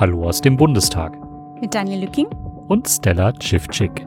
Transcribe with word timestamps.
Hallo 0.00 0.28
aus 0.28 0.40
dem 0.40 0.56
Bundestag. 0.56 1.18
Mit 1.60 1.74
Daniel 1.74 2.02
Lücking 2.02 2.28
und 2.68 2.86
Stella 2.88 3.32
Tschiffczyk. 3.32 4.06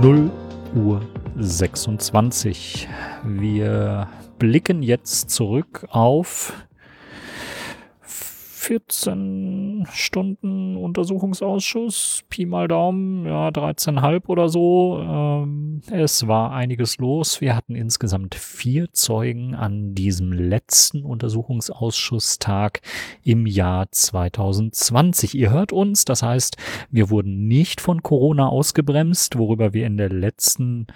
0 0.00 0.30
Uhr 0.76 1.00
26. 1.38 2.88
Wir 3.24 4.06
blicken 4.38 4.84
jetzt 4.84 5.30
zurück 5.30 5.88
auf 5.90 6.52
14 8.02 9.77
Stunden 9.86 10.76
Untersuchungsausschuss, 10.76 12.24
Pi 12.28 12.46
mal 12.46 12.68
Daumen, 12.68 13.26
ja, 13.26 13.48
13,5 13.48 14.26
oder 14.28 14.48
so. 14.48 15.00
Ähm, 15.02 15.80
es 15.90 16.26
war 16.26 16.52
einiges 16.52 16.98
los. 16.98 17.40
Wir 17.40 17.54
hatten 17.56 17.74
insgesamt 17.74 18.34
vier 18.34 18.92
Zeugen 18.92 19.54
an 19.54 19.94
diesem 19.94 20.32
letzten 20.32 21.04
Untersuchungsausschusstag 21.04 22.80
im 23.22 23.46
Jahr 23.46 23.90
2020. 23.90 25.34
Ihr 25.34 25.50
hört 25.50 25.72
uns, 25.72 26.04
das 26.04 26.22
heißt, 26.22 26.56
wir 26.90 27.10
wurden 27.10 27.46
nicht 27.46 27.80
von 27.80 28.02
Corona 28.02 28.48
ausgebremst, 28.48 29.38
worüber 29.38 29.72
wir 29.72 29.86
in 29.86 29.96
der 29.96 30.10
letzten 30.10 30.86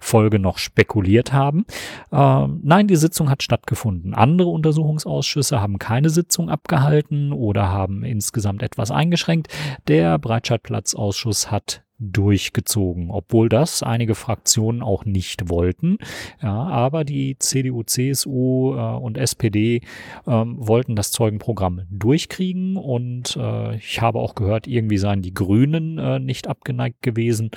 Folge 0.00 0.38
noch 0.38 0.58
spekuliert 0.58 1.32
haben. 1.32 1.64
Ähm, 2.12 2.60
nein, 2.62 2.88
die 2.88 2.96
Sitzung 2.96 3.30
hat 3.30 3.42
stattgefunden. 3.42 4.14
Andere 4.14 4.48
Untersuchungsausschüsse 4.48 5.60
haben 5.60 5.78
keine 5.78 6.10
Sitzung 6.10 6.50
abgehalten 6.50 7.32
oder 7.32 7.70
haben 7.70 8.04
insgesamt 8.24 8.62
etwas 8.62 8.90
eingeschränkt. 8.90 9.48
Der 9.86 10.18
Breitscheidplatzausschuss 10.18 11.50
hat 11.50 11.82
durchgezogen, 11.98 13.10
obwohl 13.10 13.48
das 13.48 13.82
einige 13.82 14.14
Fraktionen 14.14 14.82
auch 14.82 15.04
nicht 15.04 15.48
wollten. 15.48 15.98
Ja, 16.42 16.52
aber 16.52 17.04
die 17.04 17.38
CDU, 17.38 17.82
CSU 17.84 18.74
äh, 18.74 18.96
und 18.96 19.16
SPD 19.16 19.80
ähm, 20.26 20.56
wollten 20.58 20.96
das 20.96 21.12
Zeugenprogramm 21.12 21.82
durchkriegen 21.90 22.76
und 22.76 23.36
äh, 23.36 23.76
ich 23.76 24.00
habe 24.00 24.18
auch 24.18 24.34
gehört, 24.34 24.66
irgendwie 24.66 24.98
seien 24.98 25.22
die 25.22 25.34
Grünen 25.34 25.98
äh, 25.98 26.18
nicht 26.18 26.48
abgeneigt 26.48 27.02
gewesen, 27.02 27.50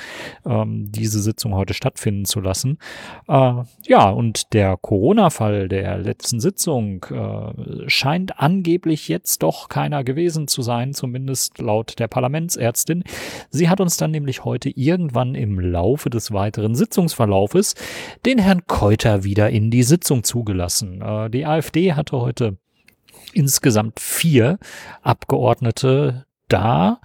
ähm, 0.45 0.91
diese 0.91 1.22
Sitzung 1.22 1.55
heute 1.55 1.73
stattfinden 1.73 2.25
zu 2.25 2.39
lassen. 2.39 2.77
Äh, 3.27 3.53
ja, 3.85 4.09
und 4.09 4.53
der 4.53 4.77
Corona-Fall 4.77 5.67
der 5.67 5.97
letzten 5.97 6.39
Sitzung 6.39 7.05
äh, 7.09 7.89
scheint 7.89 8.39
angeblich 8.39 9.07
jetzt 9.07 9.41
doch 9.41 9.67
keiner 9.67 10.03
gewesen 10.03 10.47
zu 10.47 10.61
sein, 10.61 10.94
zumindest 10.94 11.57
laut 11.59 11.99
der 11.99 12.07
Parlamentsärztin. 12.07 13.03
Sie 13.49 13.69
hat 13.69 13.81
uns 13.81 13.97
dann 13.97 14.11
nämlich 14.11 14.27
nämlich 14.28 14.44
heute 14.44 14.70
irgendwann 14.70 15.36
im 15.36 15.58
Laufe 15.58 16.09
des 16.09 16.33
weiteren 16.33 16.75
Sitzungsverlaufes 16.75 17.75
den 18.25 18.39
Herrn 18.39 18.67
Keuter 18.67 19.23
wieder 19.23 19.50
in 19.52 19.72
die 19.72 19.84
Sitzung 19.84 20.25
zugelassen. 20.25 21.02
Äh, 21.02 21.30
die 21.30 21.45
AfD 21.45 21.94
hatte 21.94 22.17
heute 22.17 22.58
insgesamt 23.31 24.02
vier 24.02 24.59
Abgeordnete 25.02 26.25
da, 26.48 27.02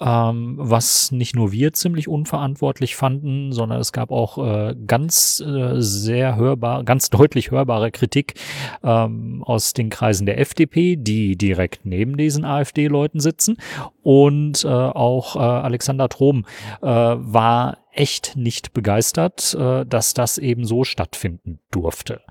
ähm, 0.00 0.56
was 0.58 1.12
nicht 1.12 1.34
nur 1.34 1.52
wir 1.52 1.72
ziemlich 1.72 2.08
unverantwortlich 2.08 2.96
fanden, 2.96 3.52
sondern 3.52 3.80
es 3.80 3.92
gab 3.92 4.10
auch 4.10 4.38
äh, 4.38 4.74
ganz 4.86 5.40
äh, 5.40 5.80
sehr 5.80 6.36
hörbar, 6.36 6.84
ganz 6.84 7.10
deutlich 7.10 7.50
hörbare 7.50 7.90
Kritik 7.90 8.34
ähm, 8.82 9.42
aus 9.44 9.72
den 9.72 9.90
Kreisen 9.90 10.26
der 10.26 10.38
FDP, 10.38 10.96
die 10.96 11.36
direkt 11.36 11.84
neben 11.84 12.16
diesen 12.16 12.44
AfD-Leuten 12.44 13.20
sitzen. 13.20 13.56
Und 14.02 14.64
äh, 14.64 14.68
auch 14.68 15.36
äh, 15.36 15.38
Alexander 15.38 16.08
Trom 16.08 16.44
äh, 16.82 16.86
war 16.86 17.78
echt 17.92 18.36
nicht 18.36 18.72
begeistert, 18.72 19.54
äh, 19.54 19.84
dass 19.86 20.14
das 20.14 20.38
eben 20.38 20.64
so 20.64 20.84
stattfinden 20.84 21.60
durfte. 21.70 22.22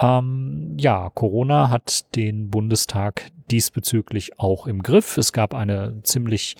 Ähm, 0.00 0.76
ja, 0.78 1.10
Corona 1.10 1.68
hat 1.68 2.14
den 2.16 2.48
Bundestag 2.48 3.30
diesbezüglich 3.50 4.38
auch 4.38 4.66
im 4.66 4.82
Griff. 4.82 5.16
Es 5.16 5.32
gab 5.32 5.54
eine 5.54 6.02
ziemlich 6.02 6.56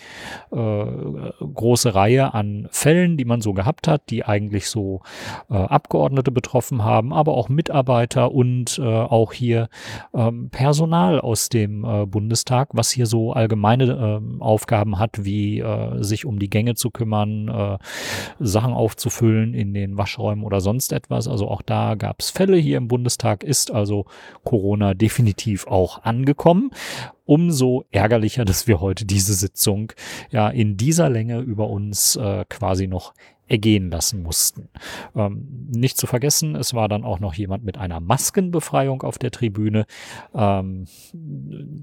äh, 0.51 0.57
große 0.57 1.95
Reihe 1.95 2.35
an 2.35 2.69
Fällen, 2.71 3.17
die 3.17 3.25
man 3.25 3.41
so 3.41 3.53
gehabt 3.53 3.89
hat, 3.89 4.11
die 4.11 4.25
eigentlich 4.25 4.69
so 4.69 5.03
äh, 5.49 5.55
Abgeordnete 5.55 6.31
betroffen 6.31 6.85
haben, 6.85 7.13
aber 7.13 7.35
auch 7.35 7.49
Mitarbeiter 7.49 8.33
und 8.33 8.79
äh, 8.79 8.83
auch 8.83 9.33
hier 9.33 9.69
ähm, 10.15 10.51
Personal 10.51 11.21
aus 11.21 11.49
dem 11.49 11.85
äh, 11.85 12.07
Bundestag, 12.07 12.71
was 12.73 12.91
hier 12.91 13.07
so 13.07 13.33
allgemeine 13.33 14.21
äh, 14.21 14.43
Aufgaben 14.43 14.99
hat, 14.99 15.25
wie 15.25 15.61
äh, 15.61 16.03
sich 16.03 16.25
um 16.25 16.39
die 16.39 16.51
Gänge 16.51 16.75
zu 16.75 16.91
kümmern, 16.91 17.49
äh, 17.49 17.79
Sachen 18.39 18.73
aufzufüllen 18.73 19.55
in 19.55 19.75
den 19.75 19.97
Waschräumen 19.97 20.45
oder 20.45 20.61
sonst 20.61 20.93
etwas. 20.93 21.29
Also 21.29 21.49
auch 21.49 21.63
da 21.63 21.95
gab 21.95 22.21
es 22.21 22.31
Fälle 22.31 22.57
hier 22.57 22.79
im 22.79 22.89
Bundestag, 22.89 23.45
ist 23.45 23.71
also 23.71 24.07
Corona 24.45 24.95
definitiv 24.95 25.67
auch 25.67 26.03
angekommen. 26.03 26.71
Umso 27.25 27.85
ärgerlicher, 27.91 28.45
dass 28.45 28.67
wir 28.67 28.81
heute 28.81 29.05
diese 29.05 29.35
Sitzung 29.35 29.93
ja 30.31 30.49
in 30.49 30.77
dieser 30.77 31.11
Länge 31.11 31.41
über 31.41 31.69
uns 31.69 32.17
äh, 32.17 32.45
quasi 32.49 32.87
noch 32.87 33.15
ergehen 33.51 33.91
lassen 33.91 34.23
mussten. 34.23 34.69
Ähm, 35.15 35.69
nicht 35.69 35.99
zu 35.99 36.07
vergessen, 36.07 36.55
es 36.55 36.73
war 36.73 36.89
dann 36.89 37.05
auch 37.05 37.19
noch 37.19 37.35
jemand 37.35 37.65
mit 37.65 37.77
einer 37.77 38.01
Maskenbefreiung 38.01 39.03
auf 39.03 39.19
der 39.19 39.33
Tribüne. 39.33 39.87
Ähm, 40.35 40.87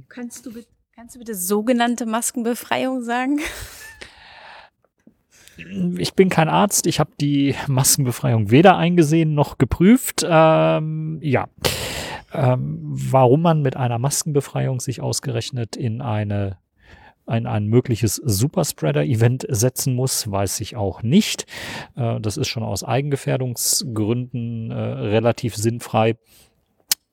kannst, 0.08 0.46
du, 0.46 0.52
kannst 0.96 1.16
du 1.16 1.20
bitte 1.20 1.36
sogenannte 1.36 2.06
Maskenbefreiung 2.06 3.04
sagen? 3.04 3.40
Ich 5.98 6.14
bin 6.14 6.30
kein 6.30 6.50
Arzt, 6.50 6.88
ich 6.88 7.00
habe 7.00 7.12
die 7.20 7.56
Maskenbefreiung 7.68 8.52
weder 8.52 8.78
eingesehen 8.78 9.34
noch 9.34 9.58
geprüft. 9.58 10.26
Ähm, 10.26 11.20
ja 11.22 11.50
ähm, 12.34 12.80
warum 12.82 13.42
man 13.42 13.62
mit 13.62 13.76
einer 13.78 14.00
Maskenbefreiung 14.00 14.80
sich 14.80 15.02
ausgerechnet 15.02 15.76
in 15.76 16.02
eine 16.02 16.58
ein, 17.28 17.46
ein 17.46 17.68
mögliches 17.68 18.16
Superspreader-Event 18.16 19.46
setzen 19.50 19.94
muss, 19.94 20.32
weiß 20.32 20.62
ich 20.62 20.76
auch 20.76 21.04
nicht. 21.04 21.46
Äh, 21.96 22.20
das 22.22 22.38
ist 22.38 22.48
schon 22.48 22.64
aus 22.64 22.84
Eigengefährdungsgründen 22.84 24.72
äh, 24.72 24.76
relativ 24.76 25.56
sinnfrei. 25.56 26.16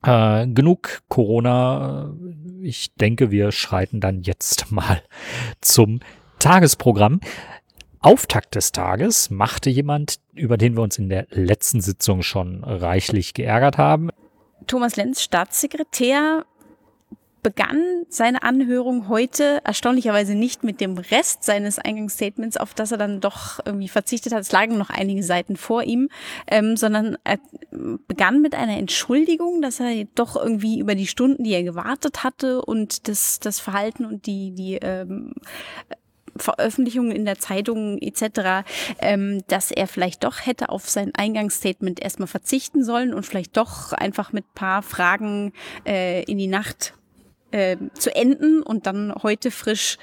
Äh, 0.05 0.47
genug 0.47 1.03
Corona. 1.09 2.15
Ich 2.63 2.95
denke, 2.95 3.31
wir 3.31 3.53
schreiten 3.53 4.01
dann 4.01 4.23
jetzt 4.23 4.71
mal 4.71 5.03
zum 5.61 6.01
Tagesprogramm. 6.39 7.21
Auftakt 8.01 8.55
des 8.55 8.71
Tages 8.71 9.31
machte 9.31 9.71
jemand, 9.71 10.21
über 10.35 10.59
den 10.59 10.77
wir 10.77 10.83
uns 10.83 10.99
in 10.99 11.09
der 11.09 11.27
letzten 11.31 11.81
Sitzung 11.81 12.23
schon 12.23 12.63
reichlich 12.63 13.33
geärgert 13.33 13.79
haben. 13.79 14.11
Thomas 14.67 14.97
Lenz, 14.97 15.23
Staatssekretär, 15.23 16.45
begann 17.45 18.07
seine 18.09 18.43
Anhörung 18.43 19.09
heute 19.09 19.61
erstaunlicherweise 19.65 20.35
nicht 20.35 20.65
mit 20.65 20.81
dem 20.81 20.97
Rest 20.97 21.45
seines 21.45 21.79
Eingangsstatements, 21.79 22.57
auf 22.57 22.73
das 22.73 22.91
er 22.91 22.99
dann 22.99 23.21
doch 23.21 23.61
irgendwie 23.65 23.89
verzichtet 23.89 24.33
hat. 24.33 24.41
Es 24.41 24.51
lagen 24.51 24.79
noch 24.79 24.89
einige 24.91 25.23
Seiten 25.23 25.57
vor 25.57 25.85
ihm, 25.85 26.09
ähm, 26.49 26.77
sondern 26.77 27.19
er 27.23 27.39
begann 28.09 28.41
mit 28.41 28.55
einer 28.55 28.79
Entschuldigung, 28.79 29.61
dass 29.61 29.79
er 29.79 30.07
doch 30.15 30.37
irgendwie 30.37 30.81
über 30.81 30.95
die 30.95 31.07
Stunden, 31.07 31.45
die 31.45 31.53
er 31.53 31.63
gewartet 31.63 32.25
hatte 32.25 32.63
und 32.63 33.09
das, 33.09 33.39
das 33.41 33.61
Verhalten 33.61 34.07
und 34.07 34.27
die, 34.27 34.53
die 34.53 34.77
ähm, 34.77 35.35
Veröffentlichungen 36.37 37.13
in 37.13 37.25
der 37.25 37.39
Zeitung 37.39 37.99
etc., 37.99 38.65
ähm, 39.01 39.43
dass 39.49 39.71
er 39.71 39.87
vielleicht 39.87 40.25
doch 40.25 40.45
hätte 40.45 40.69
auf 40.69 40.89
sein 40.89 41.13
Eingangsstatement 41.15 42.01
erstmal 42.01 42.29
verzichten 42.29 42.85
sollen 42.85 43.15
und 43.15 43.25
vielleicht 43.25 43.57
doch 43.57 43.93
einfach 43.93 44.33
mit 44.33 44.55
paar 44.55 44.83
Fragen 44.83 45.53
äh, 45.87 46.23
in 46.25 46.39
die 46.39 46.47
Nacht 46.47 46.95
äh, 47.51 47.77
zu 47.95 48.15
enden 48.15 48.63
und 48.63 48.87
dann 48.87 49.15
heute 49.23 49.51
frisch 49.51 49.99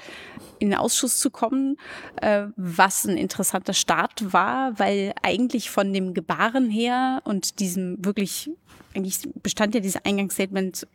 in 0.58 0.70
den 0.70 0.78
Ausschuss 0.78 1.18
zu 1.18 1.30
kommen, 1.30 1.76
äh, 2.20 2.46
was 2.56 3.04
ein 3.04 3.16
interessanter 3.16 3.74
Start 3.74 4.32
war, 4.32 4.78
weil 4.78 5.12
eigentlich 5.22 5.70
von 5.70 5.92
dem 5.92 6.14
Gebaren 6.14 6.70
her 6.70 7.20
und 7.24 7.58
diesem 7.58 8.02
wirklich, 8.04 8.50
eigentlich 8.94 9.28
bestand 9.42 9.74
ja 9.74 9.80
dieses 9.80 10.04
Eingangsstatement 10.04 10.86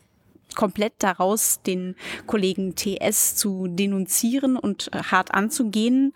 komplett 0.57 0.95
daraus, 0.99 1.61
den 1.61 1.95
Kollegen 2.25 2.75
TS 2.75 3.37
zu 3.37 3.67
denunzieren 3.69 4.57
und 4.57 4.89
äh, 4.91 4.97
hart 5.03 5.33
anzugehen. 5.33 6.11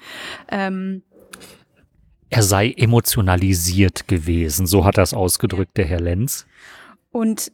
Ähm, 0.50 1.04
er 2.30 2.44
sei 2.44 2.72
emotionalisiert 2.72 4.08
gewesen, 4.08 4.66
so 4.66 4.84
hat 4.84 4.98
er 4.98 5.04
es 5.04 5.14
ausgedrückt, 5.14 5.78
der 5.78 5.86
Herr 5.86 6.00
Lenz. 6.00 6.46
Und 7.12 7.52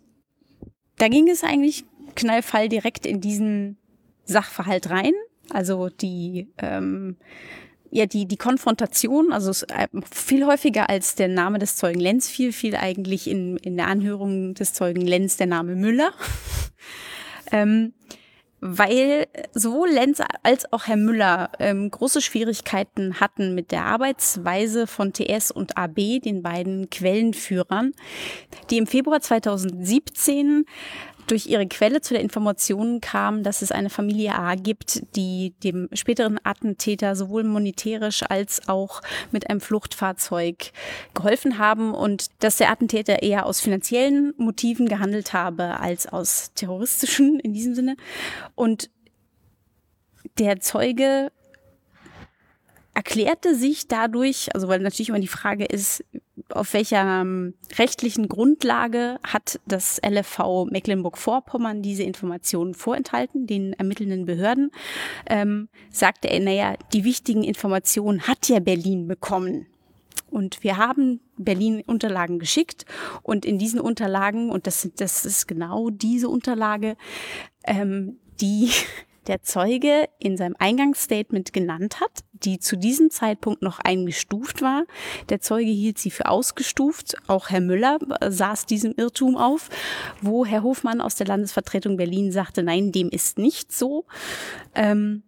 da 0.97 1.07
ging 1.07 1.29
es 1.29 1.43
eigentlich 1.43 1.83
knallfall 2.15 2.69
direkt 2.69 3.05
in 3.05 3.21
diesen 3.21 3.77
Sachverhalt 4.25 4.89
rein. 4.89 5.13
Also 5.49 5.89
die 5.89 6.47
ähm, 6.57 7.17
ja, 7.91 8.05
die, 8.05 8.27
die 8.27 8.37
Konfrontation, 8.37 9.31
also 9.31 9.51
äh, 9.67 9.87
viel 10.11 10.45
häufiger 10.45 10.89
als 10.89 11.15
der 11.15 11.27
Name 11.27 11.59
des 11.59 11.75
Zeugen 11.77 11.99
Lenz 11.99 12.27
fiel, 12.29 12.51
fiel 12.51 12.75
eigentlich 12.75 13.29
in, 13.29 13.57
in 13.57 13.77
der 13.77 13.87
Anhörung 13.87 14.53
des 14.53 14.73
Zeugen 14.73 15.01
Lenz 15.01 15.37
der 15.37 15.47
Name 15.47 15.75
Müller. 15.75 16.11
ähm, 17.51 17.93
weil 18.59 19.27
sowohl 19.53 19.89
Lenz 19.89 20.19
als 20.41 20.71
auch 20.73 20.87
Herr 20.87 20.97
Müller 20.97 21.51
ähm, 21.59 21.91
große 21.91 22.21
Schwierigkeiten 22.21 23.19
hatten 23.19 23.53
mit 23.53 23.71
der 23.71 23.85
Arbeitsweise 23.85 24.87
von 24.87 25.13
TS 25.13 25.51
und 25.51 25.77
AB, 25.77 26.21
den 26.23 26.41
beiden 26.41 26.89
Quellenführern, 26.89 27.93
die 28.71 28.77
im 28.77 28.87
Februar 28.87 29.21
2017 29.21 30.65
durch 31.27 31.47
ihre 31.47 31.67
Quelle 31.67 32.01
zu 32.01 32.13
der 32.13 32.23
Information 32.23 33.01
kam, 33.01 33.43
dass 33.43 33.61
es 33.61 33.71
eine 33.71 33.89
Familie 33.89 34.35
A 34.35 34.55
gibt, 34.55 35.03
die 35.15 35.53
dem 35.63 35.89
späteren 35.93 36.39
Attentäter 36.43 37.15
sowohl 37.15 37.43
monetärisch 37.43 38.23
als 38.23 38.67
auch 38.67 39.01
mit 39.31 39.49
einem 39.49 39.61
Fluchtfahrzeug 39.61 40.71
geholfen 41.13 41.57
haben 41.57 41.93
und 41.93 42.27
dass 42.39 42.57
der 42.57 42.71
Attentäter 42.71 43.21
eher 43.21 43.45
aus 43.45 43.59
finanziellen 43.59 44.33
Motiven 44.37 44.87
gehandelt 44.87 45.33
habe 45.33 45.79
als 45.79 46.07
aus 46.07 46.51
terroristischen 46.55 47.39
in 47.39 47.53
diesem 47.53 47.75
Sinne. 47.75 47.97
Und 48.55 48.89
der 50.37 50.59
Zeuge 50.59 51.31
erklärte 52.97 53.53
sich 53.53 53.87
dadurch, 53.87 54.49
also 54.55 54.67
weil 54.67 54.79
natürlich 54.79 55.09
immer 55.09 55.19
die 55.19 55.27
Frage 55.27 55.65
ist, 55.65 56.03
auf 56.49 56.73
welcher 56.73 57.21
ähm, 57.21 57.53
rechtlichen 57.77 58.27
Grundlage 58.27 59.19
hat 59.21 59.59
das 59.67 60.01
LFV 60.03 60.65
Mecklenburg-Vorpommern 60.71 61.83
diese 61.83 62.01
Informationen 62.01 62.73
vorenthalten, 62.73 63.45
den 63.45 63.73
ermittelnden 63.73 64.25
Behörden, 64.25 64.71
ähm, 65.27 65.69
sagte 65.91 66.27
er, 66.27 66.39
naja, 66.39 66.73
die 66.91 67.03
wichtigen 67.03 67.43
Informationen 67.43 68.27
hat 68.27 68.49
ja 68.49 68.59
Berlin 68.59 69.07
bekommen. 69.07 69.67
Und 70.31 70.63
wir 70.63 70.77
haben 70.77 71.19
Berlin 71.37 71.83
Unterlagen 71.85 72.39
geschickt 72.39 72.85
und 73.21 73.45
in 73.45 73.59
diesen 73.59 73.79
Unterlagen, 73.79 74.49
und 74.49 74.65
das, 74.65 74.89
das 74.97 75.23
ist 75.23 75.47
genau 75.47 75.91
diese 75.91 76.29
Unterlage, 76.29 76.97
ähm, 77.63 78.17
die 78.41 78.71
der 79.27 79.43
Zeuge 79.43 80.07
in 80.19 80.37
seinem 80.37 80.55
Eingangsstatement 80.57 81.53
genannt 81.53 81.99
hat, 81.99 82.23
die 82.31 82.59
zu 82.59 82.77
diesem 82.77 83.09
Zeitpunkt 83.09 83.61
noch 83.61 83.79
eingestuft 83.79 84.61
war. 84.61 84.85
Der 85.29 85.41
Zeuge 85.41 85.69
hielt 85.69 85.97
sie 85.97 86.11
für 86.11 86.27
ausgestuft. 86.27 87.15
Auch 87.27 87.49
Herr 87.49 87.61
Müller 87.61 87.99
saß 88.27 88.65
diesem 88.65 88.93
Irrtum 88.95 89.35
auf, 89.35 89.69
wo 90.21 90.45
Herr 90.45 90.63
Hofmann 90.63 91.01
aus 91.01 91.15
der 91.15 91.27
Landesvertretung 91.27 91.97
Berlin 91.97 92.31
sagte, 92.31 92.63
nein, 92.63 92.91
dem 92.91 93.09
ist 93.09 93.37
nicht 93.37 93.71
so. 93.71 94.05
Ähm, 94.75 95.23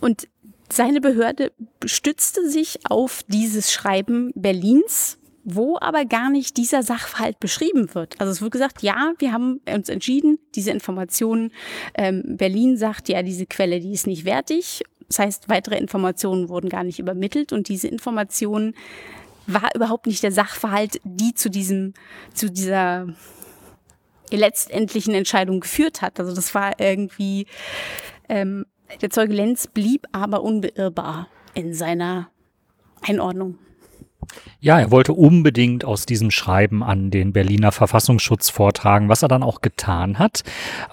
und 0.00 0.28
seine 0.70 1.00
Behörde 1.00 1.52
stützte 1.84 2.48
sich 2.48 2.80
auf 2.88 3.22
dieses 3.28 3.72
Schreiben 3.72 4.32
Berlins 4.34 5.18
wo 5.50 5.78
aber 5.80 6.04
gar 6.04 6.30
nicht 6.30 6.56
dieser 6.56 6.82
Sachverhalt 6.82 7.40
beschrieben 7.40 7.94
wird. 7.94 8.20
Also 8.20 8.32
es 8.32 8.42
wird 8.42 8.52
gesagt, 8.52 8.82
ja, 8.82 9.12
wir 9.18 9.32
haben 9.32 9.60
uns 9.72 9.88
entschieden, 9.88 10.38
diese 10.54 10.70
Informationen, 10.70 11.52
ähm, 11.94 12.22
Berlin 12.36 12.76
sagt, 12.76 13.08
ja, 13.08 13.22
diese 13.22 13.46
Quelle, 13.46 13.80
die 13.80 13.92
ist 13.92 14.06
nicht 14.06 14.26
wertig. 14.26 14.82
Das 15.08 15.18
heißt, 15.20 15.48
weitere 15.48 15.78
Informationen 15.78 16.50
wurden 16.50 16.68
gar 16.68 16.84
nicht 16.84 16.98
übermittelt 16.98 17.52
und 17.52 17.68
diese 17.68 17.88
Informationen 17.88 18.74
war 19.46 19.70
überhaupt 19.74 20.06
nicht 20.06 20.22
der 20.22 20.32
Sachverhalt, 20.32 21.00
die 21.04 21.32
zu 21.32 21.48
diesem, 21.48 21.94
zu 22.34 22.50
dieser 22.50 23.06
letztendlichen 24.30 25.14
Entscheidung 25.14 25.60
geführt 25.60 26.02
hat. 26.02 26.20
Also 26.20 26.34
das 26.34 26.54
war 26.54 26.78
irgendwie, 26.78 27.46
ähm, 28.28 28.66
der 29.00 29.08
Zeuge 29.08 29.32
Lenz 29.32 29.66
blieb 29.66 30.06
aber 30.12 30.42
unbeirrbar 30.42 31.28
in 31.54 31.72
seiner 31.72 32.30
Einordnung. 33.00 33.58
Ja, 34.60 34.80
er 34.80 34.90
wollte 34.90 35.12
unbedingt 35.12 35.84
aus 35.84 36.04
diesem 36.04 36.30
Schreiben 36.30 36.82
an 36.82 37.10
den 37.10 37.32
Berliner 37.32 37.70
Verfassungsschutz 37.70 38.50
vortragen, 38.50 39.08
was 39.08 39.22
er 39.22 39.28
dann 39.28 39.44
auch 39.44 39.60
getan 39.60 40.18
hat. 40.18 40.42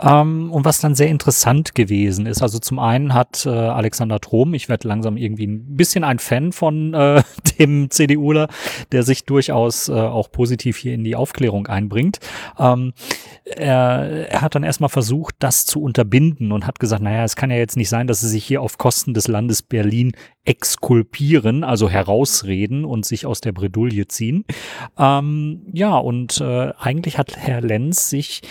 Ähm, 0.01 0.51
und 0.51 0.65
was 0.65 0.79
dann 0.79 0.93
sehr 0.93 1.07
interessant 1.07 1.73
gewesen 1.73 2.27
ist. 2.27 2.43
Also 2.43 2.59
zum 2.59 2.77
einen 2.77 3.13
hat 3.13 3.45
äh, 3.45 3.49
Alexander 3.49 4.19
Trom, 4.19 4.53
ich 4.53 4.69
werde 4.69 4.87
langsam 4.87 5.17
irgendwie 5.17 5.47
ein 5.47 5.75
bisschen 5.75 6.03
ein 6.03 6.19
Fan 6.19 6.51
von 6.51 6.93
äh, 6.93 7.23
dem 7.59 7.89
CDUler, 7.89 8.47
der 8.91 9.03
sich 9.03 9.25
durchaus 9.25 9.89
äh, 9.89 9.93
auch 9.93 10.31
positiv 10.31 10.77
hier 10.77 10.93
in 10.93 11.03
die 11.03 11.15
Aufklärung 11.15 11.65
einbringt. 11.67 12.19
Ähm, 12.59 12.93
er, 13.43 14.29
er 14.29 14.41
hat 14.41 14.53
dann 14.53 14.63
erstmal 14.63 14.89
versucht, 14.89 15.35
das 15.39 15.65
zu 15.65 15.81
unterbinden 15.81 16.51
und 16.51 16.67
hat 16.67 16.79
gesagt, 16.79 17.01
naja, 17.01 17.23
es 17.23 17.35
kann 17.35 17.49
ja 17.49 17.57
jetzt 17.57 17.77
nicht 17.77 17.89
sein, 17.89 18.05
dass 18.05 18.21
sie 18.21 18.29
sich 18.29 18.45
hier 18.45 18.61
auf 18.61 18.77
Kosten 18.77 19.13
des 19.15 19.27
Landes 19.27 19.63
Berlin 19.63 20.13
exkulpieren, 20.45 21.63
also 21.63 21.89
herausreden 21.89 22.85
und 22.85 23.05
sich 23.05 23.25
aus 23.25 23.41
der 23.41 23.51
Bredouille 23.51 24.07
ziehen. 24.07 24.45
Ähm, 24.97 25.67
ja, 25.73 25.97
und 25.97 26.39
äh, 26.39 26.71
eigentlich 26.77 27.17
hat 27.17 27.35
Herr 27.35 27.61
Lenz 27.61 28.09
sich 28.09 28.41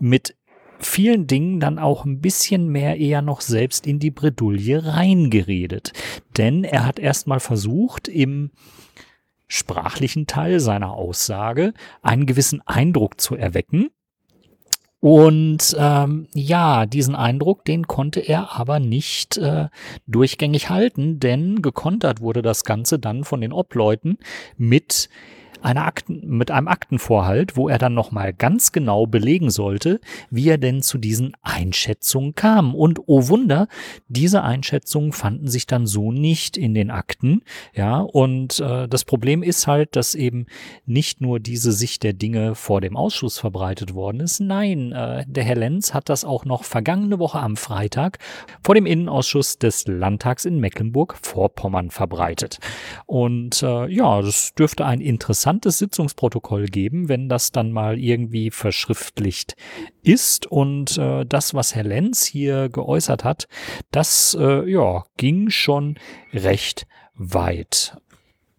mit 0.00 0.36
vielen 0.80 1.26
Dingen 1.26 1.60
dann 1.60 1.78
auch 1.78 2.04
ein 2.04 2.20
bisschen 2.20 2.68
mehr 2.68 2.98
eher 2.98 3.22
noch 3.22 3.40
selbst 3.40 3.86
in 3.86 3.98
die 3.98 4.10
Bredouille 4.10 4.84
reingeredet. 4.84 5.92
Denn 6.36 6.64
er 6.64 6.86
hat 6.86 6.98
erstmal 6.98 7.40
versucht, 7.40 8.08
im 8.08 8.50
sprachlichen 9.48 10.26
Teil 10.26 10.60
seiner 10.60 10.92
Aussage 10.92 11.72
einen 12.02 12.26
gewissen 12.26 12.60
Eindruck 12.66 13.20
zu 13.20 13.34
erwecken, 13.34 13.90
und 15.00 15.76
ähm, 15.78 16.26
ja, 16.34 16.86
diesen 16.86 17.14
Eindruck, 17.14 17.64
den 17.64 17.86
konnte 17.86 18.20
er 18.20 18.58
aber 18.58 18.80
nicht 18.80 19.36
äh, 19.36 19.68
durchgängig 20.06 20.70
halten, 20.70 21.20
denn 21.20 21.62
gekontert 21.62 22.20
wurde 22.20 22.42
das 22.42 22.64
Ganze 22.64 22.98
dann 22.98 23.22
von 23.22 23.40
den 23.40 23.52
Obleuten 23.52 24.18
mit 24.56 25.08
einer 25.62 25.86
Akten, 25.86 26.20
mit 26.24 26.50
einem 26.50 26.68
Aktenvorhalt, 26.68 27.56
wo 27.56 27.68
er 27.68 27.78
dann 27.78 27.94
nochmal 27.94 28.32
ganz 28.32 28.72
genau 28.72 29.06
belegen 29.06 29.50
sollte, 29.50 30.00
wie 30.30 30.48
er 30.48 30.58
denn 30.58 30.82
zu 30.82 30.98
diesen 30.98 31.32
Einschätzungen 31.42 32.34
kam. 32.34 32.74
Und 32.74 33.00
oh 33.06 33.28
Wunder, 33.28 33.68
diese 34.08 34.42
Einschätzungen 34.42 35.12
fanden 35.12 35.48
sich 35.48 35.66
dann 35.66 35.86
so 35.86 36.12
nicht 36.12 36.56
in 36.56 36.74
den 36.74 36.90
Akten. 36.90 37.42
Ja, 37.74 38.00
und 38.00 38.60
äh, 38.60 38.88
das 38.88 39.04
Problem 39.04 39.42
ist 39.42 39.66
halt, 39.66 39.96
dass 39.96 40.14
eben 40.14 40.46
nicht 40.86 41.20
nur 41.20 41.40
diese 41.40 41.72
Sicht 41.72 42.02
der 42.02 42.12
Dinge 42.12 42.54
vor 42.54 42.80
dem 42.80 42.96
Ausschuss 42.96 43.38
verbreitet 43.38 43.94
worden 43.94 44.20
ist. 44.20 44.40
Nein, 44.40 44.92
äh, 44.92 45.24
der 45.26 45.44
Herr 45.44 45.56
Lenz 45.56 45.94
hat 45.94 46.08
das 46.08 46.24
auch 46.24 46.44
noch 46.44 46.64
vergangene 46.64 47.18
Woche 47.18 47.40
am 47.40 47.56
Freitag 47.56 48.18
vor 48.62 48.74
dem 48.74 48.86
Innenausschuss 48.86 49.58
des 49.58 49.86
Landtags 49.86 50.44
in 50.44 50.60
Mecklenburg-Vorpommern 50.60 51.90
verbreitet. 51.90 52.58
Und 53.06 53.62
äh, 53.62 53.88
ja, 53.88 54.20
das 54.22 54.54
dürfte 54.54 54.86
ein 54.86 55.00
interessantes 55.00 55.47
interessantes 55.48 55.78
Sitzungsprotokoll 55.78 56.66
geben, 56.66 57.08
wenn 57.08 57.30
das 57.30 57.52
dann 57.52 57.72
mal 57.72 57.98
irgendwie 57.98 58.50
verschriftlicht 58.50 59.56
ist. 60.02 60.46
Und 60.46 60.98
äh, 60.98 61.24
das, 61.24 61.54
was 61.54 61.74
Herr 61.74 61.84
Lenz 61.84 62.26
hier 62.26 62.68
geäußert 62.68 63.24
hat, 63.24 63.48
das 63.90 64.36
äh, 64.38 64.70
ja, 64.70 65.04
ging 65.16 65.48
schon 65.48 65.98
recht 66.34 66.86
weit. 67.14 67.96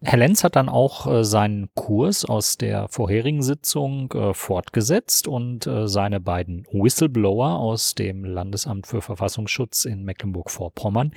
Herr 0.02 0.18
Lenz 0.18 0.44
hat 0.44 0.56
dann 0.56 0.70
auch 0.70 1.06
äh, 1.06 1.24
seinen 1.24 1.68
Kurs 1.74 2.24
aus 2.24 2.56
der 2.56 2.88
vorherigen 2.88 3.42
Sitzung 3.42 4.10
äh, 4.12 4.32
fortgesetzt 4.32 5.28
und 5.28 5.66
äh, 5.66 5.88
seine 5.88 6.20
beiden 6.20 6.66
Whistleblower 6.72 7.58
aus 7.58 7.94
dem 7.94 8.24
Landesamt 8.24 8.86
für 8.86 9.02
Verfassungsschutz 9.02 9.84
in 9.84 10.04
Mecklenburg-Vorpommern 10.04 11.12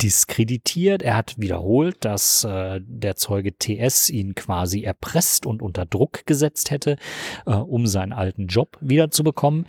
diskreditiert. 0.00 1.02
Er 1.02 1.16
hat 1.16 1.34
wiederholt, 1.38 2.04
dass 2.04 2.42
der 2.42 3.16
Zeuge 3.16 3.52
TS 3.56 4.10
ihn 4.10 4.34
quasi 4.34 4.82
erpresst 4.82 5.46
und 5.46 5.62
unter 5.62 5.86
Druck 5.86 6.26
gesetzt 6.26 6.70
hätte, 6.70 6.96
um 7.44 7.86
seinen 7.86 8.12
alten 8.12 8.46
Job 8.48 8.78
wiederzubekommen. 8.80 9.66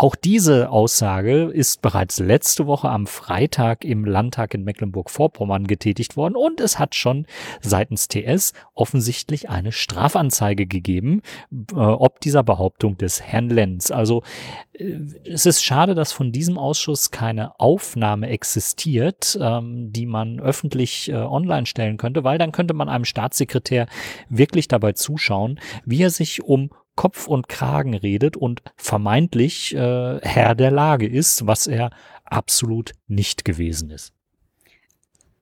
Auch 0.00 0.14
diese 0.14 0.70
Aussage 0.70 1.46
ist 1.46 1.82
bereits 1.82 2.20
letzte 2.20 2.68
Woche 2.68 2.88
am 2.88 3.08
Freitag 3.08 3.84
im 3.84 4.04
Landtag 4.04 4.54
in 4.54 4.62
Mecklenburg-Vorpommern 4.62 5.66
getätigt 5.66 6.16
worden 6.16 6.36
und 6.36 6.60
es 6.60 6.78
hat 6.78 6.94
schon 6.94 7.26
seitens 7.62 8.06
TS 8.06 8.52
offensichtlich 8.74 9.50
eine 9.50 9.72
Strafanzeige 9.72 10.66
gegeben, 10.66 11.22
äh, 11.72 11.74
ob 11.74 12.20
dieser 12.20 12.44
Behauptung 12.44 12.96
des 12.96 13.22
Herrn 13.22 13.50
Lenz. 13.50 13.90
Also 13.90 14.22
äh, 14.72 14.98
es 15.24 15.46
ist 15.46 15.64
schade, 15.64 15.96
dass 15.96 16.12
von 16.12 16.30
diesem 16.30 16.58
Ausschuss 16.58 17.10
keine 17.10 17.58
Aufnahme 17.58 18.28
existiert, 18.28 19.36
ähm, 19.42 19.90
die 19.90 20.06
man 20.06 20.38
öffentlich 20.38 21.08
äh, 21.08 21.16
online 21.16 21.66
stellen 21.66 21.96
könnte, 21.96 22.22
weil 22.22 22.38
dann 22.38 22.52
könnte 22.52 22.72
man 22.72 22.88
einem 22.88 23.04
Staatssekretär 23.04 23.88
wirklich 24.28 24.68
dabei 24.68 24.92
zuschauen, 24.92 25.58
wie 25.84 26.02
er 26.02 26.10
sich 26.10 26.44
um 26.44 26.70
Kopf 26.98 27.28
und 27.28 27.48
Kragen 27.48 27.94
redet 27.94 28.36
und 28.36 28.60
vermeintlich 28.76 29.72
äh, 29.72 30.18
Herr 30.20 30.56
der 30.56 30.72
Lage 30.72 31.06
ist, 31.06 31.46
was 31.46 31.68
er 31.68 31.90
absolut 32.24 32.90
nicht 33.06 33.44
gewesen 33.44 33.90
ist. 33.90 34.12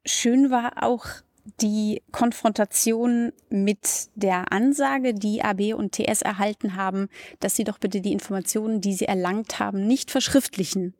Schön 0.04 0.50
war 0.50 0.82
auch 0.82 1.06
die 1.62 2.02
Konfrontation 2.12 3.32
mit 3.48 4.10
der 4.16 4.52
Ansage, 4.52 5.14
die 5.14 5.42
AB 5.42 5.72
und 5.74 5.92
TS 5.92 6.20
erhalten 6.20 6.76
haben, 6.76 7.08
dass 7.40 7.56
sie 7.56 7.64
doch 7.64 7.78
bitte 7.78 8.02
die 8.02 8.12
Informationen, 8.12 8.82
die 8.82 8.92
sie 8.92 9.06
erlangt 9.06 9.58
haben, 9.58 9.86
nicht 9.86 10.10
verschriftlichen 10.10 10.92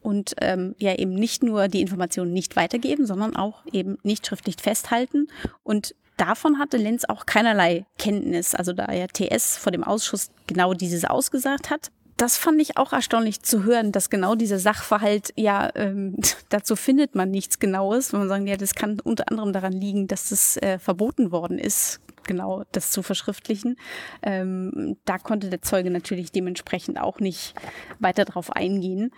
und 0.00 0.34
ähm, 0.40 0.74
ja 0.78 0.96
eben 0.98 1.14
nicht 1.14 1.44
nur 1.44 1.68
die 1.68 1.80
Informationen 1.80 2.32
nicht 2.32 2.56
weitergeben, 2.56 3.06
sondern 3.06 3.36
auch 3.36 3.64
eben 3.70 3.98
nicht 4.02 4.26
schriftlich 4.26 4.56
festhalten 4.60 5.28
und 5.62 5.94
davon 6.16 6.58
hatte 6.58 6.76
Lenz 6.76 7.04
auch 7.04 7.26
keinerlei 7.26 7.86
Kenntnis, 7.98 8.54
also 8.54 8.72
da 8.72 8.92
ja 8.92 9.06
TS 9.06 9.56
vor 9.56 9.72
dem 9.72 9.84
Ausschuss 9.84 10.30
genau 10.46 10.74
dieses 10.74 11.04
ausgesagt 11.04 11.70
hat. 11.70 11.90
Das 12.16 12.36
fand 12.36 12.60
ich 12.60 12.76
auch 12.76 12.92
erstaunlich 12.92 13.42
zu 13.42 13.64
hören, 13.64 13.90
dass 13.90 14.10
genau 14.10 14.34
dieser 14.34 14.58
Sachverhalt, 14.58 15.32
ja, 15.36 15.70
ähm, 15.74 16.16
dazu 16.50 16.76
findet 16.76 17.14
man 17.14 17.30
nichts 17.30 17.58
Genaues. 17.58 18.12
Wenn 18.12 18.20
man 18.20 18.28
sagen, 18.28 18.46
ja, 18.46 18.56
das 18.56 18.74
kann 18.74 19.00
unter 19.00 19.28
anderem 19.30 19.52
daran 19.52 19.72
liegen, 19.72 20.06
dass 20.06 20.28
das 20.28 20.56
äh, 20.58 20.78
verboten 20.78 21.32
worden 21.32 21.58
ist. 21.58 22.00
genau 22.24 22.62
das 22.70 22.92
zu 22.92 23.02
verschriftlichen. 23.02 23.76
Ähm, 24.22 24.96
da 25.04 25.18
konnte 25.18 25.50
der 25.50 25.62
Zeuge 25.62 25.90
natürlich 25.90 26.30
dementsprechend 26.30 27.00
auch 27.00 27.18
nicht 27.18 27.54
weiter 27.98 28.24
drauf 28.24 28.52
eingehen. 28.52 29.10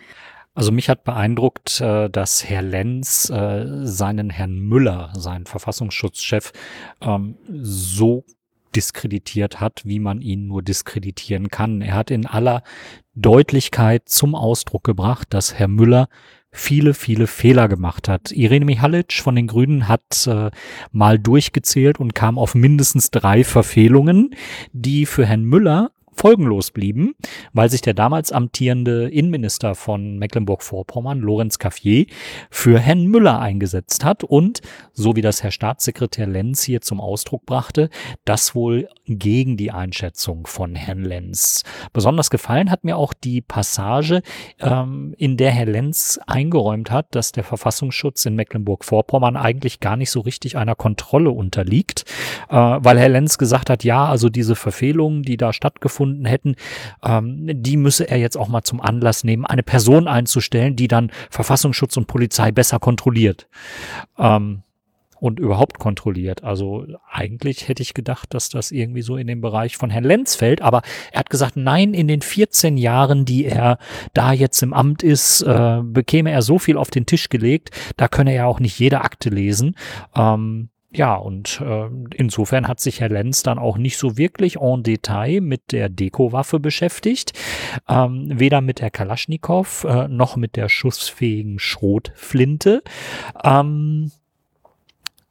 Also 0.55 0.71
mich 0.71 0.89
hat 0.89 1.03
beeindruckt, 1.03 1.81
äh, 1.81 2.09
dass 2.09 2.45
Herr 2.45 2.61
Lenz 2.61 3.29
äh, 3.29 3.85
seinen 3.85 4.29
Herrn 4.29 4.57
Müller, 4.57 5.11
seinen 5.13 5.45
Verfassungsschutzchef, 5.45 6.53
ähm, 7.01 7.35
so 7.49 8.23
diskreditiert 8.73 9.59
hat, 9.59 9.81
wie 9.85 9.99
man 9.99 10.21
ihn 10.21 10.47
nur 10.47 10.61
diskreditieren 10.61 11.49
kann. 11.49 11.81
Er 11.81 11.93
hat 11.93 12.09
in 12.09 12.25
aller 12.25 12.63
Deutlichkeit 13.13 14.09
zum 14.09 14.33
Ausdruck 14.33 14.83
gebracht, 14.83 15.27
dass 15.33 15.53
Herr 15.53 15.67
Müller 15.67 16.07
viele, 16.51 16.93
viele 16.93 17.27
Fehler 17.27 17.67
gemacht 17.67 18.07
hat. 18.07 18.31
Irene 18.31 18.65
Mihalic 18.65 19.13
von 19.13 19.35
den 19.35 19.47
Grünen 19.47 19.87
hat 19.89 20.25
äh, 20.27 20.51
mal 20.91 21.19
durchgezählt 21.19 21.99
und 21.99 22.15
kam 22.15 22.37
auf 22.37 22.55
mindestens 22.55 23.11
drei 23.11 23.43
Verfehlungen, 23.43 24.35
die 24.71 25.05
für 25.05 25.25
Herrn 25.25 25.43
Müller 25.43 25.91
folgenlos 26.15 26.71
blieben, 26.71 27.13
weil 27.53 27.69
sich 27.69 27.81
der 27.81 27.93
damals 27.93 28.31
amtierende 28.31 29.09
Innenminister 29.09 29.75
von 29.75 30.17
Mecklenburg-Vorpommern, 30.17 31.19
Lorenz 31.19 31.59
Caffier, 31.59 32.05
für 32.49 32.79
Herrn 32.79 33.05
Müller 33.05 33.39
eingesetzt 33.39 34.03
hat 34.03 34.23
und, 34.23 34.61
so 34.93 35.15
wie 35.15 35.21
das 35.21 35.43
Herr 35.43 35.51
Staatssekretär 35.51 36.25
Lenz 36.25 36.63
hier 36.63 36.81
zum 36.81 37.01
Ausdruck 37.01 37.45
brachte, 37.45 37.89
das 38.23 38.55
wohl 38.55 38.87
gegen 39.05 39.57
die 39.57 39.71
Einschätzung 39.71 40.47
von 40.47 40.75
Herrn 40.75 41.03
Lenz. 41.03 41.63
Besonders 41.93 42.29
gefallen 42.29 42.71
hat 42.71 42.85
mir 42.85 42.97
auch 42.97 43.13
die 43.13 43.41
Passage, 43.41 44.21
ähm, 44.59 45.13
in 45.17 45.37
der 45.37 45.51
Herr 45.51 45.65
Lenz 45.65 46.19
eingeräumt 46.25 46.91
hat, 46.91 47.13
dass 47.13 47.33
der 47.33 47.43
Verfassungsschutz 47.43 48.25
in 48.25 48.35
Mecklenburg-Vorpommern 48.35 49.35
eigentlich 49.35 49.79
gar 49.79 49.97
nicht 49.97 50.11
so 50.11 50.21
richtig 50.21 50.57
einer 50.57 50.75
Kontrolle 50.75 51.29
unterliegt, 51.29 52.05
äh, 52.49 52.55
weil 52.55 52.97
Herr 52.97 53.09
Lenz 53.09 53.37
gesagt 53.37 53.69
hat, 53.69 53.83
ja, 53.83 54.05
also 54.05 54.29
diese 54.29 54.55
Verfehlungen, 54.55 55.23
die 55.23 55.37
da 55.37 55.53
stattgefunden 55.53 56.04
gefunden 56.05 56.25
hätten, 56.25 56.55
ähm, 57.03 57.49
die 57.63 57.77
müsse 57.77 58.07
er 58.09 58.17
jetzt 58.17 58.37
auch 58.37 58.47
mal 58.47 58.63
zum 58.63 58.81
Anlass 58.81 59.23
nehmen, 59.23 59.45
eine 59.45 59.63
Person 59.63 60.07
einzustellen, 60.07 60.75
die 60.75 60.87
dann 60.87 61.11
Verfassungsschutz 61.29 61.97
und 61.97 62.07
Polizei 62.07 62.51
besser 62.51 62.79
kontrolliert. 62.79 63.47
Ähm, 64.17 64.61
und 65.17 65.39
überhaupt 65.39 65.79
kontrolliert. 65.79 66.43
Also 66.43 66.85
eigentlich 67.09 67.67
hätte 67.67 67.81
ich 67.81 67.93
gedacht, 67.93 68.33
dass 68.33 68.49
das 68.49 68.71
irgendwie 68.71 69.01
so 69.01 69.15
in 69.15 69.25
den 69.25 69.41
Bereich 69.41 69.77
von 69.77 69.89
Herrn 69.89 70.03
Lenz 70.03 70.35
fällt, 70.35 70.61
aber 70.61 70.81
er 71.11 71.21
hat 71.21 71.29
gesagt, 71.29 71.55
nein, 71.55 71.93
in 71.93 72.07
den 72.07 72.21
14 72.21 72.77
Jahren, 72.77 73.25
die 73.25 73.45
er 73.45 73.79
da 74.13 74.33
jetzt 74.33 74.61
im 74.61 74.73
Amt 74.73 75.03
ist, 75.03 75.41
äh, 75.41 75.79
bekäme 75.83 76.31
er 76.31 76.41
so 76.41 76.59
viel 76.59 76.77
auf 76.77 76.91
den 76.91 77.05
Tisch 77.05 77.29
gelegt, 77.29 77.71
da 77.95 78.07
könne 78.07 78.33
er 78.33 78.45
auch 78.45 78.59
nicht 78.59 78.77
jede 78.77 79.01
Akte 79.01 79.29
lesen. 79.29 79.75
Ähm, 80.15 80.69
ja, 80.95 81.15
und 81.15 81.61
äh, 81.61 81.89
insofern 82.15 82.67
hat 82.67 82.79
sich 82.79 83.01
Herr 83.01 83.09
Lenz 83.09 83.43
dann 83.43 83.59
auch 83.59 83.77
nicht 83.77 83.97
so 83.97 84.17
wirklich 84.17 84.61
en 84.61 84.83
Detail 84.83 85.41
mit 85.41 85.71
der 85.71 85.89
Dekowaffe 85.89 86.59
beschäftigt. 86.59 87.33
Ähm, 87.89 88.29
weder 88.33 88.61
mit 88.61 88.79
der 88.79 88.91
Kalaschnikow 88.91 89.83
äh, 89.83 90.07
noch 90.07 90.37
mit 90.37 90.55
der 90.55 90.69
schussfähigen 90.69 91.59
Schrotflinte. 91.59 92.81
Ähm, 93.43 94.11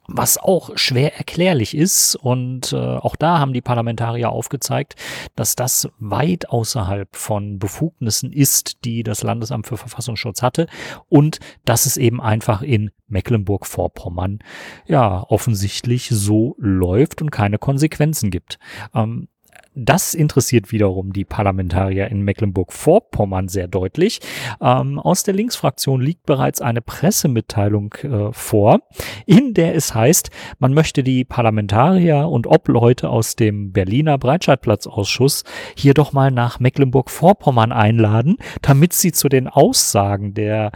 was 0.07 0.37
auch 0.37 0.77
schwer 0.77 1.17
erklärlich 1.17 1.75
ist. 1.75 2.15
Und 2.15 2.73
äh, 2.73 2.75
auch 2.75 3.15
da 3.15 3.39
haben 3.39 3.53
die 3.53 3.61
Parlamentarier 3.61 4.29
aufgezeigt, 4.29 4.95
dass 5.35 5.55
das 5.55 5.89
weit 5.99 6.49
außerhalb 6.49 7.15
von 7.15 7.59
Befugnissen 7.59 8.31
ist, 8.31 8.85
die 8.85 9.03
das 9.03 9.23
Landesamt 9.23 9.67
für 9.67 9.77
Verfassungsschutz 9.77 10.41
hatte 10.41 10.67
und 11.09 11.39
dass 11.65 11.85
es 11.85 11.97
eben 11.97 12.21
einfach 12.21 12.61
in 12.61 12.91
Mecklenburg-Vorpommern 13.07 14.39
ja 14.87 15.23
offensichtlich 15.27 16.09
so 16.09 16.55
läuft 16.57 17.21
und 17.21 17.31
keine 17.31 17.57
Konsequenzen 17.57 18.31
gibt. 18.31 18.57
Ähm, 18.93 19.27
das 19.75 20.13
interessiert 20.13 20.71
wiederum 20.71 21.11
die 21.11 21.25
Parlamentarier 21.25 22.07
in 22.07 22.21
Mecklenburg-Vorpommern 22.21 23.49
sehr 23.49 23.67
deutlich. 23.67 24.19
Ähm, 24.61 24.99
aus 24.99 25.23
der 25.23 25.33
Linksfraktion 25.33 26.01
liegt 26.01 26.25
bereits 26.25 26.61
eine 26.61 26.81
Pressemitteilung 26.81 27.93
äh, 28.03 28.31
vor, 28.31 28.79
in 29.25 29.53
der 29.53 29.75
es 29.75 29.93
heißt, 29.93 30.29
man 30.59 30.73
möchte 30.73 31.03
die 31.03 31.25
Parlamentarier 31.25 32.27
und 32.29 32.47
Obleute 32.47 33.09
aus 33.09 33.35
dem 33.35 33.73
Berliner 33.73 34.17
Breitscheidplatzausschuss 34.17 35.43
hier 35.75 35.93
doch 35.93 36.13
mal 36.13 36.31
nach 36.31 36.59
Mecklenburg-Vorpommern 36.59 37.71
einladen, 37.71 38.37
damit 38.61 38.93
sie 38.93 39.11
zu 39.11 39.27
den 39.27 39.47
Aussagen 39.47 40.33
der 40.33 40.71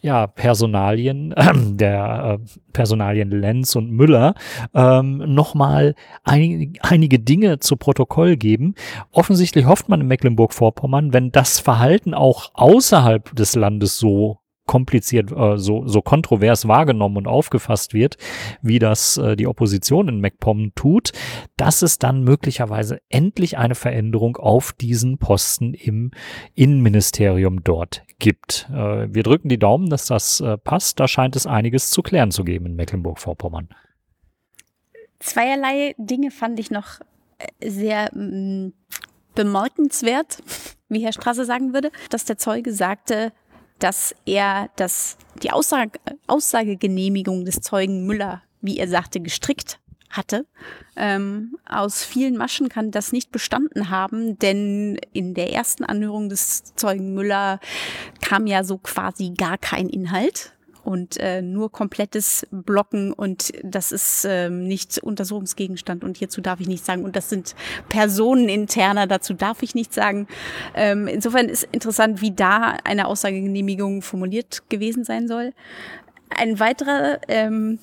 ja, 0.00 0.26
Personalien, 0.26 1.32
äh, 1.32 1.52
der 1.54 2.38
äh, 2.40 2.58
Personalien 2.72 3.30
Lenz 3.30 3.76
und 3.76 3.90
Müller 3.90 4.34
ähm, 4.74 5.18
nochmal 5.18 5.94
ein, 6.24 6.74
einige 6.80 7.18
Dinge 7.18 7.58
zu 7.58 7.76
Protokoll 7.76 8.37
geben. 8.38 8.74
Offensichtlich 9.10 9.66
hofft 9.66 9.88
man 9.88 10.00
in 10.00 10.06
Mecklenburg-Vorpommern, 10.06 11.12
wenn 11.12 11.30
das 11.30 11.60
Verhalten 11.60 12.14
auch 12.14 12.50
außerhalb 12.54 13.34
des 13.34 13.54
Landes 13.54 13.98
so 13.98 14.38
kompliziert, 14.68 15.32
äh, 15.32 15.58
so, 15.58 15.88
so 15.88 16.00
kontrovers 16.00 16.68
wahrgenommen 16.68 17.16
und 17.16 17.26
aufgefasst 17.26 17.94
wird, 17.94 18.16
wie 18.62 18.78
das 18.78 19.16
äh, 19.16 19.34
die 19.34 19.48
Opposition 19.48 20.06
in 20.08 20.20
MacPom 20.20 20.72
tut, 20.76 21.10
dass 21.56 21.82
es 21.82 21.98
dann 21.98 22.22
möglicherweise 22.22 23.00
endlich 23.08 23.58
eine 23.58 23.74
Veränderung 23.74 24.36
auf 24.36 24.72
diesen 24.72 25.18
Posten 25.18 25.74
im 25.74 26.12
Innenministerium 26.54 27.64
dort 27.64 28.04
gibt. 28.20 28.68
Äh, 28.70 29.12
wir 29.12 29.24
drücken 29.24 29.48
die 29.48 29.58
Daumen, 29.58 29.90
dass 29.90 30.06
das 30.06 30.40
äh, 30.40 30.56
passt. 30.56 31.00
Da 31.00 31.08
scheint 31.08 31.34
es 31.34 31.46
einiges 31.46 31.90
zu 31.90 32.02
klären 32.02 32.30
zu 32.30 32.44
geben 32.44 32.66
in 32.66 32.76
Mecklenburg-Vorpommern. 32.76 33.70
Zweierlei 35.18 35.96
Dinge 35.98 36.30
fand 36.30 36.60
ich 36.60 36.70
noch 36.70 37.00
sehr 37.64 38.10
mm, 38.14 38.72
bemerkenswert, 39.34 40.42
wie 40.88 41.04
Herr 41.04 41.12
Straße 41.12 41.44
sagen 41.44 41.72
würde, 41.72 41.90
dass 42.10 42.24
der 42.24 42.38
Zeuge 42.38 42.72
sagte, 42.72 43.32
dass 43.78 44.14
er 44.26 44.70
das, 44.76 45.16
die 45.42 45.52
Aussage, 45.52 46.00
Aussagegenehmigung 46.26 47.44
des 47.44 47.60
Zeugen 47.60 48.06
Müller, 48.06 48.42
wie 48.60 48.78
er 48.78 48.88
sagte, 48.88 49.20
gestrickt 49.20 49.78
hatte. 50.10 50.46
Ähm, 50.96 51.56
aus 51.68 52.02
vielen 52.02 52.36
Maschen 52.36 52.68
kann 52.68 52.90
das 52.90 53.12
nicht 53.12 53.30
bestanden 53.30 53.90
haben, 53.90 54.38
denn 54.38 54.98
in 55.12 55.34
der 55.34 55.52
ersten 55.52 55.84
Anhörung 55.84 56.28
des 56.28 56.74
Zeugen 56.74 57.14
Müller 57.14 57.60
kam 58.22 58.46
ja 58.46 58.64
so 58.64 58.78
quasi 58.78 59.34
gar 59.36 59.58
kein 59.58 59.88
Inhalt 59.88 60.57
und 60.88 61.18
äh, 61.18 61.42
nur 61.42 61.70
komplettes 61.70 62.46
Blocken 62.50 63.12
und 63.12 63.52
das 63.62 63.92
ist 63.92 64.24
ähm, 64.26 64.66
nicht 64.66 64.98
Untersuchungsgegenstand 64.98 66.02
und 66.02 66.16
hierzu 66.16 66.40
darf 66.40 66.60
ich 66.60 66.66
nichts 66.66 66.86
sagen 66.86 67.04
und 67.04 67.14
das 67.14 67.28
sind 67.28 67.54
personeninterner, 67.90 69.06
dazu 69.06 69.34
darf 69.34 69.62
ich 69.62 69.74
nichts 69.74 69.96
sagen. 69.96 70.26
Ähm, 70.74 71.06
insofern 71.06 71.50
ist 71.50 71.68
interessant, 71.72 72.22
wie 72.22 72.30
da 72.30 72.78
eine 72.84 73.06
Aussagegenehmigung 73.06 74.00
formuliert 74.00 74.70
gewesen 74.70 75.04
sein 75.04 75.28
soll. 75.28 75.52
Ein 76.30 76.58
weiterer 76.58 77.20
ähm, 77.28 77.78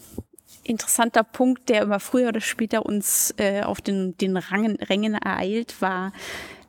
interessanter 0.64 1.24
Punkt, 1.24 1.70
der 1.70 1.84
immer 1.84 2.00
früher 2.00 2.30
oder 2.30 2.42
später 2.42 2.88
uns 2.88 3.36
äh, 3.38 3.62
auf 3.62 3.82
den, 3.82 4.18
den 4.18 4.36
Rangen, 4.36 4.78
Rängen 4.78 5.14
ereilt, 5.14 5.80
war, 5.80 6.12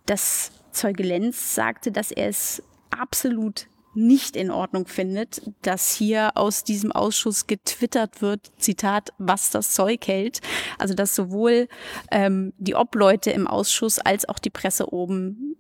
dass 0.05 0.53
Zeuge 0.73 1.03
Lenz 1.03 1.55
sagte, 1.55 1.91
dass 1.93 2.13
er 2.13 2.29
es 2.29 2.63
absolut 2.91 3.69
nicht 3.97 4.37
in 4.37 4.51
Ordnung 4.51 4.87
findet, 4.87 5.43
dass 5.63 5.95
hier 5.95 6.33
aus 6.37 6.65
diesem 6.65 6.93
Ausschuss 6.93 7.47
getwittert 7.47 8.23
wird, 8.23 8.53
Zitat, 8.59 9.11
was 9.19 9.51
das 9.51 9.73
Zeug 9.73 10.07
hält. 10.07 10.41
Also 10.79 10.95
dass 10.95 11.15
sowohl 11.15 11.69
ähm, 12.11 12.53
die 12.59 12.75
Obleute 12.75 13.31
im 13.31 13.47
Ausschuss 13.47 13.99
als 13.99 14.29
auch 14.29 14.39
die 14.39 14.51
Presse 14.51 14.93
oben 14.93 15.57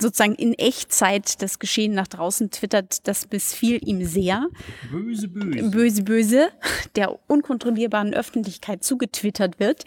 sozusagen 0.00 0.34
in 0.34 0.54
Echtzeit 0.54 1.40
das 1.42 1.58
Geschehen 1.58 1.94
nach 1.94 2.06
draußen 2.06 2.50
twittert, 2.50 3.06
das 3.08 3.28
missfiel 3.30 3.80
ihm 3.82 4.04
sehr. 4.04 4.46
Böse, 4.90 5.28
böse. 5.28 5.70
Böse, 5.70 6.02
böse, 6.02 6.48
der 6.96 7.18
unkontrollierbaren 7.28 8.14
Öffentlichkeit 8.14 8.84
zugetwittert 8.84 9.58
wird. 9.58 9.84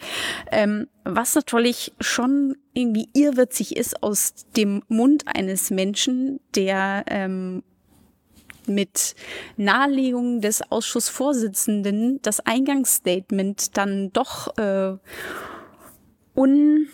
Ähm, 0.50 0.88
was 1.04 1.34
natürlich 1.34 1.92
schon 2.00 2.56
irgendwie 2.72 3.08
irrwitzig 3.14 3.76
ist 3.76 4.02
aus 4.02 4.34
dem 4.56 4.82
Mund 4.88 5.24
eines 5.26 5.70
Menschen, 5.70 6.40
der 6.54 7.04
ähm, 7.08 7.62
mit 8.66 9.14
Nahelegungen 9.56 10.40
des 10.40 10.62
Ausschussvorsitzenden 10.70 12.20
das 12.22 12.40
Eingangsstatement 12.40 13.76
dann 13.76 14.12
doch 14.12 14.56
äh, 14.56 14.96
un 16.34 16.88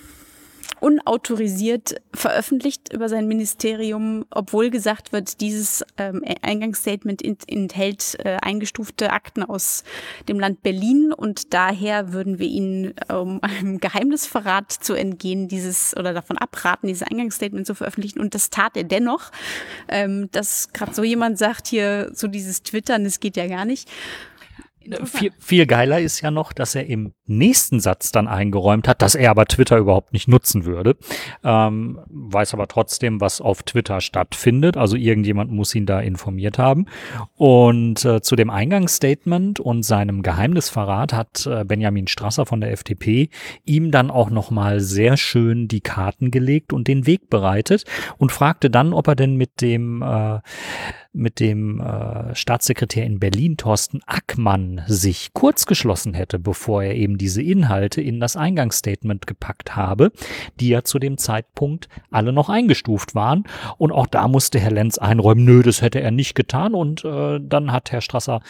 unautorisiert 0.81 1.97
veröffentlicht 2.13 2.93
über 2.93 3.09
sein 3.09 3.29
Ministerium, 3.29 4.27
obwohl 4.31 4.71
gesagt 4.71 5.13
wird, 5.13 5.41
dieses 5.41 5.85
ähm, 5.97 6.23
Eingangsstatement 6.43 7.23
enthält 7.49 8.17
äh, 8.25 8.37
eingestufte 8.43 9.13
Akten 9.13 9.43
aus 9.43 9.85
dem 10.29 10.39
Land 10.39 10.63
Berlin 10.63 11.13
und 11.13 11.55
daher 11.55 12.13
würden 12.13 12.39
wir 12.39 12.47
Ihnen, 12.47 12.95
um 13.09 13.41
einem 13.43 13.81
Geheimnisverrat 13.81 14.71
zu 14.73 14.95
entgehen, 14.95 15.49
dieses 15.49 15.97
oder 15.97 16.13
davon 16.13 16.39
abraten, 16.39 16.89
dieses 16.89 17.07
Eingangsstatement 17.07 17.67
zu 17.67 17.75
veröffentlichen. 17.75 18.21
Und 18.21 18.35
das 18.35 18.51
tat 18.51 18.77
er 18.77 18.85
dennoch. 18.85 19.31
Ähm, 19.89 20.29
dass 20.33 20.73
gerade 20.73 20.95
so 20.95 21.03
jemand 21.03 21.39
sagt 21.39 21.69
hier, 21.69 22.11
so 22.15 22.29
dieses 22.29 22.63
Twittern, 22.63 23.05
das 23.05 23.21
geht 23.21 23.37
ja 23.37 23.47
gar 23.47 23.65
nicht 23.65 23.89
viel, 25.05 25.33
viel 25.39 25.67
geiler 25.67 26.01
ist 26.01 26.21
ja 26.21 26.31
noch, 26.31 26.53
dass 26.53 26.75
er 26.75 26.87
im 26.87 27.13
nächsten 27.27 27.81
Satz 27.81 28.13
dann 28.13 28.29
eingeräumt 28.29 28.89
hat, 28.89 29.03
dass 29.03 29.15
er 29.15 29.31
aber 29.31 29.47
Twitter 29.47 29.79
überhaupt 29.79 30.13
nicht 30.13 30.29
nutzen 30.29 30.65
würde. 30.65 30.97
Ähm, 31.45 31.99
weiß 32.09 32.55
aber 32.55 32.69
trotzdem, 32.69 33.21
was 33.21 33.41
auf 33.41 33.63
Twitter 33.63 34.01
stattfindet. 34.01 34.77
Also 34.77 34.97
irgendjemand 34.97 35.51
muss 35.51 35.75
ihn 35.75 35.87
da 35.87 36.01
informiert 36.01 36.59
haben. 36.59 36.87
Und 37.35 38.05
äh, 38.05 38.21
zu 38.21 38.37
dem 38.37 38.51
Eingangsstatement 38.51 39.61
und 39.61 39.83
seinem 39.83 40.23
Geheimnisverrat 40.23 41.13
hat 41.13 41.47
äh, 41.47 41.65
Benjamin 41.65 42.07
Strasser 42.07 42.47
von 42.47 42.61
der 42.61 42.73
FDP 42.73 43.31
ihm 43.65 43.91
dann 43.91 44.11
auch 44.11 44.31
nochmal 44.31 44.81
sehr 44.81 45.17
schön 45.17 45.69
die 45.69 45.81
Karten 45.81 46.31
gelegt 46.31 46.73
und 46.73 46.89
den 46.89 47.07
Weg 47.07 47.29
bereitet 47.31 47.85
und 48.19 48.33
fragte 48.33 48.71
dann, 48.71 48.93
ob 48.93 49.09
er 49.09 49.17
denn 49.17 49.37
mit 49.37 49.61
dem 49.61 50.03
äh, 50.03 50.39
mit 51.17 51.41
dem 51.41 51.81
äh, 51.81 52.35
Staatssekretär 52.35 53.05
in 53.05 53.19
Berlin, 53.19 53.57
Thorsten 53.57 54.01
Ackmann, 54.07 54.83
sich 54.87 55.31
kurz 55.33 55.67
geschlossen 55.67 56.15
hätte, 56.15 56.39
bevor 56.39 56.83
er 56.83 56.95
eben 56.95 57.17
diese 57.17 57.43
Inhalte 57.43 58.03
in 58.03 58.21
das 58.21 58.37
Eingangsstatement 58.37 59.27
gepackt 59.27 59.75
habe, 59.75 60.13
die 60.61 60.69
ja 60.69 60.85
zu 60.85 60.99
dem 60.99 61.17
Zeitpunkt 61.17 61.89
alle 62.11 62.33
noch 62.33 62.49
eingestuft 62.49 63.15
waren. 63.15 63.45
Und 63.79 63.93
auch 63.93 64.07
da 64.07 64.29
musste 64.29 64.59
Herr 64.59 64.71
Lenz 64.71 64.99
einräumen, 64.99 65.45
nö, 65.45 65.63
das 65.63 65.81
hätte 65.81 66.01
er 66.01 66.11
nicht 66.11 66.35
getan. 66.35 66.75
Und 66.75 67.05
äh, 67.05 67.41
dann 67.41 67.73
hat 67.73 67.93
Herr 67.93 68.03
Strasser 68.03 68.41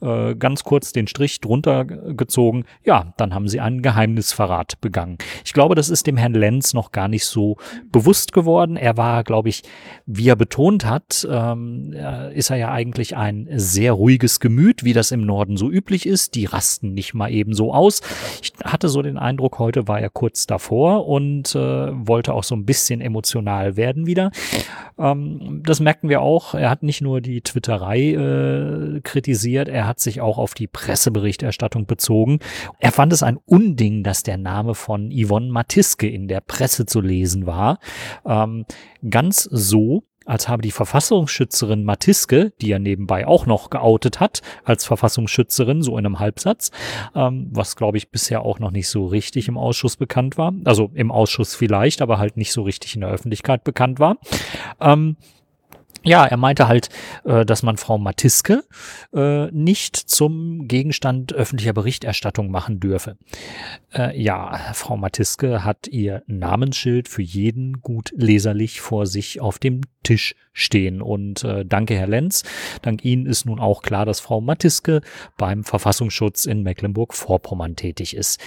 äh, 0.00 0.34
ganz 0.36 0.62
kurz 0.62 0.92
den 0.92 1.08
Strich 1.08 1.40
drunter 1.40 1.84
gezogen. 1.84 2.64
Ja, 2.84 3.12
dann 3.16 3.34
haben 3.34 3.48
sie 3.48 3.60
einen 3.60 3.82
Geheimnisverrat 3.82 4.80
begangen. 4.80 5.18
Ich 5.44 5.52
glaube, 5.52 5.74
das 5.74 5.90
ist 5.90 6.06
dem 6.06 6.16
Herrn 6.16 6.34
Lenz 6.34 6.72
noch 6.72 6.92
gar 6.92 7.08
nicht 7.08 7.26
so 7.26 7.56
bewusst 7.90 8.32
geworden. 8.32 8.76
Er 8.76 8.96
war, 8.96 9.24
glaube 9.24 9.48
ich, 9.48 9.62
wie 10.06 10.28
er 10.28 10.36
betont 10.36 10.86
hat, 10.86 11.26
ähm, 11.28 11.92
äh, 12.12 12.36
ist 12.36 12.50
er 12.50 12.56
ja 12.56 12.70
eigentlich 12.70 13.16
ein 13.16 13.48
sehr 13.54 13.92
ruhiges 13.92 14.40
Gemüt, 14.40 14.84
wie 14.84 14.92
das 14.92 15.10
im 15.10 15.24
Norden 15.24 15.56
so 15.56 15.70
üblich 15.70 16.06
ist. 16.06 16.34
Die 16.34 16.44
rasten 16.44 16.92
nicht 16.92 17.14
mal 17.14 17.30
eben 17.30 17.54
so 17.54 17.72
aus. 17.72 18.02
Ich 18.42 18.52
hatte 18.64 18.88
so 18.88 19.02
den 19.02 19.18
Eindruck, 19.18 19.58
heute 19.58 19.88
war 19.88 20.00
er 20.00 20.10
kurz 20.10 20.46
davor 20.46 21.06
und 21.06 21.54
äh, 21.54 21.58
wollte 21.58 22.34
auch 22.34 22.44
so 22.44 22.54
ein 22.54 22.64
bisschen 22.64 23.00
emotional 23.00 23.76
werden 23.76 24.06
wieder. 24.06 24.30
Ähm, 24.98 25.62
das 25.64 25.80
merken 25.80 26.08
wir 26.08 26.20
auch. 26.20 26.54
Er 26.54 26.70
hat 26.70 26.82
nicht 26.82 27.00
nur 27.00 27.20
die 27.20 27.40
Twitterei 27.40 28.12
äh, 28.12 29.00
kritisiert, 29.02 29.68
er 29.68 29.86
hat 29.86 30.00
sich 30.00 30.20
auch 30.20 30.38
auf 30.38 30.54
die 30.54 30.66
Presseberichterstattung 30.66 31.86
bezogen. 31.86 32.40
Er 32.78 32.92
fand 32.92 33.12
es 33.12 33.22
ein 33.22 33.38
Unding, 33.46 34.02
dass 34.02 34.22
der 34.22 34.38
Name 34.38 34.74
von 34.74 35.10
Yvonne 35.10 35.50
Matiske 35.50 36.08
in 36.08 36.28
der 36.28 36.40
Presse 36.40 36.86
zu 36.86 37.00
lesen 37.00 37.46
war. 37.46 37.78
Ähm, 38.26 38.64
ganz 39.08 39.44
so, 39.44 40.04
als 40.26 40.48
habe 40.48 40.62
die 40.62 40.70
Verfassungsschützerin 40.70 41.84
Matiske, 41.84 42.52
die 42.60 42.68
ja 42.68 42.78
nebenbei 42.78 43.26
auch 43.26 43.46
noch 43.46 43.70
geoutet 43.70 44.20
hat 44.20 44.42
als 44.64 44.84
Verfassungsschützerin, 44.84 45.82
so 45.82 45.98
in 45.98 46.06
einem 46.06 46.18
Halbsatz, 46.18 46.70
ähm, 47.14 47.48
was 47.52 47.76
glaube 47.76 47.98
ich 47.98 48.10
bisher 48.10 48.42
auch 48.42 48.58
noch 48.58 48.70
nicht 48.70 48.88
so 48.88 49.06
richtig 49.06 49.48
im 49.48 49.58
Ausschuss 49.58 49.96
bekannt 49.96 50.38
war. 50.38 50.52
Also 50.64 50.90
im 50.94 51.10
Ausschuss 51.10 51.54
vielleicht, 51.54 52.02
aber 52.02 52.18
halt 52.18 52.36
nicht 52.36 52.52
so 52.52 52.62
richtig 52.62 52.94
in 52.94 53.00
der 53.00 53.10
Öffentlichkeit 53.10 53.64
bekannt 53.64 53.98
war. 53.98 54.16
Ähm, 54.80 55.16
ja, 56.04 56.26
er 56.26 56.36
meinte 56.36 56.68
halt, 56.68 56.88
äh, 57.24 57.44
dass 57.44 57.62
man 57.62 57.76
Frau 57.76 57.98
Matiske 57.98 58.64
äh, 59.14 59.46
nicht 59.50 59.96
zum 59.96 60.66
Gegenstand 60.68 61.32
öffentlicher 61.32 61.72
Berichterstattung 61.72 62.50
machen 62.50 62.80
dürfe. 62.80 63.16
Äh, 63.92 64.20
ja, 64.20 64.72
Frau 64.74 64.96
Matiske 64.96 65.64
hat 65.64 65.88
ihr 65.88 66.22
Namensschild 66.26 67.08
für 67.08 67.22
jeden 67.22 67.80
gut 67.80 68.12
leserlich 68.16 68.80
vor 68.80 69.06
sich 69.06 69.40
auf 69.40 69.58
dem 69.58 69.82
Tisch 70.02 70.34
stehen. 70.52 71.00
Und 71.00 71.46
danke, 71.64 71.94
Herr 71.94 72.08
Lenz. 72.08 72.42
Dank 72.82 73.04
Ihnen 73.04 73.24
ist 73.24 73.46
nun 73.46 73.60
auch 73.60 73.82
klar, 73.82 74.04
dass 74.04 74.18
Frau 74.18 74.40
Matiske 74.40 75.00
beim 75.38 75.62
Verfassungsschutz 75.62 76.44
in 76.44 76.62
Mecklenburg-Vorpommern 76.64 77.76
tätig 77.76 78.16
ist. 78.16 78.40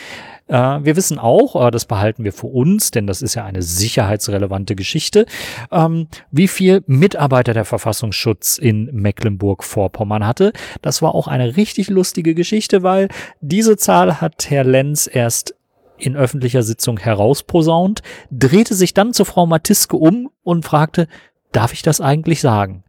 Äh, 0.48 0.80
wir 0.84 0.96
wissen 0.96 1.18
auch, 1.18 1.68
äh, 1.68 1.72
das 1.72 1.86
behalten 1.86 2.24
wir 2.24 2.34
für 2.34 2.48
uns, 2.48 2.92
denn 2.92 3.08
das 3.08 3.22
ist 3.22 3.36
ja 3.36 3.46
eine 3.46 3.62
sicherheitsrelevante 3.62 4.76
Geschichte, 4.76 5.26
ähm, 5.72 6.08
wie 6.32 6.48
viel 6.48 6.84
Mitarbeiter 6.86 7.54
der 7.54 7.66
Verfassungsschutz 7.66 8.58
in 8.58 8.86
Mecklenburg-Vorpommern 8.94 10.26
hatte. 10.26 10.54
Das 10.82 11.02
war 11.02 11.16
auch 11.16 11.28
eine 11.28 11.58
richtig 11.58 11.90
lustige 11.90 12.36
Geschichte, 12.36 12.84
weil 12.84 13.08
diese 13.42 13.78
Zahl 13.78 14.22
hat 14.22 14.50
Herr 14.50 14.64
Lenz 14.64 15.10
erst 15.12 15.56
in 15.98 16.16
öffentlicher 16.16 16.62
Sitzung 16.62 17.00
herausposaunt, 17.00 18.02
drehte 18.30 18.76
sich 18.76 18.94
dann 18.94 19.14
zu 19.14 19.26
Frau 19.26 19.46
Matiske 19.46 19.96
um 19.96 20.30
und 20.44 20.66
fragte, 20.66 21.08
darf 21.52 21.74
ich 21.74 21.82
das 21.82 22.02
eigentlich 22.02 22.42
sagen? 22.42 22.84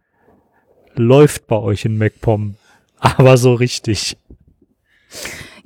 Läuft 0.95 1.47
bei 1.47 1.57
euch 1.57 1.85
in 1.85 1.97
MacPom, 1.97 2.57
aber 2.99 3.37
so 3.37 3.55
richtig. 3.55 4.19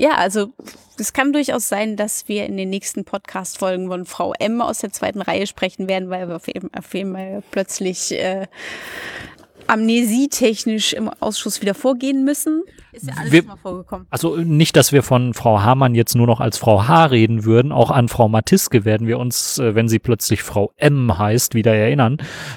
Ja, 0.01 0.13
also 0.13 0.55
es 0.97 1.13
kann 1.13 1.35
durchaus 1.35 1.69
sein, 1.69 1.95
dass 1.99 2.27
wir 2.27 2.47
in 2.47 2.57
den 2.57 2.71
nächsten 2.71 3.05
Podcast-Folgen 3.05 3.89
von 3.89 4.07
Frau 4.07 4.33
M 4.39 4.63
aus 4.63 4.79
der 4.79 4.93
zweiten 4.93 5.21
Reihe 5.21 5.47
sprechen 5.47 5.89
werden, 5.89 6.09
weil 6.09 6.27
wir 6.27 6.37
auf 6.37 6.47
jeden, 6.47 6.73
auf 6.73 6.95
jeden 6.95 7.13
Fall 7.13 7.43
plötzlich 7.51 8.11
äh, 8.13 8.47
amnesietechnisch 9.67 10.95
im 10.95 11.11
Ausschuss 11.21 11.61
wieder 11.61 11.75
vorgehen 11.75 12.25
müssen. 12.25 12.63
Ist 12.93 13.09
ja 13.09 13.15
alles 13.19 13.31
wir, 13.31 13.43
mal 13.43 13.59
vorgekommen. 13.59 14.07
Also 14.09 14.37
nicht, 14.37 14.75
dass 14.75 14.91
wir 14.91 15.03
von 15.03 15.35
Frau 15.35 15.61
Hamann 15.61 15.95
jetzt 15.95 16.15
nur 16.15 16.27
noch 16.27 16.41
als 16.41 16.57
Frau 16.57 16.89
H 16.89 17.05
reden 17.05 17.45
würden. 17.45 17.71
Auch 17.71 17.91
an 17.91 18.09
Frau 18.09 18.31
Matiske 18.31 18.87
werden 18.87 19.07
wir 19.07 19.19
uns, 19.19 19.59
äh, 19.59 19.75
wenn 19.75 19.87
sie 19.87 19.99
plötzlich 19.99 20.43
Frau 20.43 20.73
M 20.79 21.19
heißt, 21.19 21.53
wieder 21.55 21.75
erinnern, 21.75 22.17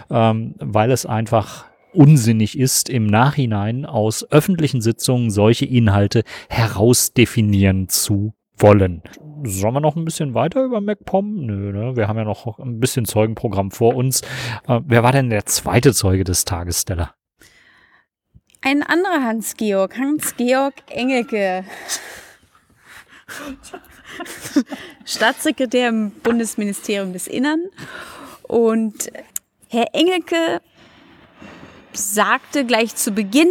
ähm, 0.10 0.56
weil 0.60 0.91
es 0.91 1.06
einfach 1.06 1.65
unsinnig 1.93 2.58
ist, 2.58 2.89
im 2.89 3.06
Nachhinein 3.06 3.86
aus 3.86 4.29
öffentlichen 4.32 4.82
Sitzungen 4.82 5.29
solche 5.29 5.65
Inhalte 5.65 6.23
herausdefinieren 6.49 7.89
zu 7.89 8.34
wollen. 8.58 9.01
Sollen 9.43 9.73
wir 9.73 9.82
noch 9.82 9.95
ein 9.95 10.06
bisschen 10.06 10.34
weiter 10.34 10.63
über 10.63 10.79
MacPom? 10.82 11.45
Nö, 11.45 11.71
ne? 11.71 11.95
Wir 11.95 12.08
haben 12.08 12.17
ja 12.17 12.23
noch 12.23 12.60
ein 12.60 12.79
bisschen 12.79 13.06
Zeugenprogramm 13.06 13.71
vor 13.71 13.95
uns. 13.95 14.21
Äh, 14.67 14.82
wer 14.86 15.03
war 15.03 15.12
denn 15.12 15.29
der 15.29 15.45
zweite 15.45 15.93
Zeuge 15.93 16.23
des 16.23 16.45
Tages, 16.45 16.82
Stella? 16.82 17.13
Ein 18.62 18.82
anderer 18.84 19.21
Hans-Georg, 19.23 19.97
Hans-Georg 19.97 20.75
Engelke. 20.89 21.65
Staatssekretär 25.06 25.89
im 25.89 26.12
Bundesministerium 26.12 27.12
des 27.12 27.27
Innern. 27.27 27.60
Und 28.43 29.12
Herr 29.69 29.93
Engelke 29.93 30.62
sagte 31.93 32.65
gleich 32.65 32.95
zu 32.95 33.12
Beginn, 33.12 33.49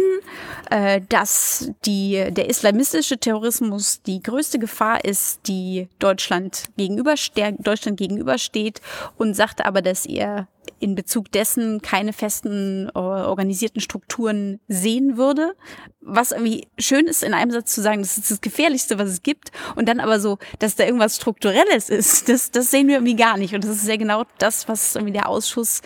äh, 0.69 1.01
dass 1.09 1.71
die, 1.85 2.31
der 2.31 2.49
islamistische 2.49 3.17
Terrorismus 3.17 4.01
die 4.01 4.21
größte 4.23 4.59
Gefahr 4.59 5.03
ist, 5.05 5.47
die 5.47 5.87
Deutschland, 5.99 6.65
gegenüber, 6.77 7.15
Deutschland 7.59 7.97
gegenübersteht 7.97 8.81
und 9.17 9.35
sagte 9.35 9.65
aber, 9.65 9.81
dass 9.81 10.05
er 10.05 10.47
in 10.79 10.95
Bezug 10.95 11.31
dessen 11.31 11.81
keine 11.81 12.11
festen 12.11 12.89
äh, 12.93 12.99
organisierten 12.99 13.81
Strukturen 13.81 14.59
sehen 14.67 15.17
würde. 15.17 15.55
Was 16.01 16.31
irgendwie 16.31 16.67
schön 16.77 17.05
ist, 17.05 17.23
in 17.23 17.33
einem 17.33 17.51
Satz 17.51 17.73
zu 17.73 17.81
sagen, 17.81 18.01
das 18.01 18.17
ist 18.17 18.31
das 18.31 18.41
Gefährlichste, 18.41 18.99
was 18.99 19.09
es 19.09 19.23
gibt. 19.23 19.51
Und 19.75 19.87
dann 19.87 19.99
aber 19.99 20.19
so, 20.19 20.39
dass 20.59 20.75
da 20.75 20.83
irgendwas 20.83 21.15
Strukturelles 21.15 21.89
ist, 21.89 22.27
das, 22.29 22.51
das 22.51 22.69
sehen 22.69 22.87
wir 22.87 22.95
irgendwie 22.95 23.15
gar 23.15 23.37
nicht. 23.37 23.55
Und 23.55 23.63
das 23.63 23.71
ist 23.71 23.85
sehr 23.85 23.97
genau 23.97 24.25
das, 24.39 24.67
was 24.67 24.95
irgendwie 24.95 25.13
der 25.13 25.29
Ausschuss 25.29 25.81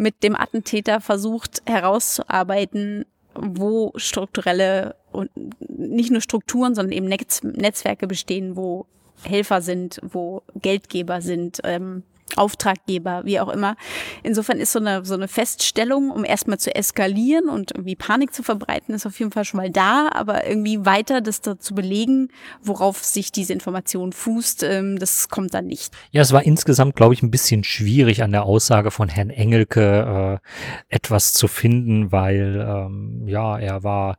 mit 0.00 0.22
dem 0.22 0.34
Attentäter 0.34 1.02
versucht 1.02 1.60
herauszuarbeiten, 1.66 3.04
wo 3.34 3.92
strukturelle 3.96 4.96
und 5.12 5.30
nicht 5.68 6.10
nur 6.10 6.22
Strukturen, 6.22 6.74
sondern 6.74 6.92
eben 6.92 7.06
Netz, 7.06 7.42
Netzwerke 7.42 8.06
bestehen, 8.06 8.56
wo 8.56 8.86
Helfer 9.22 9.60
sind, 9.60 10.00
wo 10.02 10.42
Geldgeber 10.54 11.20
sind, 11.20 11.60
ähm, 11.64 12.02
Auftraggeber, 12.36 13.22
wie 13.24 13.40
auch 13.40 13.48
immer. 13.48 13.76
Insofern 14.22 14.58
ist 14.58 14.72
so 14.72 14.78
eine, 14.78 15.04
so 15.04 15.14
eine 15.14 15.28
Feststellung, 15.28 16.10
um 16.10 16.24
erstmal 16.24 16.58
zu 16.58 16.74
eskalieren 16.74 17.48
und 17.48 17.72
irgendwie 17.72 17.96
Panik 17.96 18.32
zu 18.34 18.42
verbreiten, 18.42 18.94
ist 18.94 19.06
auf 19.06 19.18
jeden 19.18 19.32
Fall 19.32 19.44
schon 19.44 19.58
mal 19.58 19.70
da, 19.70 20.10
aber 20.12 20.46
irgendwie 20.46 20.84
weiter 20.84 21.20
das 21.20 21.40
da 21.40 21.58
zu 21.58 21.74
belegen, 21.74 22.28
worauf 22.62 23.04
sich 23.04 23.32
diese 23.32 23.52
Information 23.52 24.12
fußt, 24.12 24.62
ähm, 24.62 24.98
das 24.98 25.28
kommt 25.28 25.54
dann 25.54 25.66
nicht. 25.66 25.92
Ja, 26.10 26.22
es 26.22 26.32
war 26.32 26.42
insgesamt, 26.42 26.96
glaube 26.96 27.14
ich, 27.14 27.22
ein 27.22 27.30
bisschen 27.30 27.64
schwierig 27.64 28.22
an 28.22 28.32
der 28.32 28.44
Aussage 28.44 28.90
von 28.90 29.08
Herrn 29.08 29.30
Engelke 29.30 30.40
äh, 30.40 30.94
etwas 30.94 31.32
zu 31.32 31.48
finden, 31.48 32.12
weil 32.12 32.64
ähm, 32.66 33.26
ja, 33.26 33.58
er 33.58 33.82
war 33.82 34.16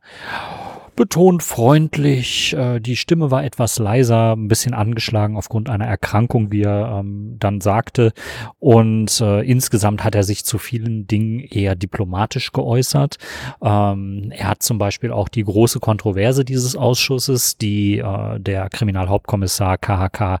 betont 0.96 1.42
freundlich. 1.42 2.54
Äh, 2.54 2.80
die 2.80 2.96
Stimme 2.96 3.30
war 3.30 3.44
etwas 3.44 3.78
leiser, 3.78 4.36
ein 4.36 4.48
bisschen 4.48 4.74
angeschlagen 4.74 5.36
aufgrund 5.36 5.68
einer 5.68 5.86
Erkrankung, 5.86 6.52
wie 6.52 6.62
er 6.62 6.98
ähm, 7.00 7.36
dann 7.38 7.60
sagte. 7.60 8.12
Und 8.58 9.20
äh, 9.20 9.40
insgesamt 9.42 10.04
hat 10.04 10.14
er 10.14 10.22
sich 10.22 10.44
zu 10.44 10.58
vielen 10.58 11.06
Dingen 11.06 11.40
eher 11.40 11.74
diplomatisch 11.74 12.52
geäußert. 12.52 13.16
Ähm, 13.62 14.30
er 14.30 14.48
hat 14.48 14.62
zum 14.62 14.78
Beispiel 14.78 15.12
auch 15.12 15.28
die 15.28 15.44
große 15.44 15.80
Kontroverse 15.80 16.44
dieses 16.44 16.76
Ausschusses, 16.76 17.56
die 17.56 17.98
äh, 17.98 18.38
der 18.38 18.68
Kriminalhauptkommissar 18.68 19.78
KHK 19.78 20.40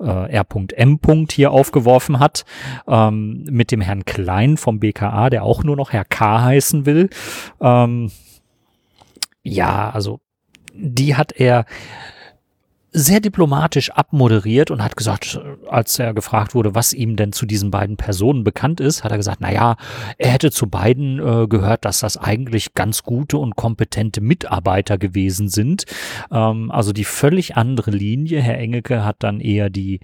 äh, 0.00 0.32
R.M. 0.32 0.98
hier 1.30 1.50
aufgeworfen 1.50 2.18
hat, 2.18 2.44
ähm, 2.88 3.44
mit 3.50 3.70
dem 3.70 3.80
Herrn 3.80 4.04
Klein 4.04 4.56
vom 4.56 4.80
BKA, 4.80 5.30
der 5.30 5.44
auch 5.44 5.64
nur 5.64 5.76
noch 5.76 5.92
Herr 5.92 6.04
K 6.04 6.42
heißen 6.42 6.86
will. 6.86 7.10
Ähm, 7.60 8.10
ja, 9.44 9.90
also 9.90 10.20
die 10.74 11.14
hat 11.14 11.32
er 11.32 11.66
sehr 12.96 13.18
diplomatisch 13.18 13.90
abmoderiert 13.90 14.70
und 14.70 14.82
hat 14.82 14.96
gesagt, 14.96 15.40
als 15.68 15.98
er 15.98 16.14
gefragt 16.14 16.54
wurde, 16.54 16.76
was 16.76 16.92
ihm 16.92 17.16
denn 17.16 17.32
zu 17.32 17.44
diesen 17.44 17.72
beiden 17.72 17.96
Personen 17.96 18.44
bekannt 18.44 18.78
ist, 18.78 19.02
hat 19.02 19.10
er 19.10 19.16
gesagt, 19.16 19.38
na 19.40 19.52
ja, 19.52 19.76
er 20.16 20.30
hätte 20.30 20.52
zu 20.52 20.68
beiden 20.68 21.18
äh, 21.18 21.48
gehört, 21.48 21.84
dass 21.84 21.98
das 21.98 22.16
eigentlich 22.16 22.72
ganz 22.74 23.02
gute 23.02 23.38
und 23.38 23.56
kompetente 23.56 24.20
Mitarbeiter 24.20 24.96
gewesen 24.96 25.48
sind. 25.48 25.86
Ähm, 26.30 26.70
also 26.70 26.92
die 26.92 27.04
völlig 27.04 27.56
andere 27.56 27.90
Linie. 27.90 28.40
Herr 28.40 28.58
Engelke 28.58 29.04
hat 29.04 29.16
dann 29.18 29.40
eher 29.40 29.70
die 29.70 29.98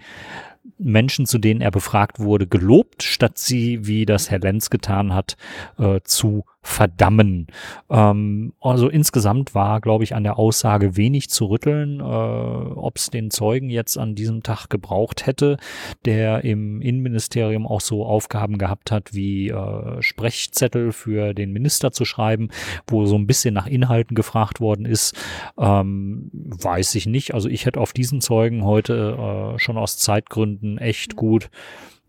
Menschen, 0.76 1.26
zu 1.26 1.38
denen 1.38 1.60
er 1.60 1.70
befragt 1.70 2.18
wurde, 2.18 2.48
gelobt, 2.48 3.04
statt 3.04 3.38
sie, 3.38 3.86
wie 3.86 4.04
das 4.04 4.30
Herr 4.30 4.40
Lenz 4.40 4.68
getan 4.68 5.14
hat, 5.14 5.36
äh, 5.78 6.00
zu 6.02 6.44
verdammen. 6.62 7.46
Ähm, 7.88 8.52
also 8.60 8.88
insgesamt 8.88 9.54
war, 9.54 9.80
glaube 9.80 10.04
ich, 10.04 10.14
an 10.14 10.24
der 10.24 10.38
Aussage 10.38 10.96
wenig 10.96 11.30
zu 11.30 11.46
rütteln, 11.46 12.00
äh, 12.00 12.02
ob 12.02 12.96
es 12.96 13.08
den 13.08 13.30
Zeugen 13.30 13.70
jetzt 13.70 13.96
an 13.96 14.14
diesem 14.14 14.42
Tag 14.42 14.68
gebraucht 14.68 15.26
hätte, 15.26 15.56
der 16.04 16.44
im 16.44 16.82
Innenministerium 16.82 17.66
auch 17.66 17.80
so 17.80 18.04
Aufgaben 18.04 18.58
gehabt 18.58 18.90
hat, 18.90 19.14
wie 19.14 19.48
äh, 19.48 20.02
Sprechzettel 20.02 20.92
für 20.92 21.32
den 21.32 21.52
Minister 21.52 21.92
zu 21.92 22.04
schreiben, 22.04 22.48
wo 22.86 23.06
so 23.06 23.16
ein 23.16 23.26
bisschen 23.26 23.54
nach 23.54 23.66
Inhalten 23.66 24.14
gefragt 24.14 24.60
worden 24.60 24.84
ist, 24.84 25.16
ähm, 25.58 26.30
weiß 26.32 26.94
ich 26.94 27.06
nicht. 27.06 27.32
Also 27.32 27.48
ich 27.48 27.64
hätte 27.64 27.80
auf 27.80 27.94
diesen 27.94 28.20
Zeugen 28.20 28.64
heute 28.64 29.54
äh, 29.54 29.58
schon 29.58 29.78
aus 29.78 29.96
Zeitgründen 29.96 30.76
echt 30.76 31.16
gut 31.16 31.48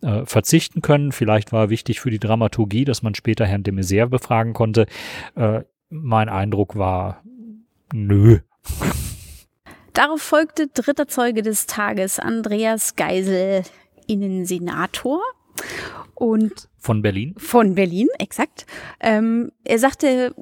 äh, 0.01 0.25
verzichten 0.25 0.81
können. 0.81 1.11
Vielleicht 1.11 1.51
war 1.51 1.69
wichtig 1.69 1.99
für 1.99 2.09
die 2.09 2.19
Dramaturgie, 2.19 2.85
dass 2.85 3.03
man 3.03 3.15
später 3.15 3.45
Herrn 3.45 3.63
de 3.63 3.73
Maizière 3.73 4.07
befragen 4.07 4.53
konnte. 4.53 4.85
Äh, 5.35 5.61
mein 5.89 6.29
Eindruck 6.29 6.77
war, 6.77 7.23
nö. 7.93 8.39
Darauf 9.93 10.21
folgte 10.21 10.67
dritter 10.67 11.07
Zeuge 11.07 11.41
des 11.41 11.67
Tages, 11.67 12.19
Andreas 12.19 12.95
Geisel, 12.95 13.63
Innensenator. 14.07 15.21
Und 16.15 16.69
von 16.77 17.01
Berlin? 17.01 17.35
Von 17.37 17.75
Berlin, 17.75 18.07
exakt. 18.17 18.65
Ähm, 18.99 19.51
er 19.63 19.79
sagte 19.79 20.33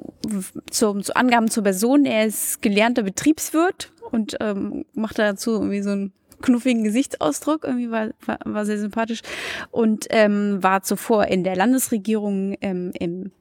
zu, 0.70 1.00
zu 1.00 1.16
Angaben 1.16 1.48
zur 1.48 1.64
Person, 1.64 2.06
er 2.06 2.26
ist 2.26 2.62
gelernter 2.62 3.02
Betriebswirt 3.02 3.92
und 4.10 4.36
ähm, 4.40 4.84
machte 4.94 5.22
dazu 5.22 5.52
irgendwie 5.52 5.82
so 5.82 5.90
ein 5.90 6.12
knuffigen 6.42 6.84
Gesichtsausdruck, 6.84 7.64
irgendwie 7.64 7.90
war, 7.90 8.10
war, 8.24 8.38
war 8.44 8.66
sehr 8.66 8.78
sympathisch 8.78 9.20
und 9.70 10.06
ähm, 10.10 10.62
war 10.62 10.82
zuvor 10.82 11.26
in 11.26 11.44
der 11.44 11.56
Landesregierung 11.56 12.56
ähm, 12.60 12.92
im 12.98 13.32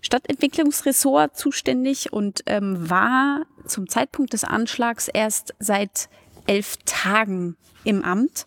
Stadtentwicklungsressort 0.00 1.36
zuständig 1.36 2.12
und 2.12 2.42
ähm, 2.46 2.90
war 2.90 3.42
zum 3.66 3.88
Zeitpunkt 3.88 4.32
des 4.32 4.44
Anschlags 4.44 5.08
erst 5.08 5.54
seit 5.58 6.08
elf 6.46 6.76
Tagen 6.84 7.56
im 7.84 8.02
Amt 8.02 8.46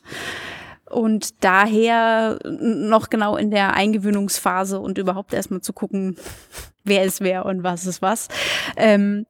und 0.89 1.43
daher 1.43 2.39
noch 2.45 3.09
genau 3.09 3.37
in 3.37 3.51
der 3.51 3.73
Eingewöhnungsphase 3.73 4.79
und 4.79 4.97
überhaupt 4.97 5.33
erstmal 5.33 5.61
zu 5.61 5.73
gucken, 5.73 6.17
wer 6.83 7.03
ist 7.03 7.21
wer 7.21 7.45
und 7.45 7.63
was 7.63 7.85
ist 7.85 8.01
was. 8.01 8.27
Ähm, 8.75 9.25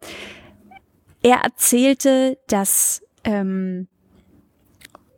er 1.21 1.38
erzählte, 1.38 2.38
dass 2.47 3.01
ähm, 3.23 3.88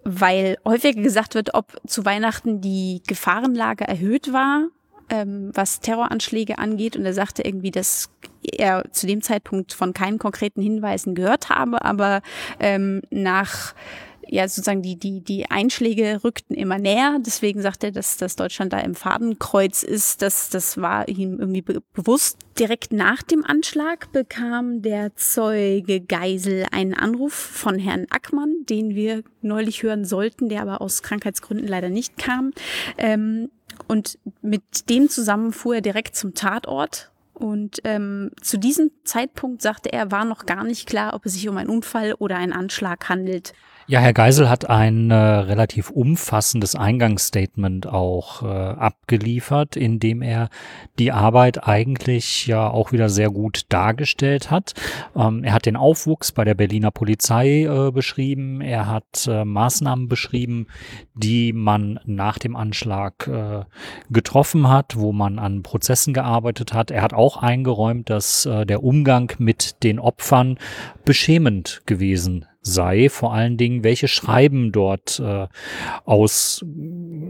weil 0.07 0.57
häufiger 0.63 1.01
gesagt 1.01 1.35
wird, 1.35 1.53
ob 1.53 1.75
zu 1.85 2.05
Weihnachten 2.05 2.61
die 2.61 3.01
Gefahrenlage 3.07 3.85
erhöht 3.85 4.31
war, 4.31 4.67
ähm, 5.09 5.51
was 5.53 5.81
Terroranschläge 5.81 6.57
angeht. 6.59 6.95
Und 6.95 7.05
er 7.05 7.13
sagte 7.13 7.41
irgendwie, 7.43 7.71
dass 7.71 8.09
er 8.41 8.85
zu 8.91 9.05
dem 9.05 9.21
Zeitpunkt 9.21 9.73
von 9.73 9.91
keinen 9.93 10.17
konkreten 10.17 10.61
Hinweisen 10.61 11.13
gehört 11.13 11.49
habe, 11.49 11.83
aber 11.83 12.21
ähm, 12.61 13.01
nach 13.09 13.73
ja 14.29 14.47
sozusagen 14.47 14.81
die, 14.81 14.97
die, 14.97 15.21
die 15.21 15.49
Einschläge 15.49 16.23
rückten 16.23 16.55
immer 16.55 16.77
näher. 16.77 17.17
Deswegen 17.25 17.61
sagt 17.61 17.83
er, 17.83 17.91
dass, 17.91 18.17
dass 18.17 18.35
Deutschland 18.35 18.73
da 18.73 18.79
im 18.79 18.95
Fadenkreuz 18.95 19.83
ist. 19.83 20.21
Das, 20.21 20.49
das 20.49 20.77
war 20.77 21.07
ihm 21.07 21.39
irgendwie 21.39 21.61
be 21.61 21.81
bewusst. 21.93 22.37
Direkt 22.59 22.91
nach 22.91 23.21
dem 23.21 23.45
Anschlag 23.45 24.11
bekam 24.11 24.81
der 24.81 25.15
Zeuge 25.15 26.01
Geisel 26.01 26.65
einen 26.71 26.93
Anruf 26.93 27.33
von 27.33 27.77
Herrn 27.77 28.07
Ackmann, 28.09 28.65
den 28.69 28.95
wir 28.95 29.23
neulich 29.41 29.83
hören 29.83 30.05
sollten, 30.05 30.49
der 30.49 30.61
aber 30.61 30.81
aus 30.81 31.03
Krankheitsgründen 31.03 31.67
leider 31.67 31.89
nicht 31.89 32.17
kam. 32.17 32.51
Ähm, 32.97 33.49
und 33.87 34.17
mit 34.41 34.89
dem 34.89 35.09
zusammen 35.09 35.53
fuhr 35.53 35.75
er 35.75 35.81
direkt 35.81 36.15
zum 36.15 36.33
Tatort 36.33 37.11
und 37.37 37.81
ähm, 37.83 38.31
zu 38.41 38.57
diesem 38.57 38.89
Zeitpunkt, 39.03 39.61
sagte 39.61 39.93
er, 39.93 40.09
war 40.09 40.25
noch 40.25 40.47
gar 40.47 40.63
nicht 40.63 40.87
klar, 40.87 41.13
ob 41.13 41.25
es 41.27 41.33
sich 41.33 41.47
um 41.47 41.57
einen 41.57 41.69
Unfall 41.69 42.15
oder 42.17 42.37
einen 42.37 42.51
Anschlag 42.51 43.09
handelt. 43.09 43.53
Ja, 43.89 44.01
Herr 44.01 44.11
Geisel 44.11 44.49
hat 44.49 44.69
ein 44.69 45.11
äh, 45.11 45.15
relativ 45.15 45.91
umfassendes 45.91 46.75
Eingangsstatement 46.75 47.87
auch 47.87 48.43
äh, 48.43 48.45
abgeliefert, 48.45 49.77
in 49.77 49.99
dem 49.99 50.21
er 50.21 50.49
die 50.99 51.13
Arbeit 51.13 51.65
eigentlich 51.65 52.47
ja 52.47 52.69
auch 52.69 52.91
wieder 52.91 53.07
sehr 53.07 53.29
gut 53.29 53.61
dargestellt 53.69 54.51
hat. 54.51 54.73
Ähm, 55.15 55.45
er 55.45 55.53
hat 55.53 55.67
den 55.67 55.77
Aufwuchs 55.77 56.33
bei 56.33 56.43
der 56.43 56.53
Berliner 56.53 56.91
Polizei 56.91 57.61
äh, 57.63 57.91
beschrieben. 57.91 58.59
Er 58.59 58.87
hat 58.87 59.25
äh, 59.25 59.45
Maßnahmen 59.45 60.09
beschrieben, 60.09 60.67
die 61.13 61.53
man 61.53 61.97
nach 62.03 62.39
dem 62.39 62.57
Anschlag 62.57 63.25
äh, 63.27 63.63
getroffen 64.09 64.67
hat, 64.67 64.97
wo 64.97 65.13
man 65.13 65.39
an 65.39 65.63
Prozessen 65.63 66.13
gearbeitet 66.13 66.73
hat. 66.73 66.91
Er 66.91 67.03
hat 67.03 67.13
auch 67.13 67.37
eingeräumt, 67.37 68.09
dass 68.09 68.45
äh, 68.45 68.65
der 68.65 68.83
Umgang 68.83 69.31
mit 69.37 69.81
den 69.83 69.97
Opfern 69.97 70.59
beschämend 71.05 71.83
gewesen 71.85 72.47
sei, 72.67 73.09
vor 73.09 73.33
allen 73.33 73.57
Dingen, 73.57 73.83
welche 73.83 74.07
Schreiben 74.07 74.71
dort 74.71 75.19
äh, 75.19 75.47
aus 76.05 76.63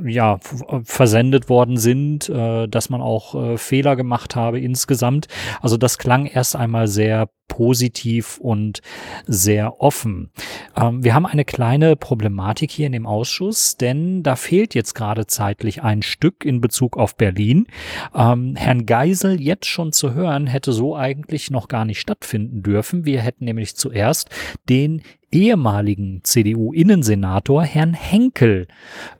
ja 0.05 0.39
versendet 0.83 1.49
worden 1.49 1.77
sind, 1.77 2.29
äh, 2.29 2.67
dass 2.67 2.89
man 2.89 3.01
auch 3.01 3.35
äh, 3.35 3.57
Fehler 3.57 3.95
gemacht 3.95 4.35
habe 4.35 4.59
insgesamt. 4.59 5.27
Also 5.61 5.77
das 5.77 5.97
klang 5.97 6.25
erst 6.25 6.55
einmal 6.55 6.87
sehr 6.87 7.29
positiv 7.47 8.37
und 8.37 8.81
sehr 9.25 9.81
offen. 9.81 10.29
Ähm, 10.75 11.03
wir 11.03 11.13
haben 11.13 11.25
eine 11.25 11.45
kleine 11.45 11.95
Problematik 11.95 12.71
hier 12.71 12.87
in 12.87 12.93
dem 12.93 13.05
Ausschuss, 13.05 13.77
denn 13.77 14.23
da 14.23 14.35
fehlt 14.35 14.75
jetzt 14.75 14.93
gerade 14.93 15.27
zeitlich 15.27 15.83
ein 15.83 16.01
Stück 16.01 16.45
in 16.45 16.61
Bezug 16.61 16.97
auf 16.97 17.15
Berlin. 17.15 17.67
Ähm, 18.15 18.55
Herrn 18.55 18.85
Geisel 18.85 19.41
jetzt 19.41 19.67
schon 19.67 19.91
zu 19.91 20.13
hören, 20.13 20.47
hätte 20.47 20.71
so 20.71 20.95
eigentlich 20.95 21.51
noch 21.51 21.67
gar 21.67 21.85
nicht 21.85 21.99
stattfinden 21.99 22.63
dürfen. 22.63 23.05
Wir 23.05 23.21
hätten 23.21 23.45
nämlich 23.45 23.75
zuerst 23.75 24.29
den 24.69 25.01
ehemaligen 25.31 26.21
CDU-Innensenator 26.23 27.63
Herrn 27.63 27.93
Henkel 27.93 28.67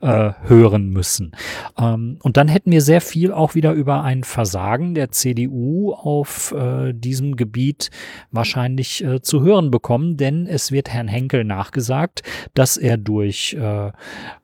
äh, 0.00 0.32
hören 0.44 0.88
müssen. 0.88 1.32
Ähm, 1.78 2.18
und 2.22 2.36
dann 2.36 2.48
hätten 2.48 2.72
wir 2.72 2.80
sehr 2.80 3.00
viel 3.00 3.32
auch 3.32 3.54
wieder 3.54 3.72
über 3.72 4.02
ein 4.02 4.24
Versagen 4.24 4.94
der 4.94 5.10
CDU 5.10 5.92
auf 5.92 6.52
äh, 6.52 6.94
diesem 6.94 7.36
Gebiet 7.36 7.90
wahrscheinlich 8.30 9.04
äh, 9.04 9.20
zu 9.20 9.42
hören 9.42 9.70
bekommen, 9.70 10.16
denn 10.16 10.46
es 10.46 10.72
wird 10.72 10.88
Herrn 10.88 11.08
Henkel 11.08 11.44
nachgesagt, 11.44 12.22
dass 12.54 12.76
er 12.76 12.96
durch 12.96 13.54
äh, 13.54 13.92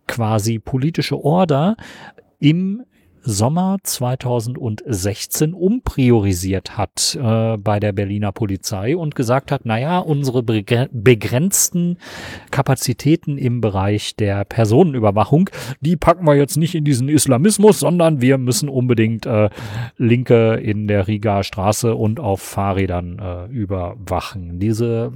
quasi 0.06 0.58
politische 0.58 1.22
Order 1.22 1.76
im 2.38 2.84
Sommer 3.26 3.78
2016 3.82 5.54
umpriorisiert 5.54 6.76
hat 6.76 7.18
äh, 7.18 7.56
bei 7.56 7.80
der 7.80 7.92
Berliner 7.92 8.32
Polizei 8.32 8.96
und 8.96 9.14
gesagt 9.14 9.50
hat, 9.50 9.64
naja, 9.64 9.98
unsere 9.98 10.42
begrenzten 10.42 11.96
Kapazitäten 12.50 13.38
im 13.38 13.62
Bereich 13.62 14.14
der 14.14 14.44
Personenüberwachung, 14.44 15.48
die 15.80 15.96
packen 15.96 16.26
wir 16.26 16.34
jetzt 16.34 16.58
nicht 16.58 16.74
in 16.74 16.84
diesen 16.84 17.08
Islamismus, 17.08 17.80
sondern 17.80 18.20
wir 18.20 18.36
müssen 18.36 18.68
unbedingt 18.68 19.24
äh, 19.24 19.48
Linke 19.96 20.54
in 20.56 20.86
der 20.86 21.08
Riga 21.08 21.42
Straße 21.42 21.94
und 21.94 22.20
auf 22.20 22.42
Fahrrädern 22.42 23.18
äh, 23.18 23.46
überwachen. 23.46 24.58
Diese 24.58 25.12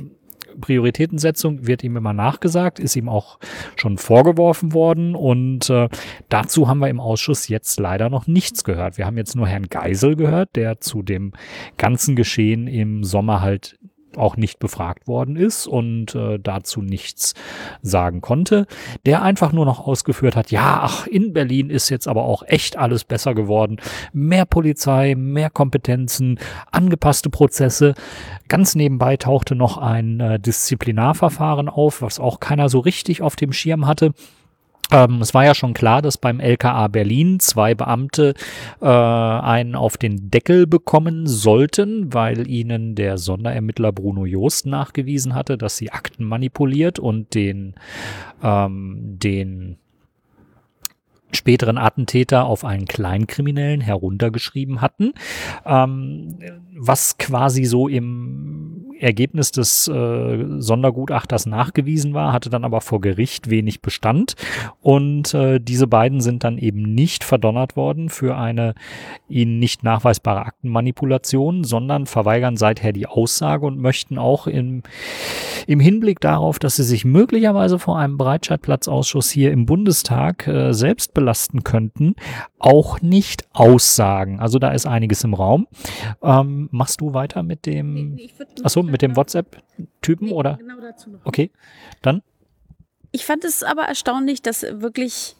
Prioritätensetzung 0.61 1.67
wird 1.67 1.85
ihm 1.85 1.97
immer 1.97 2.13
nachgesagt, 2.13 2.79
ist 2.79 2.97
ihm 2.97 3.09
auch 3.09 3.39
schon 3.77 3.99
vorgeworfen 3.99 4.73
worden 4.73 5.15
und 5.15 5.71
äh, 5.71 5.89
dazu 6.29 6.69
haben 6.69 6.79
wir 6.79 6.89
im 6.89 7.01
Ausschuss 7.01 7.49
jetzt 7.49 7.79
leider 7.81 8.11
noch 8.11 8.27
nichts 8.27 8.65
gehört. 8.65 8.99
Wir 8.99 9.07
haben 9.07 9.17
jetzt 9.17 9.37
nur 9.37 9.47
Herrn 9.47 9.69
Geisel 9.69 10.17
gehört, 10.17 10.57
der 10.57 10.81
zu 10.81 11.03
dem 11.03 11.33
ganzen 11.77 12.17
Geschehen 12.17 12.67
im 12.67 13.05
Sommer 13.05 13.41
halt 13.41 13.78
auch 14.19 14.37
nicht 14.37 14.59
befragt 14.59 15.09
worden 15.09 15.37
ist 15.37 15.67
und 15.67 16.15
äh, 16.15 16.39
dazu 16.39 16.83
nichts 16.83 17.35
sagen 17.83 18.21
konnte, 18.21 18.67
der 19.07 19.23
einfach 19.23 19.53
nur 19.53 19.65
noch 19.65 19.87
ausgeführt 19.87 20.37
hat, 20.37 20.51
ja, 20.51 20.81
ach, 20.83 21.07
in 21.07 21.33
Berlin 21.33 21.71
ist 21.71 21.89
jetzt 21.89 22.09
aber 22.09 22.25
auch 22.25 22.43
echt 22.47 22.77
alles 22.77 23.05
besser 23.05 23.35
geworden, 23.35 23.79
mehr 24.13 24.45
Polizei, 24.45 25.15
mehr 25.17 25.51
Kompetenzen, 25.51 26.39
angepasste 26.71 27.31
Prozesse. 27.31 27.95
Ganz 28.49 28.75
nebenbei 28.75 29.17
tauchte 29.17 29.55
noch 29.55 29.79
ein 29.79 30.21
äh, 30.21 30.41
Disziplinarverfahren 30.41 31.69
auf, 31.69 32.03
was 32.03 32.21
auch 32.21 32.41
keiner 32.41 32.69
so 32.69 32.81
richtig 32.81 33.23
auf 33.23 33.37
dem 33.37 33.53
Schirm 33.53 33.87
hatte 33.87 34.13
Ähm, 34.91 35.21
es 35.21 35.35
war 35.35 35.45
ja 35.45 35.55
schon 35.55 35.75
klar, 35.75 36.03
dass 36.03 36.19
beim 36.19 36.41
LKA 36.41 36.89
Berlin 36.89 37.41
zwei 37.41 37.75
Beamte 37.75 38.35
äh, 38.81 38.87
einen 38.87 39.75
auf 39.75 39.97
den 39.97 40.31
Deckel 40.31 40.67
bekommen 40.67 41.27
sollten, 41.27 42.13
weil 42.13 42.49
ihnen 42.49 42.95
der 42.95 43.19
Sonderermittler 43.19 43.93
Bruno 43.93 44.25
Joost 44.27 44.67
nachgewiesen 44.67 45.35
hatte, 45.35 45.59
dass 45.59 45.77
sie 45.77 45.91
Akten 45.91 46.25
manipuliert 46.25 46.99
und 46.99 47.35
den, 47.35 47.75
ähm, 48.43 49.19
den 49.19 49.77
späteren 51.33 51.77
Attentäter 51.77 52.47
auf 52.47 52.65
einen 52.65 52.87
Kleinkriminellen 52.87 53.83
heruntergeschrieben 53.83 54.81
hatten, 54.81 55.13
ähm, 55.67 56.39
was 56.75 57.19
quasi 57.19 57.65
so 57.65 57.89
im 57.89 58.88
Ergebnis 58.99 59.53
des 59.53 59.89
äh, 59.89 60.45
Sondergutachters 60.59 61.47
nachgewiesen 61.47 62.15
war, 62.15 62.33
hatte 62.33 62.51
dann 62.51 62.65
aber 62.65 62.81
vor 62.81 63.01
Gericht 63.01 63.51
wenig 63.51 63.81
Bestand. 63.81 64.35
Und 64.81 65.35
äh, 65.35 65.61
diese 65.61 65.87
beiden 65.87 66.21
sind 66.21 66.45
dann 66.45 66.59
eben 66.59 66.83
nicht 66.83 67.25
verdonnert 67.25 67.77
worden 67.77 68.09
für 68.09 68.37
eine 68.37 68.75
ihnen 69.29 69.59
nicht 69.59 69.83
nachweisbare 69.85 70.41
Aktenmanipulation, 70.47 71.65
sondern 71.65 72.07
verweigern 72.07 72.57
seither 72.57 72.93
die 72.93 73.07
Aussage 73.07 73.67
und 73.67 73.79
möchten 73.79 74.19
auch 74.19 74.47
im, 74.47 74.83
im 75.67 75.81
Hinblick 75.81 76.21
darauf, 76.21 76.59
dass 76.59 76.77
sie 76.77 76.85
sich 76.85 77.05
möglicherweise 77.05 77.79
vor 77.79 77.99
einem 77.99 78.17
Breitscheidplatzausschuss 78.17 79.31
hier 79.31 79.53
im 79.53 79.67
Bundestag 79.67 80.47
äh, 80.47 80.73
selbst 80.73 81.15
belasten 81.15 81.65
könnten, 81.65 82.15
auch 82.59 83.01
nicht 83.01 83.47
aussagen. 83.53 84.41
Also 84.41 84.59
da 84.59 84.71
ist 84.71 84.87
einiges 84.87 85.25
im 85.25 85.35
Raum. 85.35 85.67
Ähm, 86.23 86.69
machst 86.73 87.01
du 87.01 87.15
weiter 87.15 87.43
mit 87.43 87.67
dem? 87.67 88.19
Achso, 88.63 88.83
mit 88.89 89.03
dem 89.03 89.17
WhatsApp-Typen 89.17 90.29
nee, 90.29 90.35
oder? 90.35 90.57
Genau 90.57 90.81
dazu 90.81 91.11
noch. 91.11 91.21
Okay, 91.25 91.51
dann. 92.03 92.23
Ich 93.11 93.25
fand 93.25 93.45
es 93.45 93.63
aber 93.63 93.85
erstaunlich, 93.85 94.43
dass 94.43 94.63
wirklich 94.63 95.37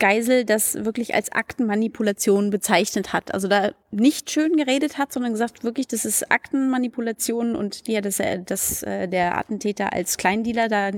Geisel 0.00 0.44
das 0.44 0.84
wirklich 0.84 1.14
als 1.14 1.30
Aktenmanipulation 1.30 2.50
bezeichnet 2.50 3.12
hat. 3.12 3.32
Also 3.32 3.46
da 3.46 3.70
nicht 3.92 4.30
schön 4.30 4.56
geredet 4.56 4.98
hat, 4.98 5.12
sondern 5.12 5.32
gesagt 5.32 5.62
wirklich, 5.62 5.86
das 5.86 6.04
ist 6.04 6.32
Aktenmanipulation 6.32 7.54
und 7.54 7.86
ja, 7.86 8.00
dass, 8.00 8.20
dass 8.46 8.82
äh, 8.82 9.06
der 9.06 9.38
Attentäter 9.38 9.92
als 9.92 10.16
Kleindealer 10.16 10.68
da 10.68 10.90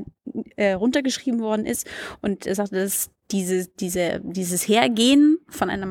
äh, 0.57 0.73
runtergeschrieben 0.73 1.41
worden 1.41 1.67
ist 1.67 1.87
und 2.23 2.47
er 2.47 2.55
sagte, 2.55 2.77
dass 2.77 3.11
diese, 3.33 3.67
diese, 3.81 4.21
dieses 4.23 4.69
Hergehen 4.69 5.39
von 5.49 5.71
einer 5.71 5.87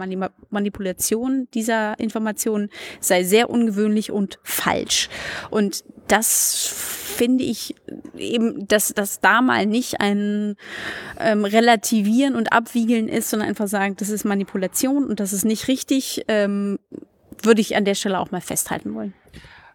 Manipulation 0.50 1.48
dieser 1.54 2.00
Informationen 2.00 2.70
sei 3.00 3.24
sehr 3.24 3.50
ungewöhnlich 3.50 4.12
und 4.12 4.40
falsch. 4.44 5.10
Und 5.50 5.84
das 6.08 6.68
finde 6.68 7.44
ich 7.44 7.76
eben, 8.18 8.68
dass 8.68 8.94
das 8.94 9.20
da 9.20 9.42
mal 9.42 9.66
nicht 9.66 10.00
ein 10.00 10.56
ähm, 11.20 11.46
Relativieren 11.46 12.36
und 12.36 12.54
Abwiegeln 12.54 13.08
ist, 13.08 13.30
sondern 13.30 13.50
einfach 13.50 13.68
sagen, 13.68 13.96
das 13.98 14.10
ist 14.10 14.24
Manipulation 14.24 15.06
und 15.06 15.20
das 15.20 15.34
ist 15.34 15.46
nicht 15.46 15.68
richtig, 15.68 16.26
ähm, 16.28 16.80
würde 17.42 17.62
ich 17.62 17.76
an 17.76 17.86
der 17.86 17.96
Stelle 17.96 18.20
auch 18.20 18.32
mal 18.32 18.42
festhalten 18.42 18.94
wollen 18.94 19.14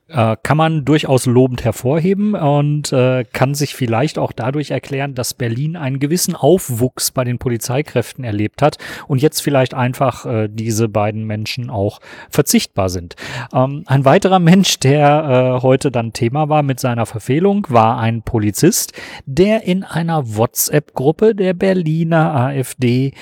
äh, 0.09 0.37
kann 0.43 0.57
man 0.57 0.85
durchaus 0.85 1.27
lobend 1.27 1.65
hervorheben 1.65 2.35
und 2.35 2.93
äh, 2.93 3.25
kann 3.33 3.55
sich 3.55 3.75
vielleicht 3.75 4.19
auch 4.19 4.33
dadurch 4.33 4.71
erklären, 4.71 5.15
dass 5.15 5.35
Berlin 5.35 5.77
einen 5.77 5.99
gewissen 5.99 6.37
Aufwuchs 6.37 7.11
bei 7.11 7.25
den 7.25 7.39
Polizeikräften 7.39 8.23
erlebt 8.25 8.63
hat 8.63 8.79
und 9.09 9.21
jetzt 9.21 9.41
vielleicht 9.41 9.75
einfach 9.75 10.25
äh, 10.25 10.49
diese 10.49 10.89
beiden 10.89 11.25
Menschen 11.25 11.71
auch 11.71 12.01
verzichtbar 12.31 12.89
sind. 12.89 13.17
Ähm, 13.53 13.83
ein 13.87 14.05
weiterer 14.05 14.39
Mensch, 14.39 14.79
der 14.79 15.59
äh, 15.59 15.63
heute 15.63 15.91
dann 15.91 16.13
Thema 16.13 16.49
war 16.49 16.63
mit 16.63 16.79
seiner 16.79 17.07
Verfehlung, 17.07 17.67
war 17.69 17.99
ein 17.99 18.23
Polizist, 18.23 18.93
der 19.27 19.65
in 19.65 19.83
einer 19.83 20.37
WhatsApp-Gruppe 20.37 21.35
der 21.35 21.55
Berliner 21.55 22.35
AfD 22.35 23.13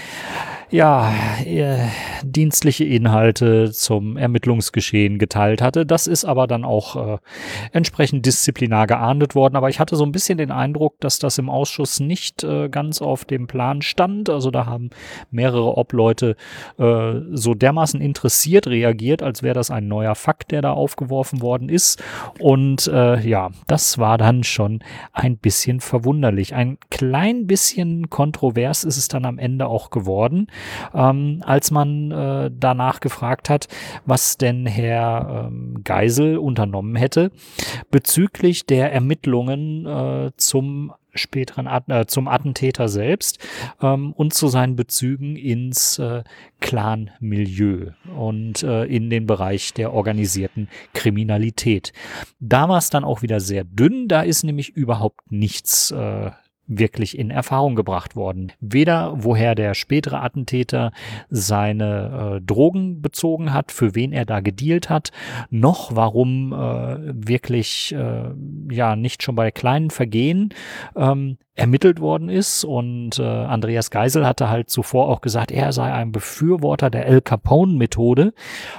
ja, 0.75 1.15
äh, 1.45 1.87
dienstliche 2.25 2.83
Inhalte 2.83 3.71
zum 3.71 4.17
Ermittlungsgeschehen 4.17 5.21
geteilt 5.21 5.63
hatte. 5.63 5.87
Das 5.87 6.09
ist 6.09 6.25
aber 6.25 6.49
dann 6.49 6.65
auch 6.65 6.97
äh, 6.97 7.19
entsprechend 7.71 8.27
disziplinar 8.27 8.89
geahndet 8.89 9.37
worden. 9.37 9.55
Aber 9.55 9.69
ich 9.69 9.79
hatte 9.79 9.95
so 9.95 10.05
ein 10.05 10.11
bisschen 10.11 10.37
den 10.37 10.51
Eindruck, 10.51 10.99
dass 10.99 11.21
das 11.21 11.39
im 11.39 11.49
Ausschuss 11.49 12.01
nicht 12.01 12.43
äh, 12.43 12.69
ganz 12.69 13.01
auf 13.01 13.25
dem 13.25 13.47
Plan 13.47 13.83
stand. 13.83 14.29
Also 14.29 14.51
da 14.51 14.67
haben 14.67 14.91
mehrere 15.31 15.77
Obleute 15.77 16.35
äh, 16.77 17.21
so 17.31 17.55
dermaßen 17.55 18.01
interessiert 18.01 18.67
reagiert, 18.67 19.23
als 19.23 19.45
wäre 19.45 19.55
das 19.55 19.71
ein 19.71 19.87
neuer 19.87 20.17
Fakt, 20.17 20.51
der 20.51 20.61
da 20.61 20.73
aufgeworfen 20.73 21.41
worden 21.41 21.69
ist. 21.69 22.03
Und 22.41 22.89
äh, 22.89 23.21
ja, 23.21 23.51
das 23.69 23.99
war 23.99 24.19
dann 24.19 24.43
schon 24.43 24.81
ein 25.13 25.37
bisschen 25.39 25.79
verwunderlich. 25.79 26.53
Ein 26.53 26.79
klein 26.91 27.47
bisschen 27.47 28.11
kontrovers 28.11 28.83
ist 28.83 28.97
es 28.97 29.07
dann 29.07 29.25
am 29.25 29.39
Ende 29.39 29.69
auch 29.69 29.91
geworden 29.91 30.49
ähm, 30.95 31.43
als 31.45 31.71
man 31.71 32.11
äh, 32.11 32.51
danach 32.53 33.01
gefragt 33.01 33.51
hat, 33.51 33.69
was 34.07 34.37
denn 34.37 34.67
Herr 34.67 35.49
ähm, 35.49 35.83
Geisel 35.85 36.39
unternommen 36.39 36.97
hätte 36.97 37.31
bezüglich 37.91 38.67
der 38.67 38.93
Ermittlungen 38.93 39.87
äh, 39.87 40.31
zum 40.37 40.93
späteren 41.15 41.67
At 41.67 41.89
äh, 41.89 42.07
zum 42.07 42.29
Attentäter 42.29 42.89
selbst 42.89 43.39
ähm, 43.81 44.13
und 44.13 44.35
zu 44.35 44.49
seinen 44.49 44.77
Bezügen 44.77 45.37
ins 45.37 45.99
äh, 45.99 46.25
Clan-Milieu 46.61 47.93
und 48.17 48.63
äh, 48.63 48.85
in 48.85 49.11
den 49.11 49.27
Bereich 49.27 49.73
der 49.75 49.93
organisierten 49.93 50.69
Kriminalität. 50.93 51.93
Da 52.41 52.65
es 52.77 52.91
dann 52.91 53.05
auch 53.05 53.23
wieder 53.23 53.41
sehr 53.41 53.65
dünn, 53.65 54.09
da 54.09 54.23
ist 54.23 54.43
nämlich 54.43 54.71
überhaupt 54.71 55.31
nichts 55.31 55.91
äh, 55.91 56.31
wirklich 56.67 57.19
in 57.19 57.31
Erfahrung 57.31 57.75
gebracht 57.75 58.17
worden. 58.17 58.53
Weder 58.61 59.15
woher 59.23 59.55
der 59.55 59.75
spätere 59.75 60.23
Attentäter 60.23 60.93
seine 61.29 62.37
äh, 62.37 62.41
Drogen 62.41 63.03
bezogen 63.03 63.53
hat, 63.53 63.73
für 63.73 63.95
wen 63.95 64.13
er 64.13 64.25
da 64.25 64.41
gedealt 64.41 64.89
hat, 64.89 65.13
noch 65.51 65.95
warum 65.95 66.53
äh, 66.53 66.57
wirklich 67.29 67.95
äh, 67.95 68.31
ja 68.71 68.97
nicht 68.97 69.23
schon 69.23 69.35
bei 69.35 69.51
kleinen 69.51 69.91
Vergehen 69.91 70.51
ähm, 70.97 71.39
ermittelt 71.57 72.01
worden 72.01 72.29
ist. 72.29 72.65
Und 72.65 73.19
äh, 73.19 73.23
Andreas 73.23 73.91
Geisel 73.91 74.27
hatte 74.27 74.49
halt 74.51 74.71
zuvor 74.71 75.09
auch 75.09 75.21
gesagt, 75.21 75.53
er 75.53 75.73
sei 75.73 75.93
ein 75.93 76.11
Befürworter 76.11 76.91
der 76.91 77.07
El 77.07 77.21
Capone-Methode. 77.21 78.35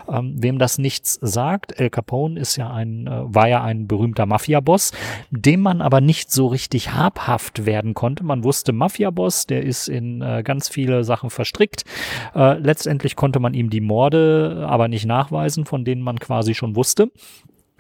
Ähm, 0.09 0.35
wem 0.38 0.59
das 0.59 0.77
nichts 0.77 1.17
sagt, 1.21 1.79
El 1.79 1.89
Capone 1.89 2.39
ist 2.39 2.57
ja 2.57 2.71
ein, 2.71 3.07
äh, 3.07 3.21
war 3.33 3.47
ja 3.47 3.63
ein 3.63 3.88
berühmter 3.88 4.25
Mafia-Boss, 4.25 4.91
dem 5.31 5.61
man 5.61 5.81
aber 5.81 6.01
nicht 6.01 6.31
so 6.31 6.47
richtig 6.47 6.93
habhaft 6.93 7.65
werden 7.65 7.93
konnte. 7.93 8.25
Man 8.25 8.43
wusste, 8.43 8.73
Mafia-Boss, 8.73 9.47
der 9.47 9.63
ist 9.63 9.88
in 9.88 10.21
äh, 10.21 10.43
ganz 10.43 10.67
viele 10.67 11.03
Sachen 11.05 11.29
verstrickt. 11.29 11.85
Äh, 12.35 12.59
letztendlich 12.59 13.15
konnte 13.15 13.39
man 13.39 13.53
ihm 13.53 13.69
die 13.69 13.81
Morde 13.81 14.65
aber 14.67 14.89
nicht 14.89 15.05
nachweisen, 15.05 15.65
von 15.65 15.85
denen 15.85 16.01
man 16.01 16.19
quasi 16.19 16.53
schon 16.53 16.75
wusste 16.75 17.09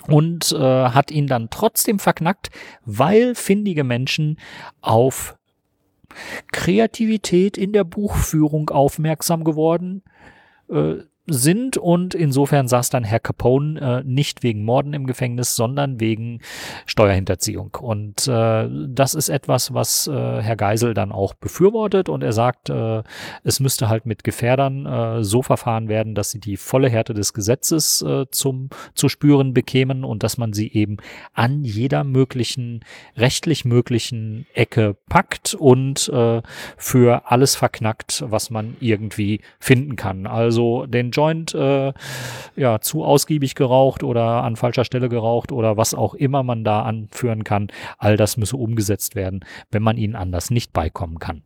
und 0.07 0.51
äh, 0.51 0.57
hat 0.57 1.11
ihn 1.11 1.27
dann 1.27 1.49
trotzdem 1.49 1.99
verknackt, 1.99 2.49
weil 2.85 3.35
findige 3.35 3.83
Menschen 3.83 4.39
auf 4.81 5.37
Kreativität 6.51 7.57
in 7.57 7.73
der 7.73 7.83
Buchführung 7.83 8.69
aufmerksam 8.69 9.43
geworden 9.43 10.03
äh, 10.69 10.97
sind 11.27 11.77
und 11.77 12.13
insofern 12.13 12.67
saß 12.67 12.89
dann 12.89 13.03
Herr 13.03 13.19
Capone 13.19 13.79
äh, 13.79 14.03
nicht 14.05 14.43
wegen 14.43 14.63
Morden 14.63 14.93
im 14.93 15.07
Gefängnis, 15.07 15.55
sondern 15.55 15.99
wegen 15.99 16.39
Steuerhinterziehung. 16.85 17.75
Und 17.81 18.27
äh, 18.27 18.69
das 18.87 19.15
ist 19.15 19.29
etwas, 19.29 19.73
was 19.73 20.07
äh, 20.07 20.11
Herr 20.11 20.55
Geisel 20.55 20.93
dann 20.93 21.11
auch 21.11 21.33
befürwortet 21.33 22.09
und 22.09 22.23
er 22.23 22.33
sagt, 22.33 22.69
äh, 22.69 23.01
es 23.43 23.59
müsste 23.59 23.89
halt 23.89 24.05
mit 24.05 24.23
Gefährdern 24.23 24.85
äh, 24.85 25.23
so 25.23 25.41
verfahren 25.41 25.89
werden, 25.89 26.13
dass 26.13 26.29
sie 26.29 26.39
die 26.39 26.57
volle 26.57 26.89
Härte 26.89 27.13
des 27.13 27.33
Gesetzes 27.33 28.03
äh, 28.03 28.25
zum 28.29 28.69
zu 28.93 29.09
spüren 29.09 29.53
bekämen 29.53 30.03
und 30.03 30.21
dass 30.21 30.37
man 30.37 30.53
sie 30.53 30.71
eben 30.71 30.97
an 31.33 31.63
jeder 31.63 32.03
möglichen 32.03 32.85
rechtlich 33.17 33.65
möglichen 33.65 34.45
Ecke 34.53 34.95
packt 35.09 35.53
und 35.53 36.11
für 36.77 37.31
alles 37.31 37.55
verknackt, 37.55 38.23
was 38.27 38.49
man 38.49 38.75
irgendwie 38.79 39.41
finden 39.59 39.95
kann. 39.95 40.27
Also 40.27 40.85
den 40.85 41.11
Joint 41.15 41.53
äh, 41.53 41.93
ja, 42.55 42.79
zu 42.81 43.03
ausgiebig 43.03 43.55
geraucht 43.55 44.03
oder 44.03 44.43
an 44.43 44.55
falscher 44.55 44.85
Stelle 44.85 45.09
geraucht 45.09 45.51
oder 45.51 45.77
was 45.77 45.93
auch 45.93 46.13
immer 46.13 46.43
man 46.43 46.63
da 46.63 46.81
anführen 46.83 47.43
kann. 47.43 47.67
All 47.97 48.17
das 48.17 48.37
müsse 48.37 48.57
umgesetzt 48.57 49.15
werden, 49.15 49.45
wenn 49.71 49.83
man 49.83 49.97
ihnen 49.97 50.15
anders 50.15 50.49
nicht 50.49 50.73
beikommen 50.73 51.19
kann. 51.19 51.44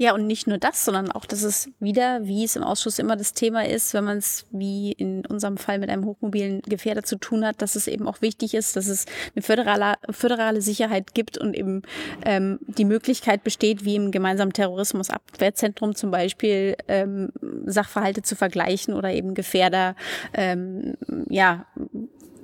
Ja, 0.00 0.14
und 0.14 0.26
nicht 0.26 0.46
nur 0.46 0.56
das, 0.56 0.86
sondern 0.86 1.12
auch, 1.12 1.26
dass 1.26 1.42
es 1.42 1.68
wieder, 1.78 2.26
wie 2.26 2.42
es 2.42 2.56
im 2.56 2.62
Ausschuss 2.62 2.98
immer 2.98 3.16
das 3.16 3.34
Thema 3.34 3.66
ist, 3.66 3.92
wenn 3.92 4.04
man 4.04 4.16
es 4.16 4.46
wie 4.50 4.92
in 4.92 5.26
unserem 5.26 5.58
Fall 5.58 5.78
mit 5.78 5.90
einem 5.90 6.06
hochmobilen 6.06 6.62
Gefährder 6.62 7.02
zu 7.02 7.16
tun 7.16 7.44
hat, 7.44 7.60
dass 7.60 7.76
es 7.76 7.86
eben 7.86 8.08
auch 8.08 8.22
wichtig 8.22 8.54
ist, 8.54 8.76
dass 8.76 8.88
es 8.88 9.04
eine 9.36 9.42
föderale, 9.42 9.96
föderale 10.08 10.62
Sicherheit 10.62 11.12
gibt 11.12 11.36
und 11.36 11.54
eben 11.54 11.82
ähm, 12.24 12.60
die 12.66 12.86
Möglichkeit 12.86 13.44
besteht, 13.44 13.84
wie 13.84 13.94
im 13.94 14.10
gemeinsamen 14.10 14.54
Terrorismusabwehrzentrum 14.54 15.94
zum 15.94 16.10
Beispiel 16.10 16.76
ähm, 16.88 17.30
Sachverhalte 17.66 18.22
zu 18.22 18.36
vergleichen 18.36 18.94
oder 18.94 19.12
eben 19.12 19.34
Gefährder 19.34 19.96
ähm, 20.32 20.96
ja 21.28 21.66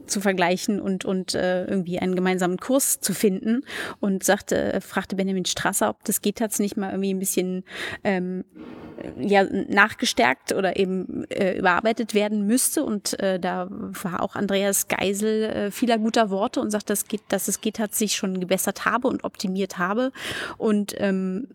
zu 0.06 0.20
vergleichen 0.20 0.80
und, 0.80 1.04
und 1.04 1.34
äh, 1.34 1.64
irgendwie 1.64 1.98
einen 1.98 2.14
gemeinsamen 2.14 2.58
Kurs 2.58 3.00
zu 3.00 3.12
finden. 3.12 3.62
Und 4.00 4.24
sagte, 4.24 4.80
fragte 4.80 5.16
Benjamin 5.16 5.44
Strasser, 5.44 5.90
ob 5.90 6.04
das 6.04 6.20
geht 6.20 6.40
jetzt 6.40 6.60
nicht 6.60 6.76
mal 6.76 6.90
irgendwie 6.90 7.14
ein 7.14 7.18
bisschen 7.18 7.64
ähm, 8.04 8.44
ja, 9.18 9.44
nachgestärkt 9.44 10.52
oder 10.52 10.76
eben 10.76 11.24
äh, 11.30 11.58
überarbeitet 11.58 12.14
werden 12.14 12.46
müsste. 12.46 12.84
Und 12.84 13.18
äh, 13.20 13.38
da 13.38 13.68
war 13.70 14.22
auch 14.22 14.36
Andreas 14.36 14.88
Geisel 14.88 15.42
äh, 15.44 15.70
vieler 15.70 15.98
guter 15.98 16.30
Worte 16.30 16.60
und 16.60 16.70
sagt, 16.70 16.90
dass, 16.90 17.06
geht, 17.06 17.22
dass 17.28 17.48
es 17.48 17.60
geht 17.60 17.78
hat 17.78 17.94
sich 17.94 18.16
schon 18.16 18.40
gebessert 18.40 18.84
habe 18.84 19.08
und 19.08 19.24
optimiert 19.24 19.78
habe. 19.78 20.12
Und 20.58 20.94
ähm, 20.98 21.48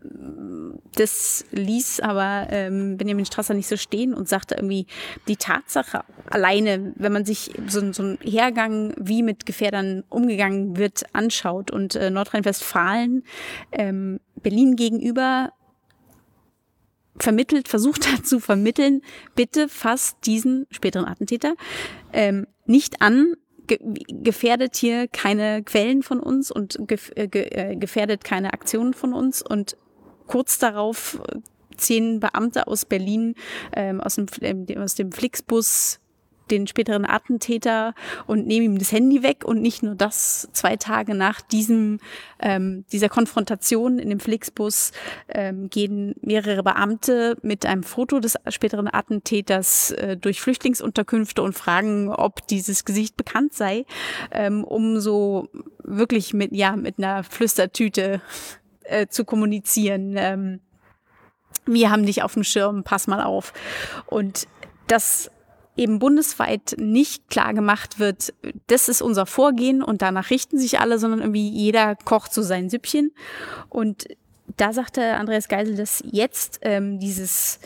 das 0.95 1.45
ließ 1.51 2.01
aber 2.01 2.47
ähm, 2.49 2.97
Benjamin 2.97 3.25
Strasser 3.25 3.53
nicht 3.53 3.67
so 3.67 3.77
stehen 3.77 4.13
und 4.13 4.27
sagte 4.27 4.55
irgendwie, 4.55 4.87
die 5.27 5.37
Tatsache 5.37 6.03
alleine, 6.29 6.93
wenn 6.95 7.11
man 7.11 7.25
sich 7.25 7.51
so, 7.67 7.91
so 7.91 8.03
einen 8.03 8.19
Hergang, 8.21 8.93
wie 8.97 9.23
mit 9.23 9.45
Gefährdern 9.45 10.03
umgegangen 10.09 10.77
wird, 10.77 11.03
anschaut 11.13 11.71
und 11.71 11.95
äh, 11.95 12.09
Nordrhein-Westfalen 12.09 13.23
ähm, 13.71 14.19
Berlin 14.41 14.75
gegenüber 14.75 15.53
vermittelt, 17.17 17.67
versucht 17.67 18.11
hat 18.11 18.25
zu 18.25 18.39
vermitteln, 18.39 19.01
bitte 19.35 19.69
fasst 19.69 20.17
diesen 20.25 20.67
späteren 20.71 21.05
Attentäter 21.05 21.55
ähm, 22.13 22.47
nicht 22.65 23.01
an, 23.01 23.33
ge 23.67 23.79
gefährdet 24.07 24.75
hier 24.75 25.07
keine 25.07 25.63
Quellen 25.63 26.03
von 26.03 26.19
uns 26.19 26.51
und 26.51 26.79
äh, 27.15 27.27
ge 27.27 27.43
äh, 27.43 27.75
gefährdet 27.75 28.23
keine 28.23 28.53
Aktionen 28.53 28.93
von 28.93 29.13
uns. 29.13 29.41
Und 29.41 29.77
kurz 30.27 30.59
darauf 30.59 31.21
äh, 31.27 31.39
zehn 31.77 32.19
Beamte 32.19 32.67
aus 32.67 32.85
Berlin 32.85 33.35
ähm, 33.75 34.01
aus, 34.01 34.15
dem, 34.15 34.65
aus 34.77 34.95
dem 34.95 35.11
Flixbus 35.11 35.99
den 36.49 36.67
späteren 36.67 37.05
Attentäter 37.05 37.93
und 38.27 38.47
nehme 38.47 38.65
ihm 38.65 38.77
das 38.77 38.91
Handy 38.91 39.23
weg 39.23 39.45
und 39.45 39.61
nicht 39.61 39.83
nur 39.83 39.95
das, 39.95 40.49
zwei 40.53 40.75
Tage 40.75 41.15
nach 41.15 41.41
diesem, 41.41 41.99
ähm, 42.39 42.85
dieser 42.91 43.09
Konfrontation 43.09 43.99
in 43.99 44.09
dem 44.09 44.19
Flixbus 44.19 44.91
ähm, 45.29 45.69
gehen 45.69 46.15
mehrere 46.21 46.63
Beamte 46.63 47.37
mit 47.41 47.65
einem 47.65 47.83
Foto 47.83 48.19
des 48.19 48.35
späteren 48.49 48.89
Attentäters 48.91 49.91
äh, 49.91 50.17
durch 50.17 50.41
Flüchtlingsunterkünfte 50.41 51.41
und 51.41 51.53
fragen, 51.53 52.09
ob 52.09 52.47
dieses 52.47 52.85
Gesicht 52.85 53.15
bekannt 53.17 53.53
sei, 53.53 53.85
ähm, 54.31 54.63
um 54.63 54.99
so 54.99 55.47
wirklich 55.83 56.33
mit, 56.33 56.51
ja, 56.53 56.75
mit 56.75 56.97
einer 56.97 57.23
Flüstertüte 57.23 58.21
äh, 58.83 59.07
zu 59.07 59.25
kommunizieren. 59.25 60.15
Ähm, 60.17 60.59
wir 61.65 61.91
haben 61.91 62.05
dich 62.05 62.23
auf 62.23 62.33
dem 62.33 62.43
Schirm, 62.43 62.83
pass 62.83 63.07
mal 63.07 63.21
auf. 63.21 63.53
Und 64.07 64.47
das 64.87 65.29
eben 65.81 65.99
bundesweit 65.99 66.75
nicht 66.77 67.29
klar 67.29 67.53
gemacht 67.53 67.99
wird, 67.99 68.33
das 68.67 68.87
ist 68.87 69.01
unser 69.01 69.25
Vorgehen 69.25 69.81
und 69.83 70.01
danach 70.01 70.29
richten 70.29 70.57
sich 70.57 70.79
alle, 70.79 70.99
sondern 70.99 71.19
irgendwie 71.19 71.49
jeder 71.49 71.95
kocht 71.95 72.33
so 72.33 72.41
sein 72.41 72.69
Süppchen. 72.69 73.11
Und 73.69 74.07
da 74.57 74.73
sagte 74.73 75.15
Andreas 75.15 75.47
Geisel, 75.47 75.75
dass 75.75 76.03
jetzt 76.05 76.59
ähm, 76.61 76.99
dieses 76.99 77.59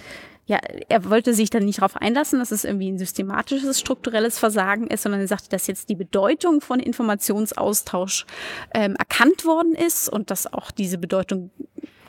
ja, 0.48 0.60
er 0.90 1.10
wollte 1.10 1.34
sich 1.34 1.50
dann 1.50 1.66
nicht 1.66 1.80
darauf 1.80 1.98
einlassen, 1.98 2.38
dass 2.38 2.52
es 2.52 2.66
irgendwie 2.66 2.92
ein 2.92 3.00
systematisches, 3.00 3.80
strukturelles 3.80 4.38
Versagen 4.38 4.86
ist, 4.86 5.02
sondern 5.02 5.22
er 5.22 5.28
sagte, 5.28 5.50
dass 5.50 5.66
jetzt 5.66 5.90
die 5.90 5.96
Bedeutung 5.96 6.62
von 6.62 6.80
Informationsaustausch 6.80 8.28
ähm, 8.72 8.96
erkannt 8.96 9.46
worden 9.46 9.74
ist 9.74 10.08
und 10.08 10.30
dass 10.30 10.52
auch 10.54 10.70
diese 10.70 11.00
Bedeutung 11.00 11.50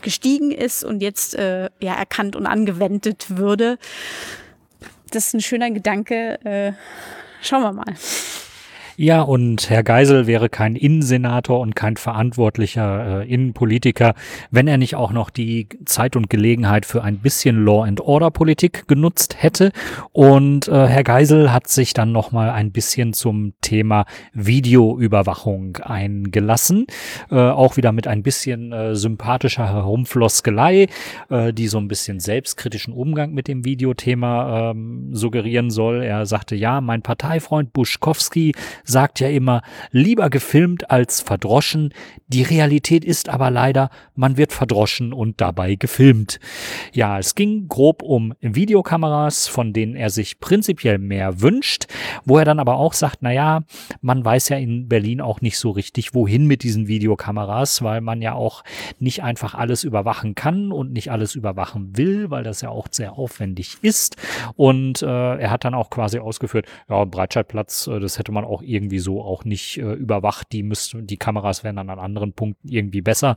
gestiegen 0.03 0.51
ist 0.51 0.85
und 0.85 1.01
jetzt 1.01 1.35
äh, 1.35 1.71
ja 1.81 1.95
erkannt 1.95 2.37
und 2.37 2.47
angewendet 2.47 3.39
würde 3.39 3.79
das 5.11 5.29
ist 5.29 5.35
ein 5.35 5.41
schöner 5.41 5.71
Gedanke. 5.71 6.39
Äh, 6.45 6.73
schauen 7.43 7.63
wir 7.63 7.73
mal. 7.73 7.95
Ja, 8.99 9.21
und 9.21 9.69
Herr 9.69 9.83
Geisel 9.83 10.27
wäre 10.27 10.49
kein 10.49 10.75
Innensenator 10.75 11.61
und 11.61 11.77
kein 11.77 11.99
verantwortlicher 11.99 13.21
äh, 13.21 13.31
Innenpolitiker, 13.31 14.15
wenn 14.51 14.67
er 14.69 14.79
nicht 14.79 14.95
auch 14.95 15.13
noch 15.13 15.29
die 15.29 15.69
Zeit 15.85 16.17
und 16.17 16.31
Gelegenheit 16.31 16.87
für 16.87 17.03
ein 17.03 17.19
bisschen 17.19 17.63
Law 17.63 17.85
and 17.85 18.01
Order 18.01 18.31
Politik 18.31 18.89
genutzt 18.89 19.37
hätte. 19.43 19.73
Und 20.13 20.69
äh, 20.69 20.87
Herr 20.87 21.05
Geisel 21.05 21.53
hat 21.53 21.69
sich 21.69 21.93
dann 21.93 22.11
noch 22.11 22.33
mal 22.33 22.49
ein 22.49 22.73
bisschen 22.73 23.13
zum 23.13 23.53
Thema 23.61 24.07
Videoüberwachung 24.33 25.77
eingelassen, 25.77 26.87
äh, 27.31 27.35
auch 27.35 27.77
wieder 27.77 27.93
mit 27.93 28.07
ein 28.07 28.23
bisschen 28.23 28.73
äh, 28.73 28.95
sympathischer 28.95 29.69
Herumfloskelei, 29.69 30.89
äh, 31.29 31.53
die 31.53 31.69
so 31.69 31.77
ein 31.77 31.89
bisschen 31.89 32.19
selbstkritischen 32.19 32.95
Umgang 32.95 33.35
mit 33.35 33.47
dem 33.47 33.67
Videothema 33.67 34.71
ähm, 34.71 35.15
suggerieren 35.15 35.69
soll. 35.69 36.03
Er 36.03 36.25
sagte, 36.25 36.57
ja, 36.57 36.81
mein 36.81 37.03
Parteifreund 37.03 37.75
Buschkowski 37.75 38.55
sagt 38.87 39.21
ja 39.21 39.29
immer, 39.29 39.63
lieber 39.91 40.31
gefilmt 40.31 40.91
als 40.91 41.21
verdroschen. 41.21 41.93
Die 42.29 42.43
Realität 42.43 43.05
ist 43.05 43.29
aber 43.29 43.51
leider, 43.51 43.91
man 44.15 44.37
wird 44.37 44.53
verdroschen 44.53 45.13
und 45.13 45.41
dabei 45.41 45.75
gefilmt. 45.75 46.41
Ja, 46.93 47.19
es 47.19 47.35
ging 47.35 47.69
grob 47.69 48.03
um 48.03 48.35
Videokameras, 48.41 49.49
von 49.49 49.73
denen 49.73 49.97
er 49.97 50.11
sich 50.11 50.41
prinzipiell 50.41 50.99
mehr 50.99 51.41
wünscht, 51.41 51.87
wo 52.25 52.39
er 52.39 52.45
dann 52.45 52.61
aber 52.61 52.77
auch 52.77 52.95
sagt, 52.95 53.19
na 53.21 53.33
ja, 53.33 53.65
man 54.01 54.25
weiß 54.25 54.49
ja 54.49 54.57
in 54.57 54.89
Berlin 54.89 55.21
auch 55.21 55.41
nicht 55.41 55.59
so 55.59 55.71
richtig, 55.71 56.15
wohin 56.15 56.47
mit 56.47 56.63
diesen 56.63 56.89
Videokameras, 56.89 57.83
weil 57.83 58.01
man 58.01 58.23
ja 58.23 58.35
auch 58.35 58.65
nicht 58.99 59.23
einfach 59.23 59.55
alles 59.55 59.85
überwachen 59.85 60.35
kann 60.35 60.73
und 60.73 60.93
nicht 60.93 61.11
alles 61.11 61.35
überwachen 61.35 61.97
will, 61.97 62.31
weil 62.31 62.45
das 62.45 62.61
ja 62.61 62.71
auch 62.71 62.89
sehr 62.91 63.15
aufwendig 63.15 63.79
ist. 63.83 64.17
Und 64.55 65.03
äh, 65.03 65.07
er 65.37 65.51
hat 65.51 65.65
dann 65.65 65.75
auch 65.75 65.91
quasi 65.91 66.19
ausgeführt, 66.19 66.67
ja, 66.89 67.05
Breitscheidplatz, 67.05 67.87
äh, 67.87 68.01
das 68.01 68.19
hätte 68.19 68.33
man 68.33 68.45
auch 68.45 68.63
irgendwie 68.77 68.99
so 68.99 69.23
auch 69.23 69.45
nicht 69.45 69.79
äh, 69.79 69.93
überwacht. 69.93 70.53
Die 70.53 70.63
müssten, 70.63 71.07
die 71.07 71.17
Kameras 71.17 71.65
werden 71.65 71.77
dann 71.77 71.91
an 71.91 71.99
anderen 71.99 72.33
Punkten 72.33 72.69
irgendwie 72.69 73.01
besser. 73.01 73.37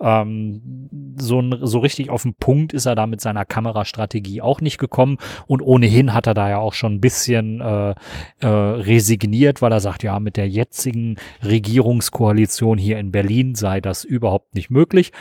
Ähm, 0.00 0.88
so, 1.18 1.42
so 1.62 1.78
richtig 1.80 2.10
auf 2.10 2.22
den 2.22 2.34
Punkt 2.34 2.72
ist 2.72 2.86
er 2.86 2.94
da 2.94 3.06
mit 3.06 3.20
seiner 3.20 3.44
Kamerastrategie 3.44 4.40
auch 4.40 4.60
nicht 4.60 4.78
gekommen. 4.78 5.18
Und 5.46 5.60
ohnehin 5.62 6.14
hat 6.14 6.26
er 6.26 6.34
da 6.34 6.48
ja 6.48 6.58
auch 6.58 6.74
schon 6.74 6.94
ein 6.94 7.00
bisschen 7.00 7.60
äh, 7.60 7.94
äh, 8.40 8.46
resigniert, 8.46 9.62
weil 9.62 9.72
er 9.72 9.80
sagt, 9.80 10.02
ja, 10.02 10.18
mit 10.20 10.36
der 10.36 10.48
jetzigen 10.48 11.16
Regierungskoalition 11.44 12.78
hier 12.78 12.98
in 12.98 13.12
Berlin 13.12 13.54
sei 13.54 13.80
das 13.80 14.04
überhaupt 14.04 14.54
nicht 14.54 14.70
möglich. 14.70 15.12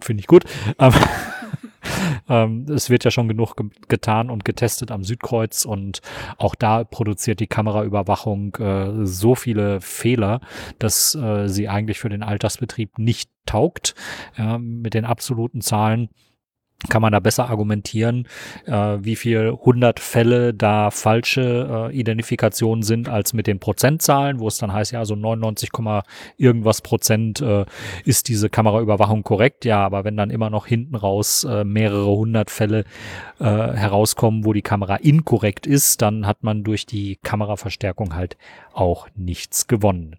Finde 0.00 0.20
ich 0.20 0.26
gut. 0.26 0.44
Ähm, 0.78 0.92
ähm, 2.28 2.66
es 2.68 2.90
wird 2.90 3.04
ja 3.04 3.10
schon 3.10 3.28
genug 3.28 3.56
ge 3.56 3.68
getan 3.88 4.30
und 4.30 4.44
getestet 4.44 4.90
am 4.90 5.04
Südkreuz 5.04 5.64
und 5.64 6.00
auch 6.38 6.54
da 6.54 6.84
produziert 6.84 7.40
die 7.40 7.46
Kameraüberwachung 7.46 8.54
äh, 8.56 9.06
so 9.06 9.34
viele 9.34 9.80
Fehler, 9.80 10.40
dass 10.78 11.14
äh, 11.14 11.48
sie 11.48 11.68
eigentlich 11.68 11.98
für 11.98 12.08
den 12.08 12.22
Alltagsbetrieb 12.22 12.98
nicht 12.98 13.30
taugt. 13.46 13.94
Äh, 14.36 14.58
mit 14.58 14.94
den 14.94 15.04
absoluten 15.04 15.60
Zahlen 15.60 16.08
kann 16.88 17.02
man 17.02 17.12
da 17.12 17.20
besser 17.20 17.48
argumentieren, 17.48 18.26
äh, 18.66 18.98
wie 19.00 19.16
viel 19.16 19.52
hundert 19.52 20.00
Fälle 20.00 20.52
da 20.52 20.90
falsche 20.90 21.90
äh, 21.90 21.96
Identifikationen 21.96 22.82
sind 22.82 23.08
als 23.08 23.32
mit 23.32 23.46
den 23.46 23.60
Prozentzahlen, 23.60 24.40
wo 24.40 24.48
es 24.48 24.58
dann 24.58 24.72
heißt, 24.72 24.92
ja, 24.92 25.04
so 25.04 25.14
99, 25.14 25.70
irgendwas 26.36 26.80
Prozent 26.80 27.40
äh, 27.40 27.64
ist 28.04 28.28
diese 28.28 28.50
Kameraüberwachung 28.50 29.22
korrekt. 29.22 29.64
Ja, 29.64 29.84
aber 29.84 30.04
wenn 30.04 30.16
dann 30.16 30.30
immer 30.30 30.50
noch 30.50 30.66
hinten 30.66 30.96
raus 30.96 31.44
äh, 31.44 31.64
mehrere 31.64 32.10
hundert 32.10 32.50
Fälle 32.50 32.84
äh, 33.38 33.44
herauskommen, 33.44 34.44
wo 34.44 34.52
die 34.52 34.62
Kamera 34.62 34.96
inkorrekt 34.96 35.66
ist, 35.66 36.02
dann 36.02 36.26
hat 36.26 36.42
man 36.42 36.64
durch 36.64 36.86
die 36.86 37.16
Kameraverstärkung 37.22 38.14
halt 38.14 38.36
auch 38.72 39.06
nichts 39.14 39.66
gewonnen. 39.66 40.16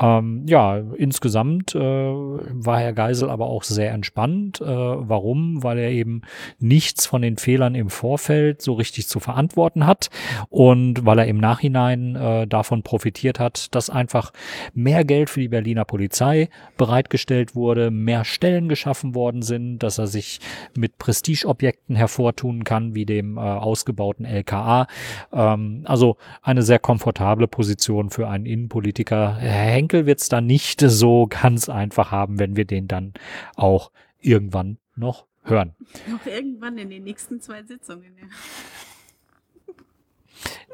Ähm, 0.00 0.44
ja, 0.46 0.78
insgesamt 0.96 1.74
äh, 1.74 1.78
war 1.80 2.78
Herr 2.78 2.92
Geisel 2.92 3.28
aber 3.28 3.46
auch 3.46 3.62
sehr 3.62 3.92
entspannt. 3.92 4.60
Warum? 4.60 5.62
Weil 5.62 5.78
er 5.78 5.90
eben 5.98 6.22
nichts 6.58 7.06
von 7.06 7.22
den 7.22 7.36
Fehlern 7.36 7.74
im 7.74 7.90
Vorfeld 7.90 8.62
so 8.62 8.74
richtig 8.74 9.08
zu 9.08 9.20
verantworten 9.20 9.86
hat 9.86 10.10
und 10.48 11.04
weil 11.04 11.18
er 11.18 11.26
im 11.26 11.38
Nachhinein 11.38 12.16
äh, 12.16 12.46
davon 12.46 12.82
profitiert 12.82 13.38
hat, 13.38 13.74
dass 13.74 13.90
einfach 13.90 14.32
mehr 14.74 15.04
Geld 15.04 15.30
für 15.30 15.40
die 15.40 15.48
Berliner 15.48 15.84
Polizei 15.84 16.48
bereitgestellt 16.76 17.54
wurde, 17.54 17.90
mehr 17.90 18.24
Stellen 18.24 18.68
geschaffen 18.68 19.14
worden 19.14 19.42
sind, 19.42 19.80
dass 19.80 19.98
er 19.98 20.06
sich 20.06 20.40
mit 20.76 20.98
Prestigeobjekten 20.98 21.96
hervortun 21.96 22.64
kann, 22.64 22.94
wie 22.94 23.06
dem 23.06 23.36
äh, 23.36 23.40
ausgebauten 23.40 24.24
LKA. 24.24 24.86
Ähm, 25.32 25.82
also 25.84 26.16
eine 26.42 26.62
sehr 26.62 26.78
komfortable 26.78 27.48
Position 27.48 28.10
für 28.10 28.28
einen 28.28 28.46
Innenpolitiker. 28.46 29.36
Herr 29.36 29.72
Henkel 29.72 30.06
wird 30.06 30.20
es 30.20 30.28
da 30.28 30.40
nicht 30.40 30.80
so 30.80 31.26
ganz 31.28 31.68
einfach 31.68 32.10
haben, 32.10 32.38
wenn 32.38 32.56
wir 32.56 32.64
den 32.64 32.88
dann 32.88 33.14
auch 33.56 33.90
irgendwann 34.20 34.78
noch 34.96 35.27
hören. 35.42 35.74
Noch 36.06 36.26
irgendwann 36.26 36.78
in 36.78 36.90
den 36.90 37.04
nächsten 37.04 37.40
zwei 37.40 37.62
Sitzungen, 37.62 38.16
ja. 38.18 38.26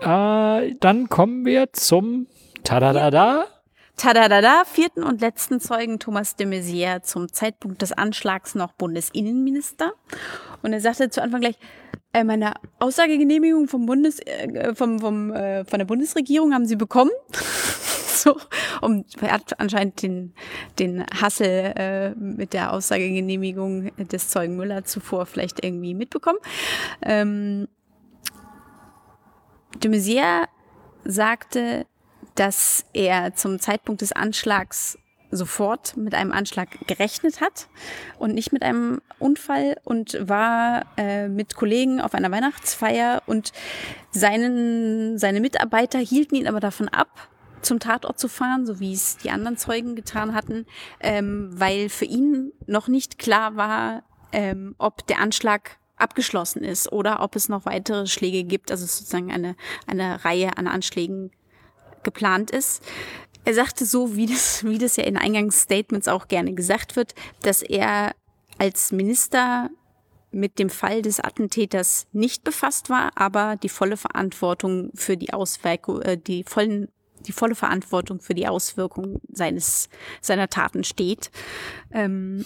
Äh, 0.00 0.74
dann 0.80 1.08
kommen 1.08 1.44
wir 1.46 1.72
zum 1.72 2.26
Tadadada. 2.64 3.46
Tadadada, 3.96 4.64
vierten 4.64 5.04
und 5.04 5.20
letzten 5.20 5.60
Zeugen 5.60 6.00
Thomas 6.00 6.34
de 6.34 6.46
Maizière 6.46 7.02
zum 7.02 7.32
Zeitpunkt 7.32 7.80
des 7.80 7.92
Anschlags 7.92 8.54
noch 8.54 8.72
Bundesinnenminister. 8.72 9.92
Und 10.62 10.72
er 10.72 10.80
sagte 10.80 11.10
zu 11.10 11.22
Anfang 11.22 11.40
gleich, 11.40 11.56
äh, 12.12 12.24
meine 12.24 12.54
Aussagegenehmigung 12.80 13.68
vom 13.68 13.86
Bundes, 13.86 14.18
äh, 14.20 14.74
vom, 14.74 14.98
vom, 14.98 15.32
äh, 15.32 15.64
von 15.64 15.78
der 15.78 15.86
Bundesregierung 15.86 16.52
haben 16.52 16.66
Sie 16.66 16.76
bekommen. 16.76 17.12
So, 18.24 18.36
um, 18.80 19.04
er 19.20 19.32
hat 19.32 19.60
anscheinend 19.60 20.02
den, 20.02 20.34
den 20.78 21.04
Hassel 21.20 21.72
äh, 21.76 22.10
mit 22.14 22.52
der 22.52 22.72
Aussagegenehmigung 22.72 23.94
des 23.96 24.28
Zeugen 24.28 24.56
Müller 24.56 24.84
zuvor 24.84 25.26
vielleicht 25.26 25.64
irgendwie 25.64 25.94
mitbekommen. 25.94 26.38
Ähm, 27.02 27.68
de 29.76 29.90
Maizière 29.90 30.46
sagte, 31.04 31.86
dass 32.34 32.86
er 32.94 33.34
zum 33.34 33.60
Zeitpunkt 33.60 34.00
des 34.00 34.12
Anschlags 34.12 34.98
sofort 35.30 35.96
mit 35.96 36.14
einem 36.14 36.32
Anschlag 36.32 36.68
gerechnet 36.86 37.40
hat 37.40 37.68
und 38.18 38.34
nicht 38.34 38.52
mit 38.52 38.62
einem 38.62 39.00
Unfall 39.18 39.76
und 39.84 40.16
war 40.20 40.86
äh, 40.96 41.28
mit 41.28 41.56
Kollegen 41.56 42.00
auf 42.00 42.14
einer 42.14 42.30
Weihnachtsfeier 42.30 43.22
und 43.26 43.52
seinen, 44.12 45.18
seine 45.18 45.40
Mitarbeiter 45.40 45.98
hielten 45.98 46.36
ihn 46.36 46.46
aber 46.46 46.60
davon 46.60 46.88
ab, 46.88 47.08
zum 47.64 47.80
Tatort 47.80 48.18
zu 48.18 48.28
fahren, 48.28 48.66
so 48.66 48.80
wie 48.80 48.92
es 48.92 49.16
die 49.18 49.30
anderen 49.30 49.56
Zeugen 49.56 49.96
getan 49.96 50.34
hatten, 50.34 50.66
ähm, 51.00 51.50
weil 51.52 51.88
für 51.88 52.04
ihn 52.04 52.52
noch 52.66 52.88
nicht 52.88 53.18
klar 53.18 53.56
war, 53.56 54.02
ähm, 54.32 54.74
ob 54.78 55.06
der 55.06 55.20
Anschlag 55.20 55.78
abgeschlossen 55.96 56.64
ist 56.64 56.90
oder 56.90 57.22
ob 57.22 57.36
es 57.36 57.48
noch 57.48 57.66
weitere 57.66 58.06
Schläge 58.06 58.44
gibt, 58.44 58.70
also 58.70 58.84
sozusagen 58.84 59.30
eine, 59.30 59.56
eine 59.86 60.24
Reihe 60.24 60.56
an 60.56 60.66
Anschlägen 60.66 61.30
geplant 62.02 62.50
ist. 62.50 62.82
Er 63.44 63.54
sagte 63.54 63.84
so, 63.84 64.16
wie 64.16 64.26
das, 64.26 64.64
wie 64.64 64.78
das 64.78 64.96
ja 64.96 65.04
in 65.04 65.16
Eingangsstatements 65.16 66.08
auch 66.08 66.28
gerne 66.28 66.54
gesagt 66.54 66.96
wird, 66.96 67.14
dass 67.42 67.62
er 67.62 68.14
als 68.58 68.92
Minister 68.92 69.70
mit 70.30 70.58
dem 70.58 70.68
Fall 70.68 71.02
des 71.02 71.20
Attentäters 71.20 72.06
nicht 72.12 72.42
befasst 72.42 72.90
war, 72.90 73.12
aber 73.14 73.56
die 73.56 73.68
volle 73.68 73.96
Verantwortung 73.96 74.90
für 74.94 75.16
die 75.16 75.32
Auswirkung, 75.32 76.02
äh, 76.02 76.18
die 76.18 76.44
vollen 76.44 76.88
die 77.26 77.32
volle 77.32 77.54
Verantwortung 77.54 78.20
für 78.20 78.34
die 78.34 78.46
Auswirkungen 78.46 79.20
seines 79.32 79.88
seiner 80.20 80.48
Taten 80.48 80.84
steht. 80.84 81.30
Ähm, 81.92 82.44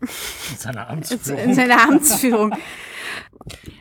in 0.00 0.58
seiner 0.58 0.88
Amtsführung. 0.88 1.38
In 1.38 1.54
seiner 1.54 1.82
Amtsführung. 1.82 2.54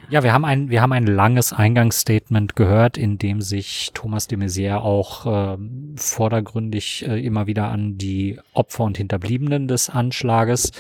Ja, 0.10 0.22
wir 0.22 0.34
haben 0.34 0.46
ein, 0.46 0.70
wir 0.70 0.82
haben 0.82 0.92
ein 0.92 1.08
langes 1.08 1.54
Eingangsstatement 1.54 2.56
gehört, 2.56 2.98
in 2.98 3.18
dem 3.18 3.42
sich 3.42 3.92
Thomas 3.94 4.28
de 4.28 4.38
Maizière 4.38 4.82
auch 4.82 5.26
äh, 5.26 5.58
vordergründig 5.96 7.08
äh, 7.08 7.26
immer 7.26 7.48
wieder 7.48 7.70
an 7.70 7.98
die 7.98 8.40
Opfer 8.54 8.84
und 8.84 8.98
Hinterbliebenen 8.98 9.68
des 9.68 9.90
Anschlages 9.90 10.72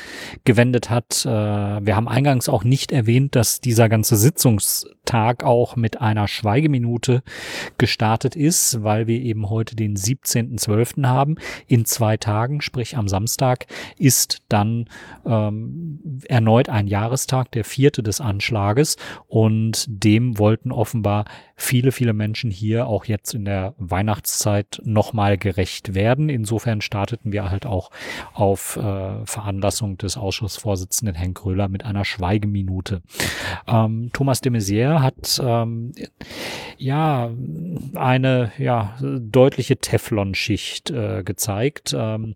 gewendet 0.44 0.90
hat. 0.90 1.26
Äh, 1.26 1.30
wir 1.30 1.96
haben 1.96 2.08
eingangs 2.08 2.48
auch 2.48 2.64
nicht 2.64 2.92
erwähnt, 2.92 3.36
dass 3.36 3.60
dieser 3.60 3.90
ganze 3.90 4.18
Sitzungstag 4.18 5.44
auch 5.44 5.78
mit 5.78 6.00
einer 6.00 6.28
Schweigeminute 6.28 7.24
gestartet 7.80 8.36
ist, 8.36 8.84
weil 8.84 9.08
wir 9.08 9.20
eben 9.20 9.50
heute 9.50 9.76
den 9.76 9.96
17.12. 9.96 11.08
haben. 11.08 11.38
In 11.66 11.86
zwei 11.86 12.18
Tagen, 12.18 12.62
sprich 12.62 12.98
am 12.98 13.08
Samstag, 13.08 13.66
ist 13.98 14.44
dann 14.50 14.90
ähm, 15.34 16.22
erneut 16.28 16.70
ein 16.70 16.88
Jahrestag, 16.88 17.52
der 17.52 17.64
vierte 17.64 18.04
des 18.04 18.22
Anschlages. 18.22 18.98
Und 19.28 19.86
dem 19.88 20.38
wollten 20.38 20.72
offenbar 20.72 21.26
viele, 21.56 21.92
viele 21.92 22.14
Menschen 22.14 22.52
hier 22.52 22.88
auch 22.88 23.06
jetzt 23.06 23.34
in 23.34 23.46
der 23.46 23.74
Weihnachtszeit 23.78 24.82
nochmal 24.84 25.38
gerecht 25.38 25.94
werden. 25.96 26.30
Insofern 26.30 26.82
starteten 26.82 27.32
wir 27.32 27.50
halt 27.50 27.66
auch 27.66 27.92
auf 28.34 28.78
äh, 28.78 29.26
Veranlassung 29.26 29.98
des 29.98 30.18
Ausschussvorsitzenden 30.18 31.16
Herrn 31.16 31.34
Gröler 31.34 31.68
mit 31.68 31.86
einer 31.86 32.06
Schweigeminute. 32.06 33.02
Ähm, 33.68 34.10
Thomas 34.14 34.42
de 34.42 34.52
Maizière 34.52 35.02
hat 35.02 35.42
ähm, 35.44 35.94
ja 36.78 37.32
eine 37.96 38.52
ja 38.58 38.96
deutliche 39.02 39.78
Teflonschicht 39.78 40.92
äh, 40.92 41.24
gezeigt. 41.24 41.96
Ähm, 41.98 42.36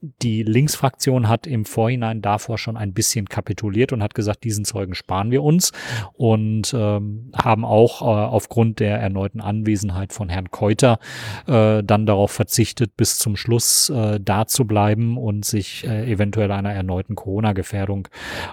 die 0.00 0.44
Linksfraktion 0.44 1.28
hat 1.28 1.46
im 1.46 1.64
Vorhinein 1.64 2.22
davor 2.22 2.56
schon 2.56 2.76
ein 2.76 2.92
bisschen 2.92 3.28
kapituliert 3.28 3.92
und 3.92 4.02
hat 4.02 4.14
gesagt, 4.14 4.44
diesen 4.44 4.64
Zeugen 4.64 4.94
sparen 4.94 5.30
wir 5.32 5.42
uns 5.42 5.72
und 6.12 6.72
ähm, 6.72 7.32
haben 7.34 7.64
auch 7.64 8.02
äh, 8.02 8.04
aufgrund 8.04 8.78
der 8.78 8.98
erneuten 8.98 9.40
Anwesenheit 9.40 10.12
von 10.12 10.28
Herrn 10.28 10.50
Keuter 10.50 11.00
äh, 11.46 11.82
dann 11.82 12.06
darauf 12.06 12.30
verzichtet, 12.30 12.96
bis 12.96 13.18
zum 13.18 13.36
Schluss 13.36 13.90
äh, 13.90 14.20
da 14.20 14.46
zu 14.46 14.66
bleiben 14.66 15.18
und 15.18 15.44
sich 15.44 15.84
äh, 15.84 16.10
eventuell 16.10 16.52
einer 16.52 16.72
erneuten 16.72 17.16
Corona-Gefährdung 17.16 18.06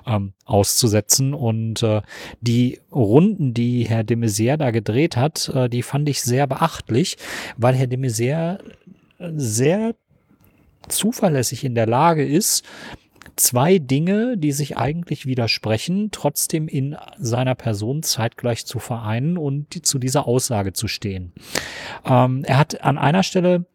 ähm, 0.08 0.34
auszusetzen. 0.46 1.36
Und 1.36 1.84
äh, 1.84 2.02
die 2.42 2.80
Runden, 2.92 3.54
die 3.54 3.84
Herr 3.84 4.04
de 4.04 4.18
Maizière 4.18 4.58
da 4.58 4.72
gedreht 4.72 5.16
hat, 5.16 5.50
äh, 5.50 5.70
die 5.70 5.84
fand 5.84 6.10
ich 6.10 6.22
sehr 6.24 6.48
beachtlich, 6.48 7.18
weil 7.56 7.76
Herr 7.76 7.88
de 7.88 8.00
Maizière 8.00 8.60
sehr 9.20 9.96
zuverlässig 10.90 11.64
in 11.64 11.76
der 11.76 11.88
Lage 11.88 12.26
ist, 12.26 12.66
zwei 13.36 13.80
Dinge, 13.80 14.38
die 14.38 14.52
sich 14.52 14.78
eigentlich 14.78 15.26
widersprechen, 15.26 16.10
trotzdem 16.12 16.68
in 16.68 16.96
seiner 17.18 17.56
Person 17.56 18.04
zeitgleich 18.04 18.66
zu 18.66 18.80
vereinen 18.80 19.38
und 19.38 19.86
zu 19.86 20.00
dieser 20.00 20.28
Aussage 20.28 20.74
zu 20.74 20.88
stehen. 20.88 21.34
Ähm, 22.06 22.44
er 22.46 22.58
hat 22.58 22.82
an 22.82 22.98
einer 22.98 23.24
Stelle 23.24 23.66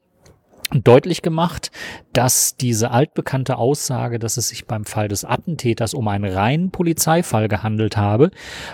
deutlich 0.72 1.22
gemacht, 1.22 1.70
dass 2.12 2.56
diese 2.56 2.90
altbekannte 2.90 3.56
Aussage, 3.56 4.18
dass 4.18 4.36
es 4.36 4.48
sich 4.48 4.66
beim 4.66 4.84
Fall 4.84 5.08
des 5.08 5.24
Attentäters 5.24 5.94
um 5.94 6.08
einen 6.08 6.30
reinen 6.30 6.70
Polizeifall 6.70 7.48
gehandelt 7.48 7.96
habe, 7.96 8.30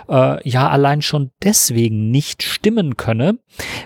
äh, 0.08 0.48
ja 0.48 0.68
allein 0.68 1.02
schon 1.02 1.30
deswegen 1.42 2.10
nicht 2.10 2.42
stimmen 2.42 2.96
könne, 2.96 3.38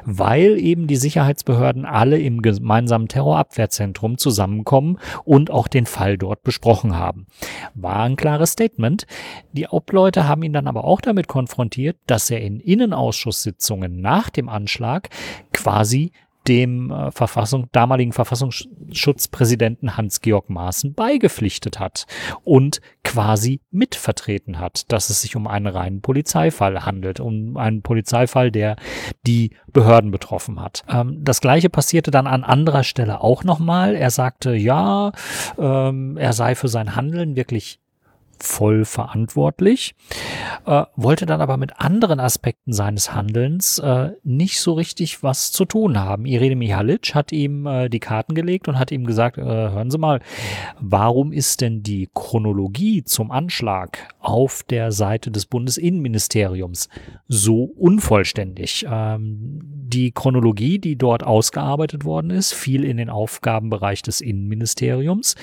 weil 0.05 0.59
eben 0.59 0.87
die 0.87 0.97
Sicherheitsbehörden 0.97 1.85
alle 1.85 2.19
im 2.19 2.43
gemeinsamen 2.43 3.09
Terrorabwehrzentrum 3.09 4.19
zusammenkommen 4.19 4.99
und 5.25 5.51
auch 5.51 5.69
den 5.69 5.87
Fall 5.87 6.19
dort 6.19 6.43
besprochen 6.43 6.97
haben. 6.97 7.27
War 7.75 8.01
ein 8.01 8.17
klares 8.17 8.53
Statement. 8.53 9.07
Die 9.53 9.69
Obleute 9.69 10.27
haben 10.27 10.43
ihn 10.43 10.53
dann 10.53 10.67
aber 10.67 10.85
auch 10.85 11.01
damit 11.01 11.29
konfrontiert, 11.29 11.97
dass 12.07 12.31
er 12.31 12.41
in 12.41 12.61
Innenausschusssitzungen 12.61 14.01
nach 14.01 14.31
dem 14.31 14.49
Anschlag 14.49 15.09
quasi 15.53 16.13
dem 16.51 16.91
äh, 16.91 17.13
Verfassung, 17.13 17.69
damaligen 17.71 18.13
Verfassungsschutzpräsidenten 18.13 19.97
Hans-Georg 19.97 20.51
Maaßen 20.51 20.95
beigepflichtet 20.95 21.79
hat 21.79 22.07
und 22.43 22.81
quasi 23.05 23.61
mitvertreten 23.71 24.59
hat, 24.59 24.91
dass 24.91 25.11
es 25.11 25.23
sich 25.23 25.37
um 25.37 25.47
einen 25.47 25.69
reinen 25.69 26.01
Polizeifall 26.01 26.85
handelt, 26.85 27.21
um 27.21 27.57
einen 27.57 27.83
Polizeifall, 27.83 28.51
der 28.51 28.75
die 29.29 29.53
Behörden 29.69 30.11
betroffen 30.11 30.61
hat. 30.61 30.83
Ähm, 30.89 31.21
das 31.23 31.41
gleiche 31.41 31.71
passierte 31.71 32.11
dann 32.11 32.27
an 32.27 32.43
anderer 32.43 32.83
Stelle 32.83 33.21
auch 33.21 33.45
nochmal. 33.45 33.95
Er 33.95 34.11
sagte, 34.11 34.57
ja, 34.57 35.13
ähm, 35.57 36.17
er 36.17 36.33
sei 36.33 36.57
für 36.57 36.69
sein 36.69 36.97
Handeln 36.97 37.37
wirklich 37.37 37.79
voll 38.43 38.85
verantwortlich, 38.85 39.95
äh, 40.67 40.85
wollte 40.97 41.27
dann 41.27 41.41
aber 41.41 41.57
mit 41.57 41.81
anderen 41.81 42.21
Aspekten 42.21 42.73
seines 42.73 43.15
Handelns 43.15 43.79
äh, 43.79 44.11
nicht 44.23 44.61
so 44.61 44.75
richtig 44.75 45.23
was 45.23 45.53
zu 45.53 45.65
tun 45.65 45.99
haben. 45.99 46.27
Irene 46.27 46.57
Mihalic 46.57 47.15
hat 47.15 47.33
ihm 47.33 47.67
äh, 47.67 47.89
die 47.89 48.01
Karten 48.01 48.35
gelegt 48.35 48.69
und 48.69 48.79
hat 48.79 48.93
ihm 48.93 49.07
gesagt, 49.07 49.39
äh, 49.39 49.43
hören 49.43 49.91
Sie 49.91 49.99
mal, 49.99 50.21
warum 50.79 51.33
ist 51.33 51.61
denn 51.61 51.83
die 51.83 52.09
Chronologie 52.15 53.05
zum 53.05 53.31
Anschlag 53.31 54.15
auf 54.21 54.63
der 54.63 54.93
Seite 54.93 55.31
des 55.31 55.47
Bundesinnenministeriums 55.47 56.89
so 57.29 57.65
unvollständig? 57.65 58.87
Ähm, 58.89 59.81
die 59.91 60.13
Chronologie, 60.13 60.79
die 60.79 60.97
dort 60.97 61.23
ausgearbeitet 61.23 62.05
worden 62.05 62.31
ist, 62.31 62.55
fiel 62.55 62.85
in 62.85 62.97
den 62.97 63.11
Aufgabenbereich 63.11 64.03
des 64.03 64.21
Innenministeriums. 64.21 65.35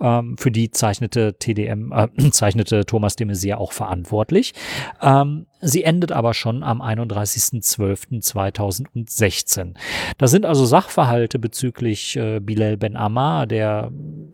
Ähm, 0.00 0.36
für 0.38 0.50
die 0.50 0.70
zeichnete 0.70 1.34
TDM, 1.38 1.92
äh, 1.92 2.08
zeichnete 2.38 2.86
Thomas 2.86 3.16
de 3.16 3.26
Maizière 3.26 3.56
auch 3.56 3.72
verantwortlich. 3.72 4.54
Ähm, 5.02 5.46
sie 5.60 5.84
endet 5.84 6.12
aber 6.12 6.34
schon 6.34 6.62
am 6.62 6.80
31.12.2016. 6.80 9.74
Da 10.16 10.26
sind 10.26 10.46
also 10.46 10.64
Sachverhalte 10.64 11.38
bezüglich 11.38 12.16
äh, 12.16 12.40
Bilal 12.40 12.76
Ben 12.76 12.96
Ammar, 12.96 13.46
der 13.46 13.90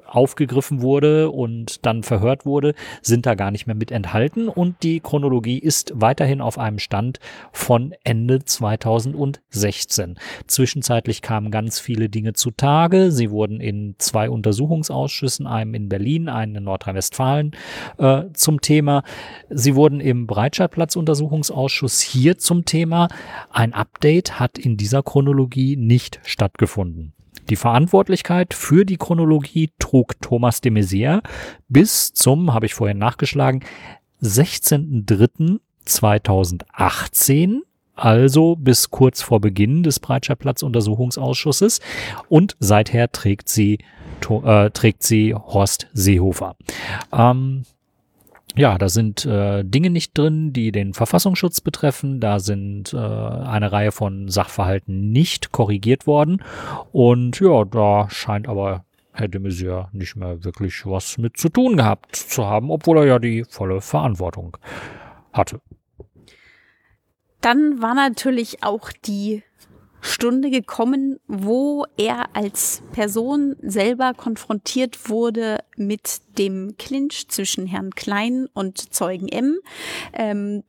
aufgegriffen 0.07 0.83
wurde 0.83 1.31
und 1.31 1.85
dann 1.87 2.03
verhört 2.03 2.47
wurde, 2.47 2.75
sind 3.03 3.27
da 3.27 3.35
gar 3.35 3.51
nicht 3.51 3.66
mehr 3.66 3.75
mit 3.75 3.91
enthalten 3.91 4.49
und 4.49 4.83
die 4.83 5.01
Chronologie 5.01 5.59
ist 5.59 5.93
weiterhin 5.95 6.41
auf 6.41 6.59
einem 6.59 6.79
Stand 6.79 7.18
von 7.53 7.95
Ende 8.05 8.45
2016. 8.45 10.16
Zwischenzeitlich 10.47 11.22
kamen 11.22 11.51
ganz 11.51 11.81
viele 11.81 12.09
Dinge 12.09 12.35
zutage. 12.35 13.11
Sie 13.11 13.31
wurden 13.31 13.61
in 13.61 13.97
zwei 13.99 14.31
Untersuchungsausschüssen, 14.31 15.47
einem 15.47 15.75
in 15.75 15.89
Berlin, 15.89 16.29
einen 16.29 16.57
in 16.57 16.64
Nordrhein-Westfalen, 16.64 17.53
äh, 17.99 18.25
zum 18.35 18.61
Thema. 18.61 19.03
Sie 19.51 19.75
wurden 19.75 20.01
im 20.01 20.27
Breitscheidplatz-Untersuchungsausschuss 21.15 22.01
hier 22.01 22.39
zum 22.39 22.65
Thema. 22.65 23.09
Ein 23.51 23.73
Update 23.73 24.39
hat 24.41 24.59
in 24.59 24.77
dieser 24.77 25.03
Chronologie 25.03 25.77
nicht 25.77 26.21
stattgefunden. 26.25 27.12
Die 27.51 27.57
Verantwortlichkeit 27.57 28.55
für 28.55 28.85
die 28.85 28.97
Chronologie 28.97 29.71
trug 29.79 30.21
Thomas 30.21 30.61
de 30.61 30.73
Maizière 30.73 31.23
bis 31.69 32.12
zum, 32.12 32.55
habe 32.55 32.67
ich 32.67 32.75
vorhin 32.75 32.99
nachgeschlagen, 32.99 33.62
16.03. 34.23 35.61
2018 35.87 37.61
also 37.95 38.57
bis 38.57 38.91
kurz 38.91 39.21
vor 39.21 39.39
Beginn 39.39 39.83
des 39.83 40.01
Breitscheidplatz-Untersuchungsausschusses 40.01 41.81
und 42.31 42.57
seither 42.59 43.12
trägt 43.12 43.51
sie, 43.51 43.81
äh, 44.31 44.71
trägt 44.71 45.03
sie 45.03 45.35
Horst 45.35 45.89
Seehofer. 45.93 46.57
Ähm, 47.12 47.65
ja, 48.57 48.79
da 48.79 48.89
sind 48.89 49.25
äh, 49.25 49.65
Dinge 49.65 49.91
nicht 49.91 50.17
drin, 50.17 50.53
die 50.53 50.71
den 50.71 50.95
Verfassungsschutz 50.95 51.61
betreffen. 51.61 52.21
Da 52.21 52.39
sind 52.39 52.93
äh, 52.95 52.97
eine 52.97 53.73
Reihe 53.73 53.93
von 53.93 54.29
Sachverhalten 54.29 55.11
nicht 55.11 55.51
korrigiert 55.53 56.07
worden. 56.07 56.43
Und 56.93 57.41
ja, 57.41 57.65
da 57.65 58.09
scheint 58.11 58.49
aber 58.49 58.85
Herr 59.13 59.29
de 59.29 59.41
Maizière 59.41 59.89
nicht 59.93 60.17
mehr 60.17 60.45
wirklich 60.45 60.87
was 60.87 61.19
mit 61.19 61.37
zu 61.37 61.49
tun 61.49 61.77
gehabt 61.77 62.17
zu 62.17 62.47
haben, 62.47 62.71
obwohl 62.71 62.99
er 62.99 63.07
ja 63.07 63.19
die 63.19 63.45
volle 63.45 63.81
Verantwortung 63.81 64.57
hatte. 65.33 65.61
Dann 67.41 67.83
war 67.83 67.95
natürlich 67.95 68.65
auch 68.65 68.91
die 68.91 69.43
Stunde 70.05 70.51
gekommen, 70.51 71.19
wo 71.27 71.87
er 71.97 72.37
als 72.37 72.83
Person 72.93 73.57
selber 73.63 74.13
konfrontiert 74.15 75.09
wurde 75.09 75.61
mit 75.77 76.21
dem 76.39 76.77
Clinch 76.77 77.29
zwischen 77.29 77.67
Herrn 77.67 77.91
Klein 77.91 78.47
und 78.53 78.93
Zeugen 78.93 79.29
M. 79.29 79.59
Ähm, 80.13 80.63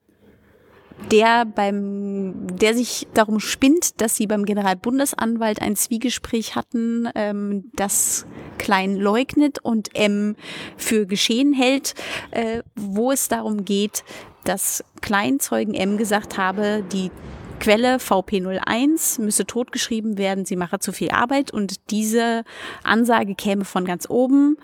der 1.12 1.44
beim, 1.44 2.48
der 2.48 2.74
sich 2.74 3.08
darum 3.14 3.42
spinnt, 3.42 4.00
dass 4.00 4.16
sie 4.16 4.26
beim 4.26 4.46
Generalbundesanwalt 4.46 5.62
ein 5.62 5.76
Zwiegespräch 5.76 6.56
hatten, 6.56 7.10
ähm, 7.16 7.70
das 7.74 8.26
Klein 8.58 8.96
leugnet 8.96 9.60
und 9.60 9.90
M 9.96 10.38
für 10.78 11.06
geschehen 11.06 11.52
hält, 11.52 11.94
äh, 12.32 12.64
wo 12.76 13.12
es 13.12 13.28
darum 13.28 13.66
geht, 13.66 14.06
dass 14.46 14.82
Kleinzeugen 15.02 15.74
M 15.74 15.98
gesagt 15.98 16.38
habe, 16.38 16.86
die 16.94 17.12
Quelle 17.60 17.98
VP01 17.98 19.22
müsse 19.22 19.46
totgeschrieben 19.46 20.18
werden, 20.18 20.46
sie 20.46 20.56
mache 20.56 20.80
zu 20.80 20.92
viel 20.92 21.10
Arbeit 21.12 21.52
und 21.52 21.90
diese 21.92 22.44
Ansage 22.84 23.36
käme 23.36 23.66
von 23.66 23.86
ganz 23.86 24.10
oben 24.10 24.58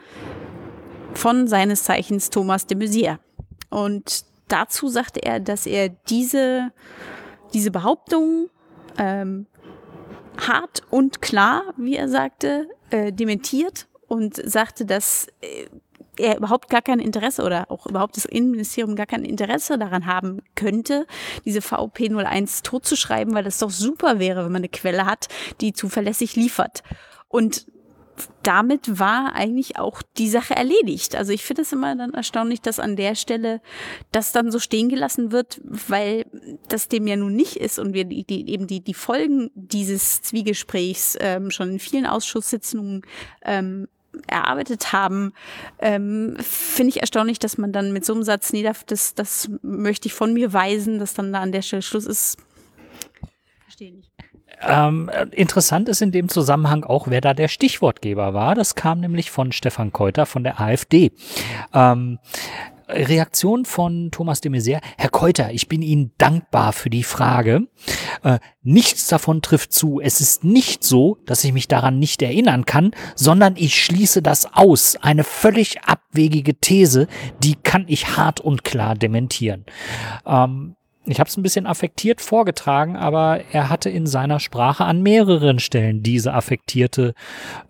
von 1.14 1.48
seines 1.48 1.84
Zeichens 1.84 2.30
Thomas 2.30 2.68
de 2.68 2.78
Maizière. 2.78 3.20
Und 3.70 4.26
dazu 4.48 4.88
sagte 4.88 5.24
er, 5.24 5.40
dass 5.40 5.66
er 5.66 5.90
diese, 5.90 6.72
diese 7.54 7.72
Behauptung 7.72 8.50
ähm, 8.98 9.48
hart 10.38 10.84
und 10.90 11.22
klar, 11.22 11.74
wie 11.78 11.96
er 11.96 12.10
sagte, 12.10 12.68
äh, 12.90 13.12
dementiert 13.12 13.88
und 14.08 14.36
sagte, 14.36 14.86
dass 14.86 15.28
äh, 15.42 15.68
er 16.22 16.38
überhaupt 16.38 16.70
gar 16.70 16.82
kein 16.82 17.00
Interesse 17.00 17.44
oder 17.44 17.70
auch 17.70 17.88
überhaupt 17.88 18.18
das 18.18 18.26
Innenministerium 18.26 18.96
gar 18.96 19.06
kein 19.06 19.26
Interesse 19.26 19.78
daran 19.78 20.06
haben 20.06 20.42
könnte, 20.56 21.08
diese 21.46 21.62
VOP 21.62 22.00
01 22.00 22.64
totzuschreiben, 22.64 23.34
weil 23.34 23.44
das 23.44 23.60
doch 23.60 23.72
super 23.72 24.20
wäre, 24.20 24.46
wenn 24.46 24.52
man 24.52 24.62
eine 24.62 24.70
Quelle 24.70 25.06
hat, 25.06 25.28
die 25.60 25.74
zuverlässig 25.74 26.36
liefert. 26.36 26.84
Und 27.28 27.66
damit 28.44 29.00
war 29.00 29.34
eigentlich 29.34 29.78
auch 29.78 30.02
die 30.18 30.30
Sache 30.30 30.56
erledigt. 30.56 31.16
Also 31.16 31.32
ich 31.32 31.44
finde 31.44 31.64
es 31.64 31.72
immer 31.72 31.96
dann 31.96 32.14
erstaunlich, 32.14 32.62
dass 32.62 32.80
an 32.80 32.96
der 32.96 33.16
Stelle 33.16 33.62
das 34.12 34.32
dann 34.32 34.52
so 34.52 34.60
stehen 34.60 34.90
gelassen 34.90 35.32
wird, 35.32 35.62
weil 35.64 36.26
das 36.68 36.88
dem 36.88 37.08
ja 37.08 37.16
nun 37.16 37.36
nicht 37.36 37.56
ist 37.56 37.80
und 37.80 37.94
wir 37.94 38.06
die, 38.06 38.24
die, 38.24 38.50
eben 38.50 38.68
die, 38.68 38.82
die 38.82 38.94
Folgen 38.94 39.50
dieses 39.56 40.22
Zwiegesprächs 40.22 41.18
ähm, 41.20 41.52
schon 41.52 41.72
in 41.72 41.80
vielen 41.80 42.06
Ausschusssitzungen 42.06 43.02
ähm, 43.44 43.88
erarbeitet 44.28 44.94
haben, 44.94 45.34
ähm, 45.80 46.38
finde 46.40 46.90
ich 46.90 47.02
erstaunlich, 47.02 47.40
dass 47.40 47.58
man 47.58 47.72
dann 47.72 47.94
mit 47.94 48.06
so 48.06 48.14
einem 48.14 48.24
Satz, 48.24 48.54
nee, 48.54 48.64
das, 48.64 49.16
das 49.16 49.50
möchte 49.62 50.08
ich 50.08 50.14
von 50.14 50.34
mir 50.34 50.54
weisen, 50.54 51.00
dass 51.00 51.14
dann 51.14 51.34
da 51.34 51.40
an 51.40 51.52
der 51.52 51.62
Stelle 51.62 51.82
Schluss 51.82 52.06
ist. 52.06 52.38
Verstehe 53.64 53.94
nicht. 53.94 54.12
Ähm, 54.64 55.10
interessant 55.32 55.90
ist 55.90 56.02
in 56.02 56.12
dem 56.12 56.30
Zusammenhang 56.30 56.84
auch, 56.84 57.08
wer 57.08 57.22
da 57.22 57.34
der 57.34 57.48
Stichwortgeber 57.48 58.34
war. 58.34 58.54
Das 58.54 58.76
kam 58.76 59.00
nämlich 59.00 59.32
von 59.32 59.52
Stefan 59.52 59.92
Keuter 59.92 60.26
von 60.26 60.44
der 60.44 60.62
AfD. 60.62 61.12
Ähm, 61.74 62.20
Reaktion 62.92 63.66
von 63.66 64.12
Thomas 64.12 64.42
de 64.42 64.52
Maizière. 64.52 64.82
Herr 64.98 65.10
Keuter, 65.10 65.52
ich 65.52 65.68
bin 65.68 65.82
Ihnen 65.82 66.12
dankbar 66.18 66.74
für 66.74 66.90
die 66.90 67.04
Frage. 67.04 67.68
Äh, 68.24 68.40
nichts 68.62 69.08
davon 69.08 69.42
trifft 69.42 69.74
zu. 69.74 70.00
Es 70.02 70.22
ist 70.22 70.44
nicht 70.44 70.84
so, 70.84 71.18
dass 71.26 71.44
ich 71.44 71.54
mich 71.54 71.68
daran 71.68 72.00
nicht 72.00 72.22
erinnern 72.22 72.66
kann, 72.66 72.92
sondern 73.16 73.56
ich 73.56 73.84
schließe 73.84 74.22
das 74.22 74.54
aus. 74.54 74.96
Eine 74.98 75.24
völlig 75.24 75.84
abwegige 75.84 76.56
These, 76.56 77.08
die 77.44 77.56
kann 77.56 77.86
ich 77.88 78.18
hart 78.18 78.40
und 78.40 78.64
klar 78.64 78.96
dementieren. 78.96 79.66
Ähm, 80.26 80.76
ich 81.06 81.20
habe 81.20 81.28
es 81.28 81.36
ein 81.36 81.42
bisschen 81.42 81.66
affektiert 81.66 82.22
vorgetragen, 82.22 82.96
aber 82.96 83.42
er 83.52 83.70
hatte 83.70 83.90
in 83.90 84.06
seiner 84.06 84.40
Sprache 84.40 84.86
an 84.86 85.02
mehreren 85.02 85.58
Stellen 85.58 86.04
diese 86.04 86.34
affektierte 86.34 87.16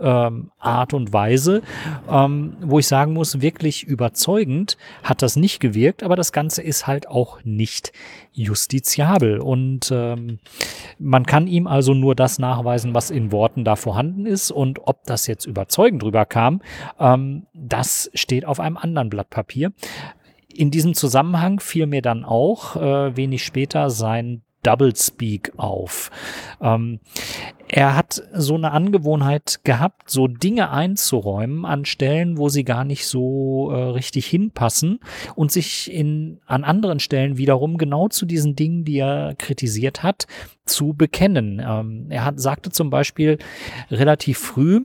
ähm, 0.01 0.51
Art 0.59 0.93
und 0.93 1.13
Weise, 1.13 1.61
ähm, 2.09 2.57
wo 2.61 2.79
ich 2.79 2.87
sagen 2.87 3.13
muss, 3.13 3.39
wirklich 3.39 3.85
überzeugend 3.85 4.77
hat 5.03 5.21
das 5.21 5.37
nicht 5.37 5.61
gewirkt, 5.61 6.03
aber 6.03 6.17
das 6.17 6.33
Ganze 6.33 6.61
ist 6.61 6.87
halt 6.87 7.07
auch 7.07 7.39
nicht 7.45 7.93
justiziabel. 8.33 9.39
Und 9.39 9.91
ähm, 9.93 10.39
man 10.99 11.25
kann 11.25 11.47
ihm 11.47 11.67
also 11.67 11.93
nur 11.93 12.15
das 12.15 12.37
nachweisen, 12.37 12.93
was 12.93 13.11
in 13.11 13.31
Worten 13.31 13.63
da 13.63 13.77
vorhanden 13.77 14.25
ist. 14.25 14.51
Und 14.51 14.87
ob 14.87 15.05
das 15.05 15.27
jetzt 15.27 15.45
überzeugend 15.45 16.03
drüber 16.03 16.25
kam, 16.25 16.61
ähm, 16.99 17.47
das 17.53 18.11
steht 18.13 18.43
auf 18.45 18.59
einem 18.59 18.75
anderen 18.75 19.09
Blatt 19.09 19.29
Papier 19.29 19.71
in 20.57 20.71
diesem 20.71 20.93
Zusammenhang 20.93 21.59
fiel 21.59 21.87
mir 21.87 22.01
dann 22.01 22.23
auch 22.25 22.75
äh, 22.75 23.15
wenig 23.15 23.43
später 23.43 23.89
sein 23.89 24.41
Doublespeak 24.63 25.53
auf. 25.57 26.11
Ähm, 26.61 26.99
er 27.67 27.95
hat 27.95 28.21
so 28.33 28.55
eine 28.55 28.71
Angewohnheit 28.71 29.61
gehabt, 29.63 30.09
so 30.09 30.27
Dinge 30.27 30.71
einzuräumen 30.71 31.65
an 31.65 31.85
Stellen, 31.85 32.37
wo 32.37 32.49
sie 32.49 32.63
gar 32.63 32.83
nicht 32.83 33.07
so 33.07 33.71
äh, 33.71 33.81
richtig 33.91 34.27
hinpassen 34.27 34.99
und 35.35 35.51
sich 35.51 35.91
in, 35.91 36.41
an 36.45 36.63
anderen 36.63 36.99
Stellen 36.99 37.37
wiederum 37.37 37.77
genau 37.77 38.09
zu 38.09 38.25
diesen 38.25 38.55
Dingen, 38.55 38.83
die 38.83 38.99
er 38.99 39.35
kritisiert 39.37 40.03
hat, 40.03 40.27
zu 40.65 40.93
bekennen. 40.93 41.61
Ähm, 41.65 42.07
er 42.09 42.25
hat, 42.25 42.39
sagte 42.39 42.71
zum 42.71 42.89
Beispiel 42.89 43.37
relativ 43.89 44.37
früh, 44.37 44.81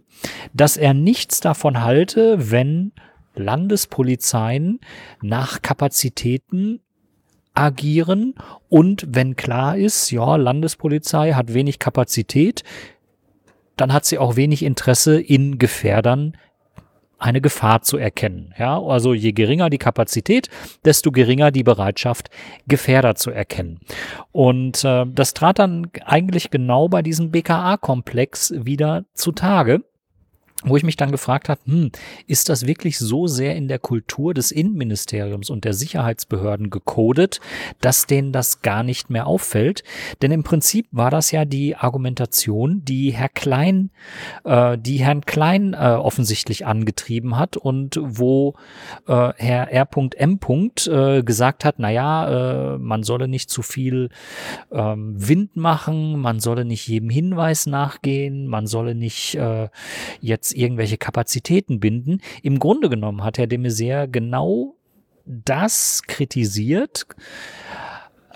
dass 0.55 0.77
er 0.77 0.95
nichts 0.95 1.41
davon 1.41 1.83
halte, 1.83 2.51
wenn 2.51 2.93
Landespolizeien 3.39 4.80
nach 5.22 5.62
Kapazitäten 5.62 6.80
agieren 7.55 8.34
und 8.68 9.07
wenn 9.09 9.37
klar 9.37 9.76
ist, 9.76 10.11
ja, 10.11 10.37
Landespolizei 10.37 11.32
hat 11.32 11.55
wenig 11.55 11.78
Kapazität, 11.78 12.62
dann 13.76 13.93
hat 13.93 14.05
sie 14.05 14.18
auch 14.18 14.37
wenig 14.37 14.62
Interesse 14.62 15.20
in 15.20 15.59
Gefährdern 15.59 16.37
eine 17.18 17.41
Gefahr 17.41 17.82
zu 17.82 17.97
erkennen. 17.97 18.55
Ja, 18.59 18.78
also 18.80 19.14
je 19.14 19.32
geringer 19.32 19.70
die 19.70 19.78
Kapazität, 19.78 20.49
desto 20.84 21.11
geringer 21.12 21.51
die 21.51 21.62
Bereitschaft, 21.62 22.28
Gefährder 22.66 23.14
zu 23.14 23.30
erkennen. 23.30 23.80
Und 24.32 24.84
äh, 24.84 25.07
das 25.07 25.32
trat 25.32 25.59
dann 25.59 25.89
eigentlich 26.05 26.51
genau 26.51 26.89
bei 26.89 27.03
diesem 27.03 27.30
BKA-Komplex 27.30 28.53
wieder 28.57 29.05
zutage 29.14 29.82
wo 30.65 30.77
ich 30.77 30.83
mich 30.83 30.97
dann 30.97 31.13
gefragt 31.13 31.49
habe, 31.49 31.61
hm, 31.67 31.91
ist 32.27 32.49
das 32.49 32.67
wirklich 32.67 32.99
so 32.99 33.27
sehr 33.27 33.57
in 33.57 33.69
der 33.69 33.79
Kultur 33.79 34.33
des 34.33 34.51
Innenministeriums 34.51 35.51
und 35.51 35.65
der 35.65 35.75
Sicherheitsbehörden 35.75 36.71
gecodet, 36.71 37.41
dass 37.81 38.07
denen 38.07 38.33
das 38.33 38.63
gar 38.63 38.83
nicht 38.83 39.11
mehr 39.11 39.27
auffällt? 39.27 39.85
Denn 40.23 40.33
im 40.33 40.45
Prinzip 40.45 40.89
war 40.93 41.11
das 41.11 41.31
ja 41.31 41.45
die 41.45 41.77
Argumentation, 41.77 42.83
die 42.85 43.11
Herr 43.11 43.29
Klein, 43.29 43.91
äh, 44.45 44.79
die 44.79 44.97
Herrn 44.97 45.27
Klein 45.27 45.75
äh, 45.75 45.77
offensichtlich 45.77 46.65
angetrieben 46.65 47.39
hat 47.39 47.57
und 47.59 48.01
wo 48.03 48.55
äh, 49.07 49.33
Herr 49.37 49.71
R.M. 49.71 50.39
Äh, 50.49 51.23
gesagt 51.23 51.65
hat, 51.65 51.77
na 51.79 51.91
ja, 51.91 52.75
äh, 52.75 52.79
man 52.79 53.03
solle 53.03 53.29
nicht 53.29 53.51
zu 53.51 53.63
viel 53.63 54.09
ähm, 54.73 55.15
Wind 55.17 55.57
machen, 55.57 56.19
man 56.19 56.41
solle 56.41 56.65
nicht 56.65 56.89
jedem 56.89 57.11
Hinweis 57.11 57.67
nachgehen, 57.67 58.47
man 58.47 58.67
solle 58.67 58.95
nicht 58.95 59.35
äh, 59.35 59.69
jetzt 60.21 60.45
irgendwelche 60.53 60.99
Kapazitäten 60.99 61.80
binden. 61.80 62.20
Im 62.42 62.59
Grunde 62.59 62.88
genommen 62.88 63.24
hat 63.24 63.38
Herr 63.38 63.47
de 63.47 63.59
Maizière 63.59 64.07
genau 64.07 64.76
das 65.24 66.03
kritisiert, 66.07 67.07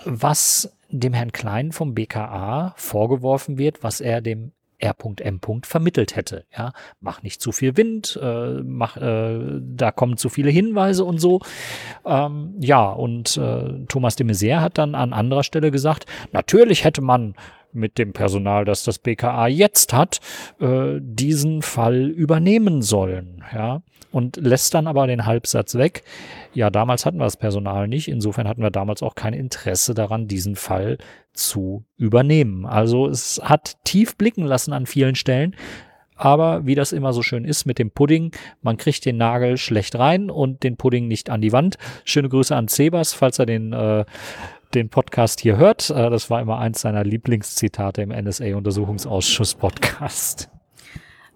was 0.05 0.75
dem 0.89 1.13
Herrn 1.13 1.31
Klein 1.31 1.71
vom 1.71 1.93
BKA 1.93 2.73
vorgeworfen 2.75 3.57
wird, 3.57 3.83
was 3.83 4.01
er 4.01 4.21
dem 4.21 4.51
R.M. 4.81 5.39
vermittelt 5.63 6.15
hätte. 6.15 6.45
Ja, 6.55 6.73
mach 6.99 7.21
nicht 7.21 7.41
zu 7.41 7.51
viel 7.51 7.77
Wind, 7.77 8.19
äh, 8.21 8.61
mach, 8.63 8.97
äh, 8.97 9.39
da 9.61 9.91
kommen 9.91 10.17
zu 10.17 10.29
viele 10.29 10.49
Hinweise 10.49 11.05
und 11.05 11.19
so. 11.19 11.39
Ähm, 12.05 12.55
ja, 12.59 12.89
und 12.89 13.37
äh, 13.37 13.85
Thomas 13.87 14.15
de 14.15 14.25
Maizière 14.25 14.61
hat 14.61 14.77
dann 14.77 14.95
an 14.95 15.13
anderer 15.13 15.43
Stelle 15.43 15.71
gesagt, 15.71 16.05
natürlich 16.31 16.83
hätte 16.83 17.01
man 17.01 17.35
mit 17.73 17.97
dem 17.97 18.13
Personal, 18.13 18.65
das 18.65 18.83
das 18.83 18.99
BKA 18.99 19.47
jetzt 19.47 19.93
hat, 19.93 20.19
äh, 20.59 20.99
diesen 20.99 21.61
Fall 21.61 22.09
übernehmen 22.09 22.81
sollen. 22.81 23.43
Ja, 23.53 23.81
und 24.11 24.37
lässt 24.37 24.73
dann 24.73 24.87
aber 24.87 25.07
den 25.07 25.25
Halbsatz 25.25 25.75
weg. 25.75 26.03
Ja, 26.53 26.69
damals 26.69 27.05
hatten 27.05 27.17
wir 27.17 27.23
das 27.25 27.37
Personal 27.37 27.87
nicht. 27.87 28.07
Insofern 28.07 28.47
hatten 28.47 28.61
wir 28.61 28.71
damals 28.71 29.01
auch 29.01 29.15
kein 29.15 29.33
Interesse 29.33 29.93
daran, 29.93 30.27
diesen 30.27 30.55
Fall 30.55 30.97
zu 31.33 31.85
übernehmen. 31.97 32.65
Also 32.65 33.07
es 33.07 33.39
hat 33.43 33.77
tief 33.83 34.17
blicken 34.17 34.43
lassen 34.43 34.73
an 34.73 34.85
vielen 34.85 35.15
Stellen. 35.15 35.55
Aber 36.15 36.67
wie 36.67 36.75
das 36.75 36.91
immer 36.91 37.13
so 37.13 37.23
schön 37.23 37.45
ist 37.45 37.65
mit 37.65 37.79
dem 37.79 37.89
Pudding, 37.89 38.31
man 38.61 38.77
kriegt 38.77 39.05
den 39.05 39.17
Nagel 39.17 39.57
schlecht 39.57 39.97
rein 39.97 40.29
und 40.29 40.61
den 40.61 40.77
Pudding 40.77 41.07
nicht 41.07 41.31
an 41.31 41.41
die 41.41 41.51
Wand. 41.51 41.79
Schöne 42.05 42.29
Grüße 42.29 42.55
an 42.55 42.67
Zebas, 42.67 43.13
falls 43.13 43.39
er 43.39 43.47
den, 43.47 43.73
äh, 43.73 44.05
den 44.71 44.89
Podcast 44.89 45.39
hier 45.41 45.57
hört. 45.57 45.89
Äh, 45.89 46.09
das 46.09 46.29
war 46.29 46.39
immer 46.41 46.59
eins 46.59 46.81
seiner 46.81 47.03
Lieblingszitate 47.03 48.01
im 48.01 48.09
NSA-Untersuchungsausschuss-Podcast. 48.09 50.49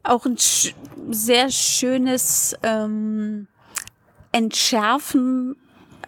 Auch 0.03 0.25
ein 0.25 0.37
sch 0.37 0.73
sehr 1.09 1.49
schönes 1.51 2.55
ähm, 2.63 3.47
Entschärfen 4.31 5.55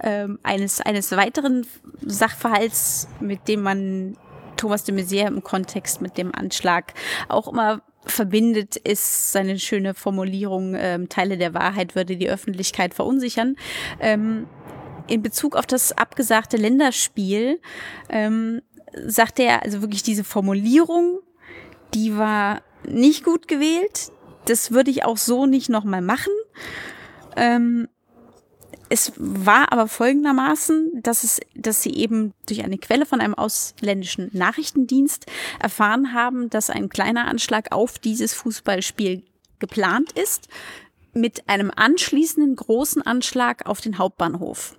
ähm, 0.01 0.39
eines, 0.43 0.81
eines 0.81 1.11
weiteren 1.11 1.65
Sachverhalts, 2.01 3.07
mit 3.19 3.47
dem 3.47 3.61
man 3.61 4.17
Thomas 4.55 4.83
de 4.83 4.95
Maizière 4.95 5.27
im 5.27 5.43
Kontext 5.43 6.01
mit 6.01 6.17
dem 6.17 6.33
Anschlag 6.33 6.93
auch 7.27 7.47
immer 7.47 7.81
verbindet, 8.05 8.77
ist 8.77 9.31
seine 9.31 9.59
schöne 9.59 9.93
Formulierung, 9.93 10.75
ähm, 10.75 11.09
Teile 11.09 11.37
der 11.37 11.53
Wahrheit 11.53 11.95
würde 11.95 12.17
die 12.17 12.29
Öffentlichkeit 12.29 12.93
verunsichern. 12.93 13.55
Ähm, 13.99 14.47
in 15.07 15.21
Bezug 15.21 15.55
auf 15.55 15.65
das 15.65 15.91
abgesagte 15.91 16.57
Länderspiel 16.57 17.59
ähm, 18.09 18.61
sagte 19.05 19.43
er, 19.43 19.63
also 19.63 19.81
wirklich 19.81 20.03
diese 20.03 20.23
Formulierung, 20.23 21.19
die 21.93 22.17
war 22.17 22.61
nicht 22.85 23.23
gut 23.23 23.47
gewählt. 23.47 24.11
Das 24.45 24.71
würde 24.71 24.91
ich 24.91 25.03
auch 25.03 25.17
so 25.17 25.45
nicht 25.45 25.69
nochmal 25.69 26.01
machen. 26.01 26.33
Ähm, 27.35 27.87
es 28.89 29.11
war 29.17 29.73
aber 29.73 29.87
folgendermaßen, 29.87 31.01
dass 31.03 31.23
es, 31.23 31.41
dass 31.55 31.83
sie 31.83 31.93
eben 31.95 32.33
durch 32.47 32.63
eine 32.63 32.77
Quelle 32.77 33.05
von 33.05 33.19
einem 33.19 33.33
ausländischen 33.33 34.29
Nachrichtendienst 34.31 35.25
erfahren 35.59 36.13
haben, 36.13 36.49
dass 36.49 36.69
ein 36.69 36.87
kleiner 36.87 37.27
Anschlag 37.27 37.73
auf 37.73 37.99
dieses 37.99 38.33
Fußballspiel 38.33 39.23
geplant 39.59 40.13
ist, 40.13 40.47
mit 41.17 41.47
einem 41.49 41.71
anschließenden 41.75 42.55
großen 42.55 43.01
Anschlag 43.01 43.65
auf 43.65 43.81
den 43.81 43.97
Hauptbahnhof. 43.97 44.75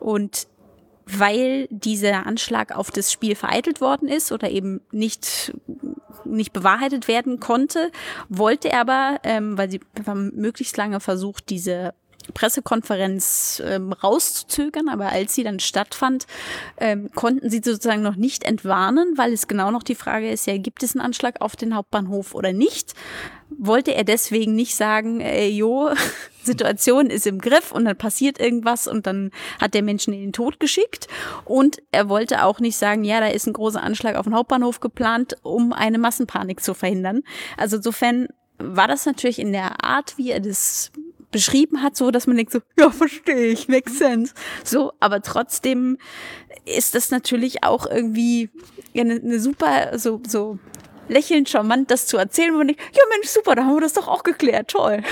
Und 0.00 0.46
weil 1.06 1.68
dieser 1.70 2.26
Anschlag 2.26 2.74
auf 2.74 2.90
das 2.90 3.12
Spiel 3.12 3.34
vereitelt 3.34 3.80
worden 3.80 4.08
ist 4.08 4.32
oder 4.32 4.50
eben 4.50 4.80
nicht 4.90 5.52
nicht 6.24 6.54
bewahrheitet 6.54 7.06
werden 7.06 7.38
konnte, 7.38 7.90
wollte 8.30 8.70
er 8.70 8.80
aber, 8.80 9.20
ähm, 9.24 9.58
weil 9.58 9.70
sie 9.70 9.80
haben 10.06 10.32
möglichst 10.34 10.76
lange 10.76 11.00
versucht, 11.00 11.50
diese 11.50 11.92
Pressekonferenz 12.32 13.62
ähm, 13.64 13.92
rauszuzögern, 13.92 14.88
aber 14.88 15.10
als 15.10 15.34
sie 15.34 15.44
dann 15.44 15.60
stattfand, 15.60 16.26
ähm, 16.78 17.10
konnten 17.14 17.50
sie 17.50 17.60
sozusagen 17.62 18.02
noch 18.02 18.16
nicht 18.16 18.44
entwarnen, 18.44 19.16
weil 19.16 19.32
es 19.32 19.48
genau 19.48 19.70
noch 19.70 19.82
die 19.82 19.94
Frage 19.94 20.30
ist, 20.30 20.46
ja, 20.46 20.56
gibt 20.56 20.82
es 20.82 20.94
einen 20.94 21.04
Anschlag 21.04 21.40
auf 21.40 21.56
den 21.56 21.74
Hauptbahnhof 21.74 22.34
oder 22.34 22.52
nicht? 22.52 22.94
Wollte 23.50 23.94
er 23.94 24.04
deswegen 24.04 24.54
nicht 24.54 24.74
sagen, 24.74 25.20
äh, 25.20 25.48
jo, 25.48 25.90
Situation 26.42 27.10
ist 27.10 27.26
im 27.26 27.38
Griff 27.38 27.72
und 27.72 27.84
dann 27.84 27.96
passiert 27.96 28.40
irgendwas 28.40 28.86
und 28.86 29.06
dann 29.06 29.30
hat 29.60 29.74
der 29.74 29.82
Menschen 29.82 30.14
in 30.14 30.20
den 30.20 30.32
Tod 30.32 30.60
geschickt. 30.60 31.08
Und 31.44 31.82
er 31.92 32.08
wollte 32.08 32.44
auch 32.44 32.60
nicht 32.60 32.76
sagen, 32.76 33.04
ja, 33.04 33.20
da 33.20 33.26
ist 33.26 33.46
ein 33.46 33.52
großer 33.52 33.82
Anschlag 33.82 34.16
auf 34.16 34.24
den 34.24 34.34
Hauptbahnhof 34.34 34.80
geplant, 34.80 35.36
um 35.42 35.72
eine 35.72 35.98
Massenpanik 35.98 36.62
zu 36.62 36.74
verhindern. 36.74 37.22
Also 37.56 37.76
insofern 37.76 38.28
war 38.58 38.88
das 38.88 39.06
natürlich 39.06 39.38
in 39.38 39.52
der 39.52 39.84
Art, 39.84 40.16
wie 40.16 40.30
er 40.30 40.40
das 40.40 40.92
beschrieben 41.34 41.82
hat, 41.82 41.96
so 41.96 42.12
dass 42.12 42.28
man 42.28 42.36
denkt 42.36 42.52
so, 42.52 42.60
ja, 42.78 42.90
verstehe 42.90 43.48
ich, 43.48 43.68
makes 43.68 43.98
sense. 43.98 44.32
So, 44.62 44.92
aber 45.00 45.20
trotzdem 45.20 45.98
ist 46.64 46.94
das 46.94 47.10
natürlich 47.10 47.64
auch 47.64 47.86
irgendwie 47.86 48.50
eine, 48.96 49.16
eine 49.16 49.40
super, 49.40 49.98
so, 49.98 50.22
so 50.26 50.58
lächelnd 51.08 51.48
charmant, 51.48 51.90
das 51.90 52.06
zu 52.06 52.16
erzählen, 52.16 52.54
wo 52.54 52.58
man 52.58 52.68
denkt, 52.68 52.82
ja 52.92 53.02
Mensch, 53.10 53.28
super, 53.28 53.56
da 53.56 53.64
haben 53.64 53.74
wir 53.74 53.80
das 53.80 53.94
doch 53.94 54.06
auch 54.06 54.22
geklärt, 54.22 54.68
toll 54.68 55.02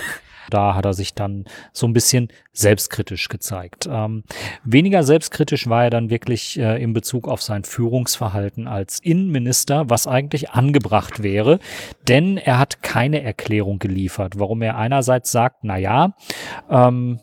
da 0.52 0.74
hat 0.74 0.84
er 0.84 0.94
sich 0.94 1.14
dann 1.14 1.44
so 1.72 1.86
ein 1.86 1.92
bisschen 1.92 2.28
selbstkritisch 2.52 3.28
gezeigt. 3.28 3.88
Ähm, 3.90 4.24
weniger 4.64 5.02
selbstkritisch 5.02 5.68
war 5.68 5.84
er 5.84 5.90
dann 5.90 6.10
wirklich 6.10 6.58
äh, 6.58 6.82
in 6.82 6.92
Bezug 6.92 7.28
auf 7.28 7.42
sein 7.42 7.64
Führungsverhalten 7.64 8.68
als 8.68 8.98
Innenminister, 9.00 9.88
was 9.88 10.06
eigentlich 10.06 10.50
angebracht 10.50 11.22
wäre, 11.22 11.58
denn 12.08 12.36
er 12.36 12.58
hat 12.58 12.82
keine 12.82 13.22
Erklärung 13.22 13.78
geliefert, 13.78 14.38
warum 14.38 14.62
er 14.62 14.76
einerseits 14.76 15.32
sagt, 15.32 15.64
na 15.64 15.76
ja, 15.78 16.14
ähm, 16.70 17.20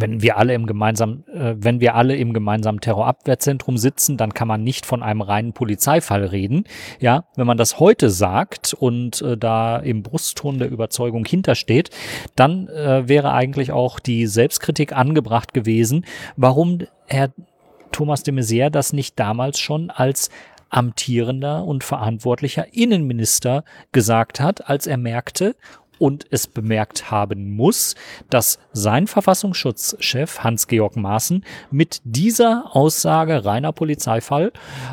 wenn 0.00 0.22
wir 0.22 0.36
alle 0.36 0.54
im 0.54 0.66
gemeinsamen, 0.66 1.26
äh, 1.28 1.54
wenn 1.58 1.80
wir 1.80 1.94
alle 1.94 2.16
im 2.16 2.32
gemeinsamen 2.32 2.80
Terrorabwehrzentrum 2.80 3.76
sitzen, 3.76 4.16
dann 4.16 4.34
kann 4.34 4.48
man 4.48 4.62
nicht 4.62 4.86
von 4.86 5.02
einem 5.02 5.20
reinen 5.20 5.52
Polizeifall 5.52 6.24
reden. 6.24 6.64
Ja, 7.00 7.24
wenn 7.36 7.46
man 7.46 7.56
das 7.56 7.78
heute 7.78 8.10
sagt 8.10 8.74
und 8.74 9.22
äh, 9.22 9.36
da 9.36 9.78
im 9.78 10.02
Brustton 10.02 10.58
der 10.58 10.70
Überzeugung 10.70 11.24
hintersteht, 11.24 11.90
dann 12.36 12.68
äh, 12.68 13.08
wäre 13.08 13.32
eigentlich 13.32 13.72
auch 13.72 14.00
die 14.00 14.26
Selbstkritik 14.26 14.92
angebracht 14.92 15.54
gewesen, 15.54 16.04
warum 16.36 16.78
Herr 17.06 17.30
Thomas 17.92 18.22
de 18.22 18.34
Maizière 18.34 18.70
das 18.70 18.92
nicht 18.92 19.18
damals 19.18 19.58
schon 19.58 19.90
als 19.90 20.30
amtierender 20.70 21.64
und 21.64 21.84
verantwortlicher 21.84 22.74
Innenminister 22.74 23.64
gesagt 23.92 24.40
hat, 24.40 24.68
als 24.68 24.86
er 24.86 24.98
merkte, 24.98 25.56
und 25.98 26.26
es 26.30 26.46
bemerkt 26.46 27.10
haben 27.10 27.54
muss, 27.54 27.94
dass 28.30 28.58
sein 28.72 29.06
Verfassungsschutzchef 29.06 30.40
Hans-Georg 30.40 30.96
Maaßen 30.96 31.44
mit 31.70 32.00
dieser 32.04 32.76
Aussage 32.76 33.44
reiner 33.44 33.72
Polizeifall 33.72 34.52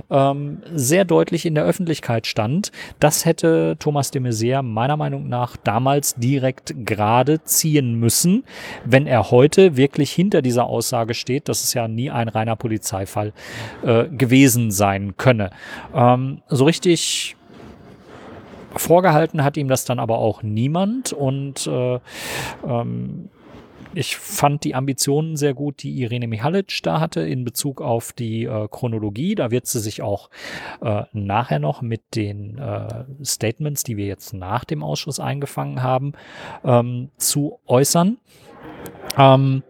ähm, 0.09 0.61
sehr 0.73 1.05
deutlich 1.05 1.45
in 1.45 1.55
der 1.55 1.65
Öffentlichkeit 1.65 2.27
stand. 2.27 2.71
Das 2.99 3.25
hätte 3.25 3.77
Thomas 3.79 4.11
de 4.11 4.21
Maizière 4.21 4.61
meiner 4.61 4.97
Meinung 4.97 5.29
nach 5.29 5.57
damals 5.57 6.15
direkt 6.15 6.73
gerade 6.85 7.43
ziehen 7.43 7.95
müssen, 7.99 8.43
wenn 8.83 9.07
er 9.07 9.31
heute 9.31 9.77
wirklich 9.77 10.11
hinter 10.11 10.41
dieser 10.41 10.65
Aussage 10.65 11.13
steht, 11.13 11.49
dass 11.49 11.63
es 11.63 11.73
ja 11.73 11.87
nie 11.87 12.11
ein 12.11 12.29
reiner 12.29 12.55
Polizeifall 12.55 13.33
äh, 13.83 14.05
gewesen 14.05 14.71
sein 14.71 15.17
könne. 15.17 15.51
Ähm, 15.93 16.41
so 16.49 16.65
richtig 16.65 17.35
Vorgehalten 18.75 19.43
hat 19.43 19.57
ihm 19.57 19.67
das 19.67 19.85
dann 19.85 19.99
aber 19.99 20.19
auch 20.19 20.43
niemand 20.43 21.13
und 21.13 21.67
äh, 21.67 21.99
ähm, 22.65 23.29
ich 23.95 24.17
fand 24.17 24.65
die 24.65 24.75
Ambitionen 24.75 25.37
sehr 25.37 25.53
gut, 25.53 25.81
die 25.81 26.01
Irene 26.01 26.27
Mihalic 26.27 26.83
da 26.83 26.99
hatte 26.99 27.21
in 27.21 27.45
Bezug 27.45 27.81
auf 27.81 28.11
die 28.11 28.43
äh, 28.43 28.67
Chronologie. 28.69 29.35
Da 29.35 29.51
wird 29.51 29.67
sie 29.67 29.79
sich 29.79 30.01
auch 30.01 30.29
äh, 30.81 31.03
nachher 31.13 31.59
noch 31.59 31.81
mit 31.81 32.01
den 32.13 32.57
äh, 32.57 33.05
Statements, 33.23 33.83
die 33.83 33.95
wir 33.95 34.05
jetzt 34.05 34.33
nach 34.33 34.65
dem 34.65 34.83
Ausschuss 34.83 35.21
eingefangen 35.21 35.81
haben, 35.81 36.11
ähm, 36.65 37.09
zu 37.15 37.59
äußern. 37.67 38.17
Ähm, 39.17 39.63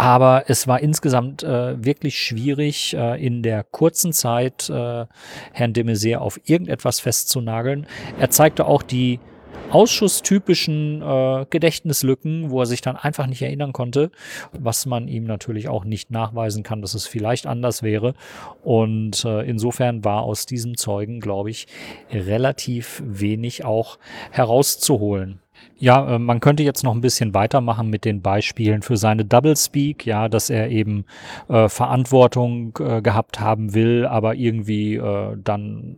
aber 0.00 0.44
es 0.46 0.66
war 0.66 0.80
insgesamt 0.80 1.42
äh, 1.42 1.84
wirklich 1.84 2.18
schwierig, 2.18 2.96
äh, 2.96 3.22
in 3.22 3.42
der 3.42 3.64
kurzen 3.64 4.14
Zeit 4.14 4.70
äh, 4.70 5.04
Herrn 5.52 5.74
de 5.74 5.84
Maizière 5.84 6.16
auf 6.20 6.40
irgendetwas 6.48 7.00
festzunageln. 7.00 7.86
Er 8.18 8.30
zeigte 8.30 8.64
auch 8.64 8.82
die 8.82 9.20
ausschusstypischen 9.68 11.02
äh, 11.02 11.44
Gedächtnislücken, 11.50 12.50
wo 12.50 12.60
er 12.60 12.66
sich 12.66 12.80
dann 12.80 12.96
einfach 12.96 13.26
nicht 13.26 13.42
erinnern 13.42 13.74
konnte, 13.74 14.10
was 14.52 14.86
man 14.86 15.06
ihm 15.06 15.24
natürlich 15.24 15.68
auch 15.68 15.84
nicht 15.84 16.10
nachweisen 16.10 16.62
kann, 16.62 16.80
dass 16.80 16.94
es 16.94 17.06
vielleicht 17.06 17.46
anders 17.46 17.82
wäre. 17.82 18.14
Und 18.62 19.22
äh, 19.26 19.42
insofern 19.42 20.02
war 20.02 20.22
aus 20.22 20.46
diesem 20.46 20.78
Zeugen, 20.78 21.20
glaube 21.20 21.50
ich, 21.50 21.66
relativ 22.10 23.02
wenig 23.04 23.66
auch 23.66 23.98
herauszuholen. 24.30 25.40
Ja, 25.80 26.16
äh, 26.16 26.18
man 26.18 26.40
könnte 26.40 26.62
jetzt 26.62 26.84
noch 26.84 26.94
ein 26.94 27.00
bisschen 27.00 27.32
weitermachen 27.32 27.88
mit 27.88 28.04
den 28.04 28.20
Beispielen 28.20 28.82
für 28.82 28.98
seine 28.98 29.24
Double 29.24 29.56
Speak, 29.56 30.04
ja, 30.04 30.28
dass 30.28 30.50
er 30.50 30.68
eben 30.68 31.06
äh, 31.48 31.70
Verantwortung 31.70 32.78
äh, 32.78 33.00
gehabt 33.00 33.40
haben 33.40 33.72
will, 33.72 34.04
aber 34.04 34.34
irgendwie 34.34 34.96
äh, 34.96 35.36
dann 35.42 35.96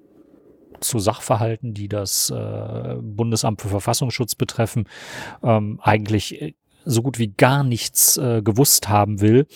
zu 0.78 1.01
Sachverhalten, 1.01 1.74
die 1.74 1.89
das 1.89 2.30
äh, 2.30 2.95
Bundesamt 3.01 3.61
für 3.61 3.68
Verfassungsschutz 3.68 4.37
betreffen, 4.37 4.87
ähm, 5.43 5.80
eigentlich 5.83 6.41
äh, 6.41 6.55
so 6.85 7.03
gut 7.03 7.18
wie 7.18 7.28
gar 7.28 7.64
nichts 7.64 8.16
äh, 8.16 8.43
gewusst 8.43 8.89
haben 8.89 9.20
will. 9.20 9.47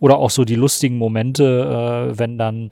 Oder 0.00 0.18
auch 0.18 0.30
so 0.30 0.44
die 0.44 0.54
lustigen 0.54 0.98
Momente, 0.98 2.10
äh, 2.12 2.18
wenn 2.18 2.38
dann 2.38 2.70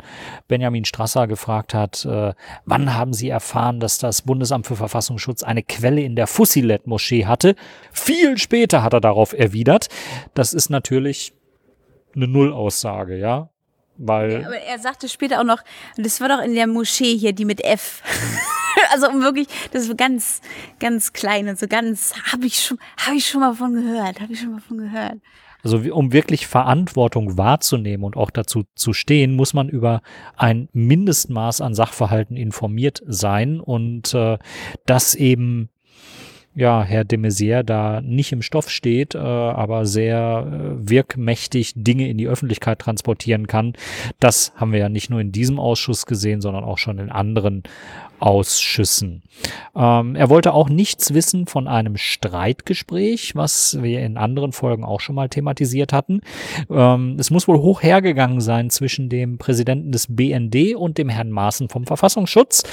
Benjamin 0.48 0.84
Strasser 0.84 1.26
gefragt 1.26 1.74
hat, 1.74 2.04
äh, 2.04 2.32
wann 2.64 2.94
haben 2.94 3.12
Sie 3.12 3.28
erfahren, 3.28 3.80
dass 3.80 3.98
das 3.98 4.22
Bundesamt 4.22 4.66
für 4.66 4.76
Verfassungsschutz 4.76 5.42
eine 5.42 5.62
Quelle 5.62 6.02
in 6.02 6.16
der 6.16 6.26
Fussilet-Moschee 6.26 7.26
hatte? 7.26 7.54
Viel 7.92 8.38
später 8.38 8.82
hat 8.82 8.92
er 8.92 9.00
darauf 9.00 9.32
erwidert. 9.32 9.88
Das 10.34 10.52
ist 10.52 10.70
natürlich 10.70 11.32
eine 12.14 12.26
Nullaussage, 12.26 13.16
ja 13.16 13.50
Weil 13.96 14.44
aber 14.44 14.58
er 14.58 14.78
sagte 14.78 15.08
später 15.08 15.40
auch 15.40 15.44
noch, 15.44 15.62
das 15.96 16.20
war 16.20 16.28
doch 16.28 16.40
in 16.40 16.54
der 16.54 16.66
Moschee 16.66 17.16
hier, 17.16 17.32
die 17.32 17.44
mit 17.44 17.64
F. 17.64 18.02
also 18.92 19.06
wirklich, 19.20 19.48
das 19.72 19.88
war 19.88 19.96
ganz, 19.96 20.40
ganz 20.78 21.12
klein 21.12 21.48
und 21.48 21.58
so 21.58 21.66
ganz, 21.66 22.12
habe 22.32 22.46
ich 22.46 22.60
schon, 22.60 22.78
habe 22.98 23.16
ich 23.16 23.26
schon 23.26 23.40
mal 23.40 23.54
von 23.54 23.74
gehört, 23.74 24.20
habe 24.20 24.32
ich 24.32 24.40
schon 24.40 24.52
mal 24.52 24.60
von 24.60 24.78
gehört. 24.78 25.18
Also 25.62 25.78
um 25.92 26.12
wirklich 26.12 26.46
Verantwortung 26.46 27.36
wahrzunehmen 27.36 28.04
und 28.04 28.16
auch 28.16 28.30
dazu 28.30 28.64
zu 28.74 28.92
stehen, 28.92 29.36
muss 29.36 29.52
man 29.52 29.68
über 29.68 30.00
ein 30.36 30.68
Mindestmaß 30.72 31.60
an 31.60 31.74
Sachverhalten 31.74 32.36
informiert 32.36 33.02
sein 33.06 33.60
und 33.60 34.14
äh, 34.14 34.38
das 34.86 35.14
eben 35.14 35.68
ja, 36.54 36.82
Herr 36.82 37.04
de 37.04 37.18
Maizière 37.18 37.62
da 37.62 38.00
nicht 38.00 38.32
im 38.32 38.42
Stoff 38.42 38.70
steht, 38.70 39.14
äh, 39.14 39.18
aber 39.18 39.86
sehr 39.86 40.46
äh, 40.46 40.90
wirkmächtig 40.90 41.74
Dinge 41.76 42.08
in 42.08 42.18
die 42.18 42.26
Öffentlichkeit 42.26 42.80
transportieren 42.80 43.46
kann. 43.46 43.74
Das 44.18 44.52
haben 44.56 44.72
wir 44.72 44.80
ja 44.80 44.88
nicht 44.88 45.10
nur 45.10 45.20
in 45.20 45.30
diesem 45.30 45.60
Ausschuss 45.60 46.06
gesehen, 46.06 46.40
sondern 46.40 46.64
auch 46.64 46.78
schon 46.78 46.98
in 46.98 47.10
anderen 47.10 47.62
Ausschüssen. 48.20 49.22
Ähm, 49.74 50.14
er 50.14 50.28
wollte 50.28 50.52
auch 50.52 50.68
nichts 50.68 51.14
wissen 51.14 51.46
von 51.46 51.66
einem 51.66 51.96
Streitgespräch, 51.96 53.34
was 53.34 53.78
wir 53.80 54.00
in 54.00 54.18
anderen 54.18 54.52
Folgen 54.52 54.84
auch 54.84 55.00
schon 55.00 55.14
mal 55.14 55.28
thematisiert 55.28 55.92
hatten. 55.92 56.20
Ähm, 56.70 57.16
es 57.18 57.30
muss 57.30 57.48
wohl 57.48 57.58
hoch 57.58 57.82
hergegangen 57.82 58.40
sein 58.40 58.68
zwischen 58.68 59.08
dem 59.08 59.38
Präsidenten 59.38 59.92
des 59.92 60.14
BND 60.14 60.74
und 60.76 60.98
dem 60.98 61.08
Herrn 61.08 61.30
Maaßen 61.30 61.68
vom 61.68 61.86
Verfassungsschutz. 61.86 62.64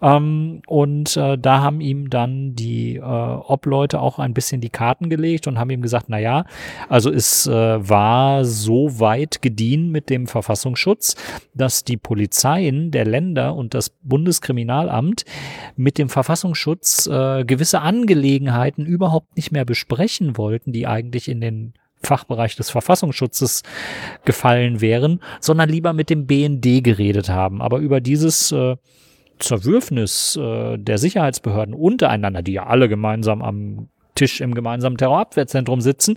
Ähm, 0.00 0.62
und 0.66 1.16
äh, 1.16 1.36
da 1.36 1.60
haben 1.60 1.80
ihm 1.80 2.08
dann 2.08 2.54
die 2.54 2.96
äh, 2.96 3.00
Obleute 3.02 4.00
auch 4.00 4.18
ein 4.18 4.32
bisschen 4.32 4.60
die 4.62 4.70
Karten 4.70 5.10
gelegt 5.10 5.46
und 5.46 5.58
haben 5.58 5.70
ihm 5.70 5.82
gesagt, 5.82 6.06
na 6.08 6.18
ja, 6.18 6.44
also 6.88 7.10
es 7.10 7.46
äh, 7.46 7.52
war 7.52 8.44
so 8.44 9.00
weit 9.00 9.42
gediehen 9.42 9.90
mit 9.90 10.08
dem 10.08 10.26
Verfassungsschutz, 10.26 11.16
dass 11.52 11.84
die 11.84 11.96
Polizeien 11.96 12.90
der 12.90 13.04
Länder 13.04 13.54
und 13.54 13.74
das 13.74 13.90
Bundeskriminalamt 13.90 14.93
Kanzleramt 14.94 15.24
mit 15.76 15.98
dem 15.98 16.08
Verfassungsschutz 16.08 17.06
äh, 17.06 17.44
gewisse 17.44 17.80
Angelegenheiten 17.80 18.86
überhaupt 18.86 19.36
nicht 19.36 19.52
mehr 19.52 19.64
besprechen 19.64 20.36
wollten, 20.36 20.72
die 20.72 20.86
eigentlich 20.86 21.28
in 21.28 21.40
den 21.40 21.74
Fachbereich 22.02 22.54
des 22.56 22.70
Verfassungsschutzes 22.70 23.62
gefallen 24.24 24.80
wären, 24.80 25.20
sondern 25.40 25.70
lieber 25.70 25.92
mit 25.94 26.10
dem 26.10 26.26
BND 26.26 26.84
geredet 26.84 27.30
haben. 27.30 27.62
Aber 27.62 27.78
über 27.78 28.00
dieses 28.00 28.52
äh, 28.52 28.76
Zerwürfnis 29.38 30.36
äh, 30.36 30.76
der 30.76 30.98
Sicherheitsbehörden 30.98 31.74
untereinander, 31.74 32.42
die 32.42 32.52
ja 32.52 32.66
alle 32.66 32.88
gemeinsam 32.88 33.42
am 33.42 33.88
Tisch 34.14 34.40
im 34.40 34.54
gemeinsamen 34.54 34.96
Terrorabwehrzentrum 34.96 35.80
sitzen, 35.80 36.16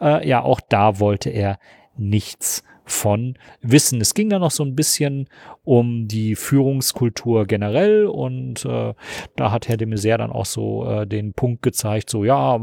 äh, 0.00 0.26
ja, 0.26 0.42
auch 0.42 0.60
da 0.60 0.98
wollte 0.98 1.30
er 1.30 1.58
nichts 1.96 2.64
von 2.86 3.34
Wissen. 3.60 4.00
Es 4.00 4.14
ging 4.14 4.30
da 4.30 4.38
noch 4.38 4.52
so 4.52 4.64
ein 4.64 4.76
bisschen 4.76 5.28
um 5.64 6.06
die 6.06 6.36
Führungskultur 6.36 7.44
generell 7.46 8.06
und 8.06 8.64
äh, 8.64 8.94
da 9.34 9.50
hat 9.50 9.68
Herr 9.68 9.76
de 9.76 9.88
Maizière 9.88 10.18
dann 10.18 10.30
auch 10.30 10.46
so 10.46 10.88
äh, 10.88 11.06
den 11.06 11.32
Punkt 11.32 11.62
gezeigt, 11.62 12.08
so 12.08 12.24
ja, 12.24 12.60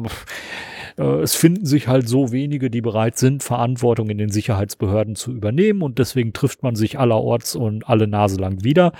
äh, 0.97 1.03
es 1.03 1.35
finden 1.35 1.65
sich 1.65 1.89
halt 1.89 2.07
so 2.07 2.31
wenige, 2.31 2.69
die 2.69 2.81
bereit 2.81 3.17
sind, 3.17 3.43
Verantwortung 3.43 4.09
in 4.09 4.17
den 4.17 4.29
Sicherheitsbehörden 4.29 5.15
zu 5.15 5.33
übernehmen 5.33 5.81
und 5.81 5.99
deswegen 5.99 6.31
trifft 6.31 6.63
man 6.63 6.75
sich 6.75 6.97
allerorts 6.97 7.55
und 7.55 7.87
alle 7.87 8.07
Nase 8.07 8.39
lang 8.39 8.63
wieder 8.63 8.93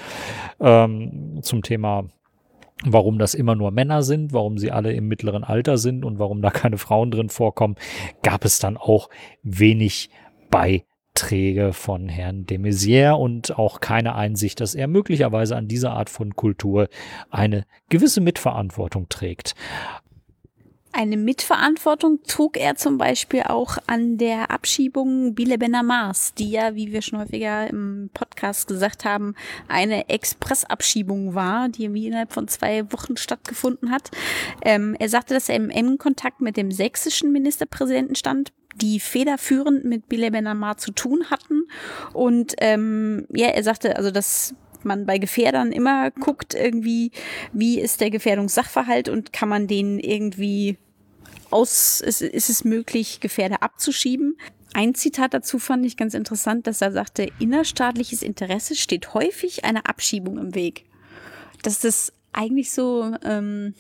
ähm, 0.59 1.39
zum 1.41 1.63
Thema 1.63 2.05
warum 2.86 3.17
das 3.17 3.34
immer 3.34 3.55
nur 3.55 3.71
Männer 3.71 4.03
sind, 4.03 4.34
warum 4.34 4.57
sie 4.57 4.71
alle 4.71 4.91
im 4.91 5.07
mittleren 5.07 5.45
Alter 5.45 5.78
sind 5.78 6.03
und 6.03 6.19
warum 6.19 6.41
da 6.41 6.49
keine 6.49 6.78
Frauen 6.78 7.11
drin 7.11 7.30
vorkommen, 7.30 7.76
gab 8.24 8.43
es 8.43 8.59
dann 8.59 8.76
auch 8.76 9.09
wenig 9.41 10.09
bei 10.49 10.84
Beiträge 11.14 11.74
von 11.74 12.09
Herrn 12.09 12.47
de 12.47 12.57
Maizière 12.57 13.14
und 13.14 13.57
auch 13.59 13.82
keine 13.82 14.16
Einsicht, 14.16 14.59
dass 14.59 14.74
er 14.74 14.88
möglicherweise 14.88 15.55
an 15.55 15.68
dieser 15.68 15.91
Art 15.91 16.09
von 16.09 16.36
Kultur 16.36 16.89
eine 17.30 17.66
gewisse 17.89 18.20
Mitverantwortung 18.20 19.09
trägt. 19.09 19.53
Eine 20.91 21.18
Mitverantwortung 21.18 22.20
trug 22.28 22.57
er 22.57 22.76
zum 22.76 22.97
Beispiel 22.97 23.43
auch 23.43 23.78
an 23.88 24.18
der 24.18 24.51
Abschiebung 24.51 25.34
Bile 25.34 25.57
Benamars, 25.57 26.34
die 26.36 26.51
ja, 26.51 26.76
wie 26.76 26.91
wir 26.91 27.01
schon 27.01 27.20
häufiger 27.20 27.68
im 27.68 28.09
Podcast 28.14 28.68
gesagt 28.68 29.05
haben, 29.05 29.34
eine 29.68 30.09
Expressabschiebung 30.09 31.34
war, 31.34 31.70
die 31.70 31.86
innerhalb 31.86 32.32
von 32.32 32.47
zwei 32.47 32.91
Wochen 32.91 33.18
stattgefunden 33.18 33.91
hat. 33.91 34.11
Ähm, 34.64 34.95
er 34.99 35.09
sagte, 35.09 35.34
dass 35.34 35.49
er 35.49 35.55
im 35.55 35.72
engen 35.72 35.97
Kontakt 35.97 36.41
mit 36.41 36.57
dem 36.57 36.72
sächsischen 36.72 37.32
Ministerpräsidenten 37.32 38.16
stand, 38.16 38.51
die 38.76 38.99
federführend 38.99 39.86
mit 39.86 40.09
Bilal 40.09 40.32
Ben 40.32 40.47
zu 40.78 40.91
tun 40.91 41.30
hatten. 41.30 41.63
Und 42.13 42.53
ähm, 42.59 43.28
ja, 43.34 43.47
er 43.47 43.63
sagte, 43.63 43.95
also 43.95 44.11
dass 44.11 44.55
man 44.84 45.05
bei 45.05 45.17
Gefährdern 45.17 45.71
immer 45.71 46.11
guckt, 46.11 46.53
irgendwie, 46.53 47.11
wie 47.51 47.80
ist 47.80 48.01
der 48.01 48.09
Gefährdungssachverhalt 48.09 49.09
und 49.09 49.34
kann 49.34 49.49
man 49.49 49.67
den 49.67 49.99
irgendwie 49.99 50.78
aus, 51.51 52.01
ist, 52.01 52.21
ist 52.21 52.49
es 52.49 52.63
möglich, 52.63 53.19
Gefährder 53.19 53.61
abzuschieben. 53.61 54.38
Ein 54.74 54.95
Zitat 54.95 55.34
dazu 55.34 55.59
fand 55.59 55.86
ich 55.86 55.97
ganz 55.97 56.15
interessant, 56.15 56.65
dass 56.65 56.82
er 56.82 56.91
sagte, 56.91 57.30
innerstaatliches 57.39 58.24
Interesse 58.24 58.76
steht 58.76 59.13
häufig 59.13 59.63
einer 59.63 59.88
Abschiebung 59.88 60.38
im 60.38 60.55
Weg. 60.55 60.86
Dass 61.61 61.80
das 61.80 62.11
eigentlich 62.34 62.71
so 62.71 63.15
ähm, 63.24 63.76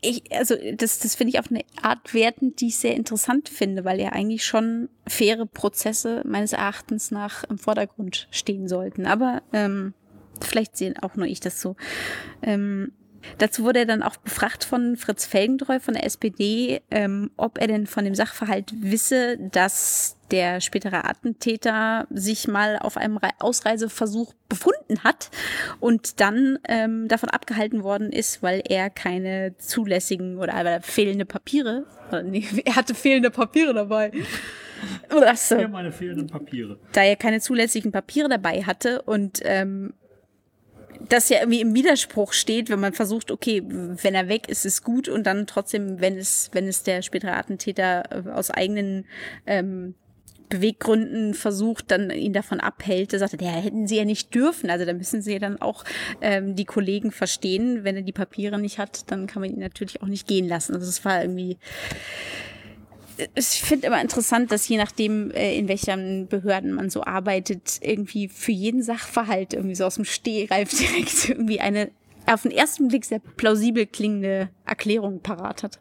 ich, 0.00 0.24
also 0.32 0.54
das, 0.74 0.98
das 0.98 1.14
finde 1.14 1.32
ich 1.32 1.38
auf 1.38 1.50
eine 1.50 1.64
Art 1.82 2.12
wertend, 2.14 2.60
die 2.60 2.68
ich 2.68 2.78
sehr 2.78 2.94
interessant 2.94 3.48
finde, 3.48 3.84
weil 3.84 4.00
ja 4.00 4.10
eigentlich 4.10 4.44
schon 4.44 4.88
faire 5.06 5.46
Prozesse 5.46 6.22
meines 6.26 6.52
Erachtens 6.52 7.10
nach 7.10 7.44
im 7.44 7.58
Vordergrund 7.58 8.28
stehen 8.30 8.68
sollten. 8.68 9.06
Aber 9.06 9.42
ähm, 9.52 9.94
vielleicht 10.40 10.76
sehen 10.76 10.98
auch 10.98 11.16
nur 11.16 11.26
ich 11.26 11.40
das 11.40 11.60
so. 11.60 11.76
Ähm, 12.42 12.92
Dazu 13.38 13.64
wurde 13.64 13.80
er 13.80 13.86
dann 13.86 14.02
auch 14.02 14.16
befragt 14.16 14.64
von 14.64 14.96
Fritz 14.96 15.26
Felgentreu 15.26 15.80
von 15.80 15.94
der 15.94 16.04
SPD, 16.04 16.82
ähm, 16.90 17.30
ob 17.36 17.58
er 17.58 17.66
denn 17.66 17.86
von 17.86 18.04
dem 18.04 18.14
Sachverhalt 18.14 18.72
wisse, 18.74 19.38
dass 19.38 20.16
der 20.30 20.60
spätere 20.60 21.04
Attentäter 21.04 22.06
sich 22.10 22.46
mal 22.46 22.78
auf 22.78 22.96
einem 22.96 23.18
Ausreiseversuch 23.38 24.32
befunden 24.48 25.02
hat 25.02 25.30
und 25.80 26.20
dann 26.20 26.58
ähm, 26.68 27.08
davon 27.08 27.28
abgehalten 27.30 27.82
worden 27.82 28.12
ist, 28.12 28.42
weil 28.42 28.62
er 28.68 28.90
keine 28.90 29.56
zulässigen 29.58 30.38
oder 30.38 30.54
weil 30.64 30.80
fehlende 30.82 31.24
Papiere, 31.24 31.84
nee, 32.24 32.46
er 32.64 32.76
hatte 32.76 32.94
fehlende 32.94 33.30
Papiere 33.30 33.74
dabei. 33.74 34.12
Oder 35.14 35.36
so. 35.36 35.56
Ja, 35.56 35.68
meine 35.68 35.92
fehlenden 35.92 36.26
Papiere. 36.26 36.78
Da 36.92 37.02
er 37.02 37.16
keine 37.16 37.40
zulässigen 37.40 37.92
Papiere 37.92 38.30
dabei 38.30 38.62
hatte 38.62 39.02
und 39.02 39.40
ähm, 39.44 39.92
das 41.08 41.28
ja 41.28 41.38
irgendwie 41.40 41.60
im 41.60 41.74
Widerspruch 41.74 42.32
steht, 42.32 42.70
wenn 42.70 42.80
man 42.80 42.92
versucht, 42.92 43.30
okay, 43.30 43.62
wenn 43.66 44.14
er 44.14 44.28
weg 44.28 44.48
ist, 44.48 44.64
ist 44.64 44.84
gut 44.84 45.08
und 45.08 45.24
dann 45.24 45.46
trotzdem, 45.46 46.00
wenn 46.00 46.16
es, 46.16 46.50
wenn 46.52 46.66
es 46.66 46.82
der 46.82 47.02
spätere 47.02 47.36
Attentäter 47.36 48.26
äh, 48.26 48.30
aus 48.30 48.50
eigenen 48.50 49.06
ähm, 49.46 49.94
Beweggründen 50.48 51.32
versucht, 51.34 51.90
dann 51.90 52.10
ihn 52.10 52.32
davon 52.32 52.60
abhält, 52.60 53.12
sagt 53.12 53.34
er, 53.34 53.40
ja, 53.40 53.52
hätten 53.52 53.86
sie 53.86 53.96
ja 53.96 54.04
nicht 54.04 54.34
dürfen. 54.34 54.68
Also 54.68 54.84
da 54.84 54.92
müssen 54.92 55.22
sie 55.22 55.34
ja 55.34 55.38
dann 55.38 55.62
auch 55.62 55.84
ähm, 56.20 56.56
die 56.56 56.64
Kollegen 56.64 57.12
verstehen. 57.12 57.84
Wenn 57.84 57.96
er 57.96 58.02
die 58.02 58.12
Papiere 58.12 58.58
nicht 58.58 58.78
hat, 58.78 59.10
dann 59.10 59.28
kann 59.28 59.42
man 59.42 59.50
ihn 59.50 59.60
natürlich 59.60 60.02
auch 60.02 60.08
nicht 60.08 60.26
gehen 60.26 60.48
lassen. 60.48 60.74
Also 60.74 60.88
es 60.88 61.04
war 61.04 61.22
irgendwie 61.22 61.56
ich 63.34 63.62
finde 63.62 63.86
immer 63.86 64.00
interessant, 64.00 64.50
dass 64.52 64.68
je 64.68 64.76
nachdem, 64.76 65.30
äh, 65.30 65.56
in 65.56 65.68
welchen 65.68 66.28
Behörden 66.28 66.72
man 66.72 66.90
so 66.90 67.04
arbeitet, 67.04 67.78
irgendwie 67.80 68.28
für 68.28 68.52
jeden 68.52 68.82
Sachverhalt 68.82 69.54
irgendwie 69.54 69.74
so 69.74 69.84
aus 69.84 69.96
dem 69.96 70.04
Stehreif 70.04 70.70
direkt 70.78 71.28
irgendwie 71.28 71.60
eine 71.60 71.90
auf 72.26 72.42
den 72.42 72.52
ersten 72.52 72.88
Blick 72.88 73.04
sehr 73.04 73.18
plausibel 73.18 73.86
klingende 73.86 74.50
Erklärung 74.64 75.20
parat 75.20 75.62
hat. 75.62 75.80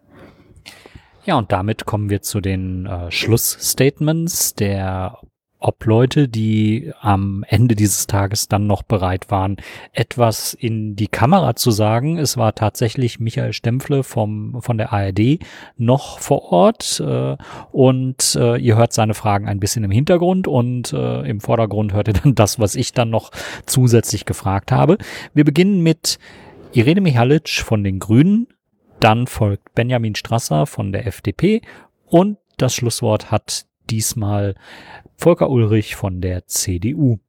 Ja, 1.25 1.37
und 1.37 1.51
damit 1.51 1.85
kommen 1.85 2.09
wir 2.09 2.21
zu 2.21 2.41
den 2.41 2.85
äh, 2.85 3.11
Schlussstatements 3.11 4.55
der 4.55 5.19
ob 5.59 5.85
Leute, 5.85 6.29
die 6.29 6.93
am 7.01 7.43
Ende 7.47 7.75
dieses 7.75 8.07
Tages 8.07 8.47
dann 8.47 8.65
noch 8.65 8.81
bereit 8.81 9.29
waren, 9.29 9.57
etwas 9.91 10.53
in 10.53 10.95
die 10.95 11.07
Kamera 11.07 11.55
zu 11.55 11.71
sagen. 11.71 12.17
Es 12.17 12.37
war 12.37 12.55
tatsächlich 12.55 13.19
Michael 13.19 13.51
Stempfle 13.51 14.03
vom, 14.03 14.61
von 14.61 14.77
der 14.77 14.93
ARD 14.93 15.39
noch 15.77 16.19
vor 16.19 16.51
Ort 16.51 17.01
äh, 17.05 17.35
und 17.73 18.35
äh, 18.35 18.57
ihr 18.57 18.77
hört 18.77 18.93
seine 18.93 19.13
Fragen 19.13 19.49
ein 19.49 19.59
bisschen 19.59 19.83
im 19.83 19.91
Hintergrund 19.91 20.47
und 20.47 20.93
äh, 20.93 21.21
im 21.29 21.41
Vordergrund 21.41 21.93
hört 21.93 22.07
ihr 22.07 22.13
dann 22.13 22.35
das, 22.35 22.59
was 22.59 22.75
ich 22.75 22.93
dann 22.93 23.09
noch 23.09 23.31
zusätzlich 23.65 24.25
gefragt 24.25 24.71
habe. 24.71 24.97
Wir 25.33 25.43
beginnen 25.43 25.81
mit 25.81 26.19
Irene 26.71 27.01
Mihalic 27.01 27.49
von 27.49 27.83
den 27.83 27.99
Grünen, 27.99 28.47
dann 29.01 29.27
folgt 29.27 29.75
Benjamin 29.75 30.15
Strasser 30.15 30.65
von 30.65 30.93
der 30.93 31.05
FDP 31.05 31.61
und 32.05 32.37
das 32.57 32.73
Schlusswort 32.75 33.31
hat 33.31 33.65
diesmal 33.89 34.55
Volker 35.21 35.49
Ulrich 35.49 35.97
von 35.97 36.21
der 36.21 36.47
CDU. 36.47 37.19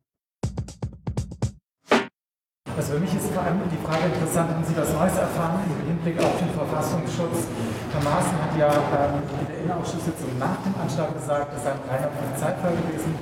Also 2.76 2.93
für 2.93 3.01
mich 3.01 3.12
ist 3.12 3.34
vor 3.34 3.43
allem 3.43 3.59
die 3.66 3.84
Frage 3.84 4.14
interessant, 4.14 4.49
haben 4.49 4.62
Sie 4.62 4.76
was 4.76 4.93
Neues 4.95 5.18
erfahren 5.18 5.59
im 5.66 5.88
Hinblick 5.88 6.24
auf 6.24 6.38
den 6.38 6.51
Verfassungsschutz? 6.51 7.49
Herr 7.91 8.05
Maaßen 8.05 8.38
hat 8.41 8.57
ja 8.57 8.70
ähm, 8.70 9.22
in 9.41 9.47
der 9.49 9.59
Innenausschusssitzung 9.59 10.38
nach 10.38 10.62
dem 10.62 10.80
Anschlag 10.80 11.12
gesagt, 11.14 11.53
es 11.57 11.64
sei 11.64 11.72
ein 11.72 11.80
reiner 11.91 12.07
Polizeifall 12.14 12.76
gewesen. 12.76 13.12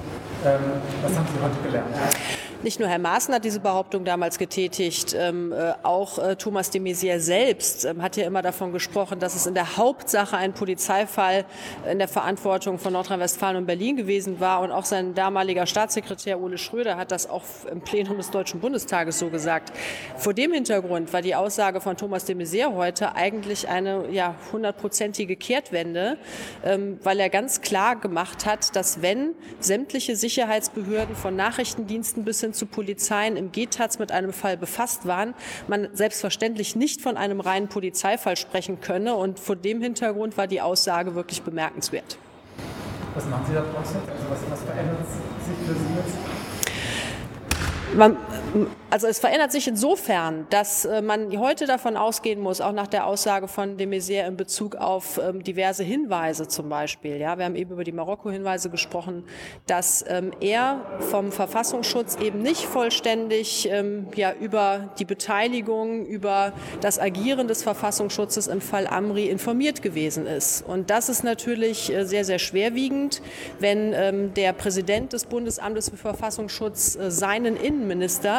Ähm, 0.44 0.60
was 1.00 1.16
haben 1.16 1.26
Sie 1.32 1.40
heute 1.40 1.62
gelernt? 1.64 2.37
Nicht 2.60 2.80
nur 2.80 2.88
Herr 2.88 2.98
Maaßen 2.98 3.32
hat 3.32 3.44
diese 3.44 3.60
Behauptung 3.60 4.04
damals 4.04 4.36
getätigt, 4.36 5.14
ähm, 5.16 5.52
äh, 5.52 5.74
auch 5.84 6.18
äh, 6.18 6.34
Thomas 6.34 6.70
de 6.70 6.80
Maizière 6.80 7.20
selbst 7.20 7.84
ähm, 7.84 8.02
hat 8.02 8.16
ja 8.16 8.26
immer 8.26 8.42
davon 8.42 8.72
gesprochen, 8.72 9.20
dass 9.20 9.36
es 9.36 9.46
in 9.46 9.54
der 9.54 9.76
Hauptsache 9.76 10.36
ein 10.36 10.54
Polizeifall 10.54 11.44
in 11.88 12.00
der 12.00 12.08
Verantwortung 12.08 12.80
von 12.80 12.94
Nordrhein-Westfalen 12.94 13.58
und 13.58 13.66
Berlin 13.66 13.96
gewesen 13.96 14.40
war. 14.40 14.60
Und 14.62 14.72
auch 14.72 14.84
sein 14.86 15.14
damaliger 15.14 15.66
Staatssekretär 15.66 16.40
Ole 16.40 16.58
Schröder 16.58 16.96
hat 16.96 17.12
das 17.12 17.30
auch 17.30 17.44
im 17.70 17.80
Plenum 17.80 18.16
des 18.16 18.32
Deutschen 18.32 18.58
Bundestages 18.58 19.20
so 19.20 19.28
gesagt. 19.28 19.72
Vor 20.16 20.34
dem 20.34 20.52
Hintergrund 20.52 21.12
war 21.12 21.22
die 21.22 21.36
Aussage 21.36 21.80
von 21.80 21.96
Thomas 21.96 22.24
de 22.24 22.34
Maizière 22.34 22.74
heute 22.74 23.14
eigentlich 23.14 23.68
eine 23.68 24.10
ja, 24.10 24.34
hundertprozentige 24.50 25.36
Kehrtwende, 25.36 26.18
ähm, 26.64 26.98
weil 27.04 27.20
er 27.20 27.30
ganz 27.30 27.60
klar 27.60 27.94
gemacht 27.94 28.46
hat, 28.46 28.74
dass 28.74 29.00
wenn 29.00 29.36
sämtliche 29.60 30.16
Sicherheitsbehörden 30.16 31.14
von 31.14 31.36
Nachrichtendiensten 31.36 32.24
bis 32.24 32.40
hin 32.40 32.47
hin 32.48 32.54
zu 32.54 32.66
Polizeien 32.66 33.36
im 33.36 33.52
GTAZ 33.52 33.98
mit 33.98 34.10
einem 34.10 34.32
Fall 34.32 34.56
befasst 34.56 35.06
waren, 35.06 35.34
man 35.66 35.88
selbstverständlich 35.92 36.76
nicht 36.76 37.02
von 37.02 37.16
einem 37.16 37.40
reinen 37.40 37.68
Polizeifall 37.68 38.36
sprechen 38.36 38.80
könne. 38.80 39.14
Und 39.14 39.38
vor 39.38 39.56
dem 39.56 39.82
Hintergrund 39.82 40.38
war 40.38 40.46
die 40.46 40.60
Aussage 40.60 41.14
wirklich 41.14 41.42
bemerkenswert. 41.42 42.18
Was 43.14 43.26
machen 43.26 43.44
Sie 43.48 43.54
da 43.54 43.60
draußen? 43.60 43.96
Also 43.96 44.30
was, 44.30 44.38
was 44.50 44.62
verändert 44.62 44.96
sich 45.44 45.56
für 45.66 45.74
Sie 45.74 45.94
jetzt? 45.96 46.16
Man, 47.96 48.16
also 48.90 49.06
es 49.06 49.18
verändert 49.18 49.52
sich 49.52 49.68
insofern, 49.68 50.46
dass 50.50 50.84
äh, 50.84 51.02
man 51.02 51.38
heute 51.38 51.66
davon 51.66 51.96
ausgehen 51.96 52.40
muss, 52.40 52.60
auch 52.60 52.72
nach 52.72 52.86
der 52.86 53.06
Aussage 53.06 53.48
von 53.48 53.76
de 53.76 53.86
Maizière 53.86 54.26
in 54.26 54.36
Bezug 54.36 54.76
auf 54.76 55.20
ähm, 55.22 55.42
diverse 55.42 55.84
Hinweise 55.84 56.48
zum 56.48 56.68
Beispiel. 56.68 57.16
Ja, 57.16 57.38
wir 57.38 57.44
haben 57.44 57.56
eben 57.56 57.72
über 57.72 57.84
die 57.84 57.92
Marokko-Hinweise 57.92 58.70
gesprochen, 58.70 59.24
dass 59.66 60.04
ähm, 60.08 60.32
er 60.40 60.80
vom 61.00 61.32
Verfassungsschutz 61.32 62.16
eben 62.16 62.40
nicht 62.40 62.64
vollständig 62.64 63.68
ähm, 63.70 64.08
ja, 64.14 64.32
über 64.32 64.90
die 64.98 65.04
Beteiligung, 65.04 66.06
über 66.06 66.52
das 66.80 66.98
Agieren 66.98 67.48
des 67.48 67.62
Verfassungsschutzes 67.62 68.46
im 68.46 68.60
Fall 68.60 68.86
Amri 68.86 69.28
informiert 69.28 69.82
gewesen 69.82 70.26
ist. 70.26 70.62
Und 70.62 70.90
das 70.90 71.08
ist 71.08 71.24
natürlich 71.24 71.92
äh, 71.92 72.04
sehr, 72.04 72.24
sehr 72.24 72.38
schwerwiegend, 72.38 73.22
wenn 73.58 73.92
der 74.34 74.52
Präsident 74.52 75.12
des 75.12 75.24
Bundesamtes 75.24 75.90
für 75.90 75.96
Verfassungsschutz 75.96 76.96
äh, 76.96 77.10
seinen 77.10 77.56
Innenminister 77.56 78.37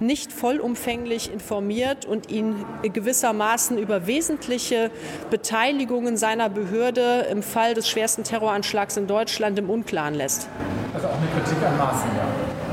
nicht 0.00 0.32
vollumfänglich 0.32 1.32
informiert 1.32 2.04
und 2.04 2.30
ihn 2.30 2.64
gewissermaßen 2.82 3.78
über 3.78 4.06
wesentliche 4.06 4.90
Beteiligungen 5.30 6.16
seiner 6.16 6.48
Behörde 6.48 7.26
im 7.30 7.42
Fall 7.42 7.74
des 7.74 7.88
schwersten 7.88 8.24
Terroranschlags 8.24 8.96
in 8.96 9.06
Deutschland 9.06 9.58
im 9.58 9.70
Unklaren 9.70 10.14
lässt. 10.14 10.48
Also 10.94 11.06
auch 11.08 11.12
eine 11.12 11.26
Kritik 11.28 11.62
an 11.64 11.76
Maßen, 11.78 12.10
ja, 12.16 12.67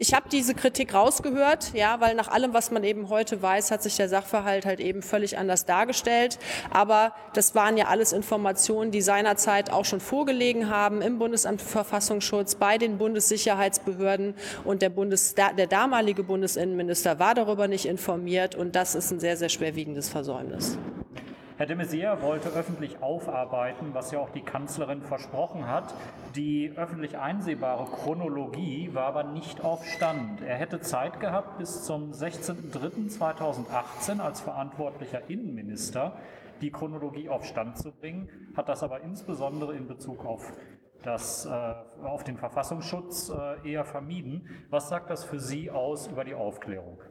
ich 0.00 0.14
habe 0.14 0.30
diese 0.30 0.54
Kritik 0.54 0.94
rausgehört, 0.94 1.74
ja, 1.74 2.00
weil 2.00 2.14
nach 2.14 2.28
allem, 2.28 2.54
was 2.54 2.70
man 2.70 2.84
eben 2.84 3.10
heute 3.10 3.42
weiß, 3.42 3.70
hat 3.70 3.82
sich 3.82 3.96
der 3.96 4.08
Sachverhalt 4.08 4.64
halt 4.64 4.80
eben 4.80 5.02
völlig 5.02 5.36
anders 5.36 5.66
dargestellt. 5.66 6.38
Aber 6.70 7.12
das 7.34 7.54
waren 7.54 7.76
ja 7.76 7.88
alles 7.88 8.14
Informationen, 8.14 8.92
die 8.92 9.02
seinerzeit 9.02 9.70
auch 9.70 9.84
schon 9.84 10.00
vorgelegen 10.00 10.70
haben 10.70 11.02
im 11.02 11.18
Bundesamt 11.18 11.60
für 11.60 11.68
Verfassungsschutz, 11.68 12.54
bei 12.54 12.78
den 12.78 12.96
Bundessicherheitsbehörden 12.96 14.34
und 14.64 14.80
der, 14.80 14.88
Bundes, 14.88 15.34
der 15.34 15.66
damalige 15.66 16.22
Bundesinnenminister 16.22 17.18
war 17.18 17.34
darüber 17.34 17.68
nicht 17.68 17.84
informiert 17.84 18.54
und 18.54 18.74
das 18.76 18.94
ist 18.94 19.10
ein 19.10 19.20
sehr, 19.20 19.36
sehr 19.36 19.50
schwerwiegendes 19.50 20.08
Versäumnis. 20.08 20.78
Herr 21.60 21.66
de 21.66 21.76
Maizière 21.76 22.22
wollte 22.22 22.48
öffentlich 22.48 23.02
aufarbeiten, 23.02 23.92
was 23.92 24.12
ja 24.12 24.18
auch 24.18 24.30
die 24.30 24.40
Kanzlerin 24.40 25.02
versprochen 25.02 25.68
hat. 25.68 25.94
Die 26.34 26.72
öffentlich 26.74 27.18
einsehbare 27.18 27.84
Chronologie 27.84 28.94
war 28.94 29.04
aber 29.04 29.24
nicht 29.24 29.62
auf 29.62 29.84
Stand. 29.84 30.40
Er 30.40 30.56
hätte 30.56 30.80
Zeit 30.80 31.20
gehabt, 31.20 31.58
bis 31.58 31.84
zum 31.84 32.12
16.03.2018 32.12 34.20
als 34.20 34.40
verantwortlicher 34.40 35.28
Innenminister 35.28 36.16
die 36.62 36.70
Chronologie 36.70 37.28
auf 37.28 37.44
Stand 37.44 37.76
zu 37.76 37.92
bringen, 37.92 38.30
hat 38.56 38.70
das 38.70 38.82
aber 38.82 39.02
insbesondere 39.02 39.76
in 39.76 39.86
Bezug 39.86 40.24
auf 40.24 40.54
das, 41.02 41.44
äh, 41.44 41.74
auf 42.02 42.24
den 42.24 42.38
Verfassungsschutz 42.38 43.28
äh, 43.28 43.70
eher 43.70 43.84
vermieden. 43.84 44.48
Was 44.70 44.88
sagt 44.88 45.10
das 45.10 45.24
für 45.24 45.38
Sie 45.38 45.70
aus 45.70 46.06
über 46.06 46.24
die 46.24 46.32
Aufklärung? 46.32 47.02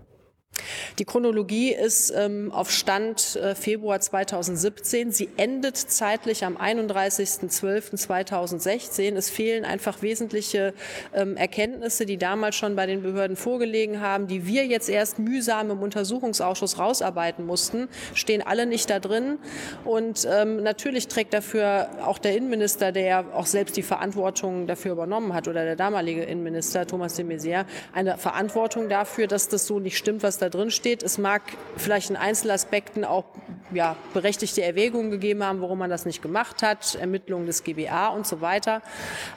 Die 1.00 1.06
Chronologie 1.06 1.74
ist 1.74 2.14
ähm, 2.14 2.52
auf 2.52 2.70
Stand 2.72 3.38
äh, 3.38 3.56
Februar 3.56 4.02
2017. 4.02 5.14
Sie 5.14 5.30
endet 5.38 5.78
zeitlich 5.78 6.44
am 6.44 6.58
31.12.2016. 6.58 9.16
Es 9.16 9.30
fehlen 9.30 9.64
einfach 9.64 10.02
wesentliche 10.02 10.74
ähm, 11.14 11.38
Erkenntnisse, 11.38 12.06
die 12.06 12.18
damals 12.18 12.58
schon 12.58 12.76
bei 12.76 12.86
den 12.86 13.02
Behörden 13.02 13.38
vorgelegen 13.38 14.02
haben, 14.02 14.28
die 14.28 14.46
wir 14.46 14.66
jetzt 14.66 14.90
erst 14.90 15.20
mühsam 15.20 15.72
im 15.72 15.82
Untersuchungsausschuss 15.82 16.78
rausarbeiten 16.78 17.46
mussten, 17.46 17.88
stehen 18.14 18.42
alle 18.42 18.66
nicht 18.66 18.90
da 18.90 19.00
drin. 19.00 19.40
Und 19.86 20.28
ähm, 20.30 20.62
natürlich 20.64 21.08
trägt 21.08 21.34
dafür 21.34 21.88
auch 22.06 22.18
der 22.18 22.36
Innenminister, 22.36 22.92
der 22.92 23.04
ja 23.04 23.24
auch 23.34 23.46
selbst 23.46 23.78
die 23.78 23.84
Verantwortung 23.84 24.68
dafür 24.68 24.92
übernommen 24.92 25.34
hat, 25.34 25.48
oder 25.48 25.64
der 25.64 25.78
damalige 25.78 26.24
Innenminister 26.24 26.86
Thomas 26.86 27.16
de 27.16 27.26
Maizière, 27.26 27.64
eine 27.94 28.18
Verantwortung 28.18 28.90
dafür, 28.90 29.28
dass 29.28 29.48
das 29.48 29.66
so 29.66 29.80
nicht 29.80 29.98
stimmt, 29.98 30.24
was 30.24 30.40
da 30.40 30.50
drin 30.50 30.72
steht 30.72 30.89
steht. 30.90 31.04
Es 31.04 31.20
mag 31.20 31.44
vielleicht 31.78 32.10
in 32.10 32.16
Einzelaspekten 32.16 33.06
auch 33.06 33.26
ja, 33.72 33.96
berechtigte 34.14 34.64
Erwägungen 34.64 35.12
gegeben 35.12 35.44
haben, 35.44 35.62
warum 35.62 35.78
man 35.78 35.90
das 35.92 36.06
nicht 36.06 36.24
gemacht 36.24 36.64
hat, 36.64 36.96
Ermittlungen 36.96 37.46
des 37.46 37.64
GBA 37.64 38.08
und 38.08 38.26
so 38.26 38.42
weiter. 38.42 38.82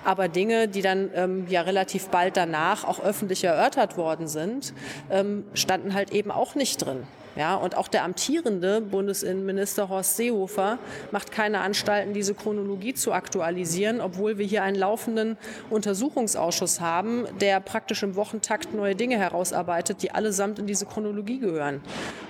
Aber 0.03 0.29
Dinge, 0.29 0.69
die 0.69 0.81
dann 0.81 1.11
ähm, 1.15 1.47
ja 1.49 1.61
relativ 1.61 2.09
bald 2.09 2.39
danach 2.39 2.85
auch 2.85 3.01
öffentlich 3.05 3.45
erörtert 3.45 3.99
worden 3.99 4.29
sind, 4.29 4.73
ähm, 5.11 5.45
standen 5.53 5.93
halt 5.93 6.11
eben 6.13 6.31
auch 6.31 6.55
nicht 6.55 6.79
drin. 6.79 7.07
Ja, 7.35 7.55
und 7.55 7.77
auch 7.79 7.89
der 7.89 8.05
amtierende 8.05 8.83
Bundesinnenminister 8.83 9.89
Horst 9.89 10.17
Seehofer 10.17 10.79
macht 11.13 11.33
keine 11.33 11.61
Anstalten, 11.61 12.13
diese 12.13 12.35
Chronologie 12.35 12.93
zu 12.93 13.13
aktualisieren, 13.13 14.03
obwohl 14.03 14.37
wir 14.37 14.45
hier 14.45 14.63
einen 14.63 14.77
laufenden 14.77 15.39
Untersuchungsausschuss 15.71 16.81
haben, 16.81 17.27
der 17.41 17.61
praktisch 17.61 18.03
im 18.03 18.17
Wochentakt 18.17 18.75
neue 18.75 18.95
Dinge 18.95 19.19
herausarbeitet, 19.19 20.03
die 20.03 20.11
allesamt 20.11 20.59
in 20.59 20.67
diese 20.67 20.85
Chronologie 20.85 21.39
gehören. 21.39 21.81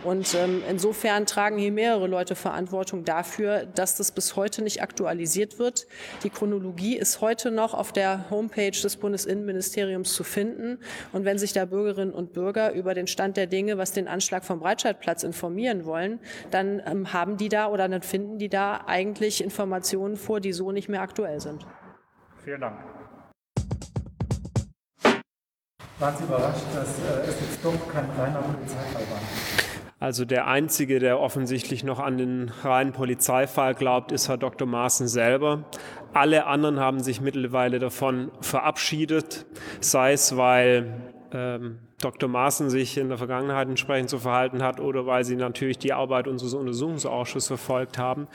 Und 0.04 0.34
ähm, 0.34 0.62
insofern 0.68 1.26
tragen 1.26 1.58
hier 1.58 1.72
mehrere 1.72 2.06
Leute 2.06 2.36
Verantwortung 2.36 3.04
dafür, 3.04 3.66
dass 3.74 3.96
das 3.96 4.12
bis 4.12 4.36
heute 4.36 4.62
nicht 4.62 4.82
aktualisiert 4.82 5.58
wird. 5.58 5.86
Die 6.22 6.30
Chronologie 6.30 6.96
ist 6.96 7.20
heute 7.20 7.50
noch 7.50 7.74
auf 7.74 7.92
der 7.92 8.30
Homepage 8.30 8.70
des 8.70 8.96
Bundesinnenministeriums 8.96 10.14
zu 10.14 10.22
finden. 10.22 10.78
Und 11.12 11.24
wenn 11.24 11.38
sich 11.38 11.52
da 11.52 11.64
Bürgerinnen 11.64 12.12
und 12.12 12.32
Bürger 12.32 12.72
über 12.72 12.94
den 12.94 13.08
Stand 13.08 13.36
der 13.36 13.46
Dinge, 13.46 13.78
was 13.78 13.92
den 13.92 14.06
Anschlag 14.06 14.44
vom 14.44 14.60
Breitscheid 14.60 14.91
Breitscheidplatz 14.92 15.22
informieren 15.22 15.84
wollen, 15.84 16.20
dann 16.50 16.82
ähm, 16.86 17.12
haben 17.12 17.36
die 17.36 17.48
da 17.48 17.68
oder 17.68 17.88
dann 17.88 18.02
finden 18.02 18.38
die 18.38 18.48
da 18.48 18.82
eigentlich 18.86 19.42
Informationen 19.42 20.16
vor, 20.16 20.40
die 20.40 20.52
so 20.52 20.72
nicht 20.72 20.88
mehr 20.88 21.02
aktuell 21.02 21.40
sind. 21.40 21.66
Vielen 22.44 22.60
Dank. 22.60 22.78
Waren 25.98 26.16
Sie 26.16 26.24
überrascht, 26.24 26.64
dass 26.74 26.98
äh, 26.98 27.28
es 27.28 27.40
jetzt 27.40 27.64
doch 27.64 27.92
kein 27.92 28.08
reiner 28.18 28.42
Polizeifall 28.42 29.02
war? 29.02 29.20
Also 30.00 30.24
der 30.24 30.48
Einzige, 30.48 30.98
der 30.98 31.20
offensichtlich 31.20 31.84
noch 31.84 32.00
an 32.00 32.18
den 32.18 32.50
reinen 32.64 32.92
Polizeifall 32.92 33.76
glaubt, 33.76 34.10
ist 34.10 34.28
Herr 34.28 34.36
Dr. 34.36 34.66
Maaßen 34.66 35.06
selber. 35.06 35.64
Alle 36.12 36.46
anderen 36.46 36.80
haben 36.80 36.98
sich 36.98 37.20
mittlerweile 37.20 37.78
davon 37.78 38.32
verabschiedet, 38.40 39.46
sei 39.80 40.14
es, 40.14 40.36
weil 40.36 40.92
ähm, 41.32 41.78
Dr. 42.02 42.28
Maaßen 42.28 42.68
sich 42.68 42.98
in 42.98 43.08
der 43.08 43.18
Vergangenheit 43.18 43.68
entsprechend 43.68 44.10
so 44.10 44.18
verhalten 44.18 44.62
hat 44.62 44.80
oder 44.80 45.06
weil 45.06 45.24
sie 45.24 45.36
natürlich 45.36 45.78
die 45.78 45.92
Arbeit 45.92 46.26
unseres 46.28 46.54
Untersuchungsausschusses 46.54 47.46
verfolgt 47.46 47.98
haben. 47.98 48.26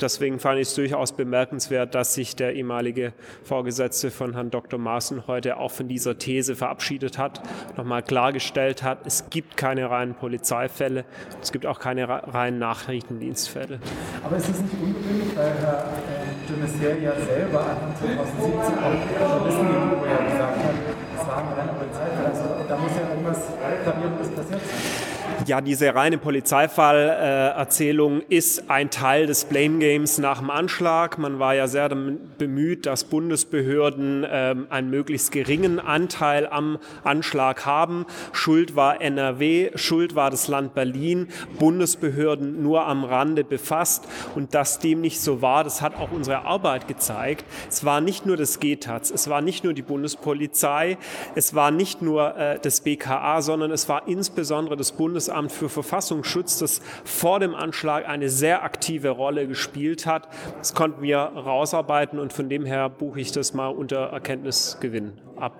Deswegen 0.00 0.38
fand 0.38 0.60
ich 0.60 0.68
es 0.68 0.74
durchaus 0.74 1.12
bemerkenswert, 1.12 1.94
dass 1.94 2.14
sich 2.14 2.36
der 2.36 2.54
ehemalige 2.54 3.12
Vorgesetzte 3.42 4.10
von 4.10 4.34
Herrn 4.34 4.50
Dr. 4.50 4.78
Maaßen 4.78 5.26
heute 5.26 5.56
auch 5.56 5.70
von 5.70 5.88
dieser 5.88 6.18
These 6.18 6.54
verabschiedet 6.54 7.18
hat, 7.18 7.42
nochmal 7.76 8.02
klargestellt 8.02 8.82
hat, 8.82 9.06
es 9.06 9.30
gibt 9.30 9.56
keine 9.56 9.90
reinen 9.90 10.14
Polizeifälle, 10.14 11.04
es 11.40 11.52
gibt 11.52 11.66
auch 11.66 11.78
keine 11.78 12.08
reinen 12.08 12.58
Nachrichtendienstfälle. 12.58 13.80
Aber 14.24 14.36
ist 14.36 14.48
es 14.48 14.60
nicht 14.60 14.74
ungewöhnlich, 14.74 15.36
weil 15.36 15.52
Herr 15.60 15.84
äh, 15.84 16.36
de 16.48 16.56
Maizière 16.56 17.02
ja 17.02 17.12
selber 17.24 17.60
Anfang 17.60 17.96
2017 17.96 18.78
auch 18.78 19.20
Journalisten 19.20 19.66
gegenüber 19.66 20.06
ja 20.06 20.30
gesagt 20.30 20.58
hat, 20.58 21.15
waren 21.18 21.48
reine 21.56 21.72
Polizeifälle, 21.72 22.28
also 22.28 22.44
da 22.68 22.76
muss 22.76 22.90
ja 22.92 23.08
irgendwas 23.08 23.38
Gravierendes 23.84 24.30
passiert. 24.34 25.15
Ja, 25.46 25.60
diese 25.60 25.94
reine 25.94 26.18
Polizeifallerzählung 26.18 28.22
äh, 28.22 28.36
ist 28.36 28.68
ein 28.68 28.90
Teil 28.90 29.26
des 29.26 29.44
Blame 29.44 29.78
Games 29.78 30.18
nach 30.18 30.40
dem 30.40 30.50
Anschlag. 30.50 31.18
Man 31.18 31.38
war 31.38 31.54
ja 31.54 31.68
sehr 31.68 31.88
bemüht, 31.88 32.84
dass 32.84 33.04
Bundesbehörden 33.04 34.24
äh, 34.24 34.56
einen 34.70 34.90
möglichst 34.90 35.30
geringen 35.30 35.78
Anteil 35.78 36.48
am 36.48 36.78
Anschlag 37.04 37.64
haben. 37.64 38.06
Schuld 38.32 38.74
war 38.74 39.00
NRW, 39.00 39.70
Schuld 39.76 40.16
war 40.16 40.32
das 40.32 40.48
Land 40.48 40.74
Berlin, 40.74 41.28
Bundesbehörden 41.60 42.60
nur 42.60 42.88
am 42.88 43.04
Rande 43.04 43.44
befasst. 43.44 44.08
Und 44.34 44.52
dass 44.52 44.80
dem 44.80 45.00
nicht 45.00 45.20
so 45.20 45.42
war, 45.42 45.62
das 45.62 45.80
hat 45.80 45.94
auch 45.94 46.10
unsere 46.10 46.44
Arbeit 46.44 46.88
gezeigt. 46.88 47.44
Es 47.68 47.84
war 47.84 48.00
nicht 48.00 48.26
nur 48.26 48.36
das 48.36 48.58
GTAZ, 48.58 49.12
es 49.12 49.30
war 49.30 49.42
nicht 49.42 49.62
nur 49.62 49.74
die 49.74 49.82
Bundespolizei, 49.82 50.98
es 51.36 51.54
war 51.54 51.70
nicht 51.70 52.02
nur 52.02 52.36
äh, 52.36 52.58
das 52.60 52.80
BKA, 52.80 53.42
sondern 53.42 53.70
es 53.70 53.88
war 53.88 54.08
insbesondere 54.08 54.76
das 54.76 54.90
Bundes 54.90 55.35
Bundesamt 55.36 55.52
für 55.52 55.68
Verfassungsschutz, 55.68 56.58
das 56.58 56.80
vor 57.04 57.40
dem 57.40 57.54
Anschlag 57.54 58.08
eine 58.08 58.28
sehr 58.28 58.64
aktive 58.64 59.10
Rolle 59.10 59.46
gespielt 59.46 60.06
hat. 60.06 60.28
Das 60.58 60.74
konnten 60.74 61.02
wir 61.02 61.18
rausarbeiten 61.18 62.18
und 62.18 62.32
von 62.32 62.48
dem 62.48 62.64
her 62.64 62.88
buche 62.88 63.20
ich 63.20 63.32
das 63.32 63.52
mal 63.52 63.68
unter 63.68 64.12
Erkenntnisgewinn 64.12 65.12
ab. 65.36 65.52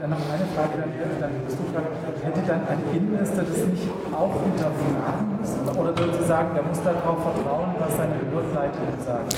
Dann 0.00 0.10
noch 0.10 0.16
eine 0.18 0.46
Frage, 0.54 0.78
dann, 0.78 1.20
dann 1.20 1.30
bist 1.44 1.58
du 1.58 1.72
dran. 1.72 1.84
Hätte 2.22 2.40
dann 2.46 2.66
ein 2.68 2.78
Innenminister 2.94 3.42
das 3.42 3.66
nicht 3.66 3.88
auch 4.14 4.40
hinterfragen 4.42 5.38
müssen? 5.40 5.68
Oder 5.78 5.98
würdest 5.98 6.20
du 6.20 6.24
sagen, 6.24 6.54
der 6.54 6.62
muss 6.62 6.82
darauf 6.82 7.22
vertrauen, 7.22 7.74
was 7.80 7.96
seine 7.96 8.14
Behördenleitungen 8.14 9.00
sagen? 9.04 9.28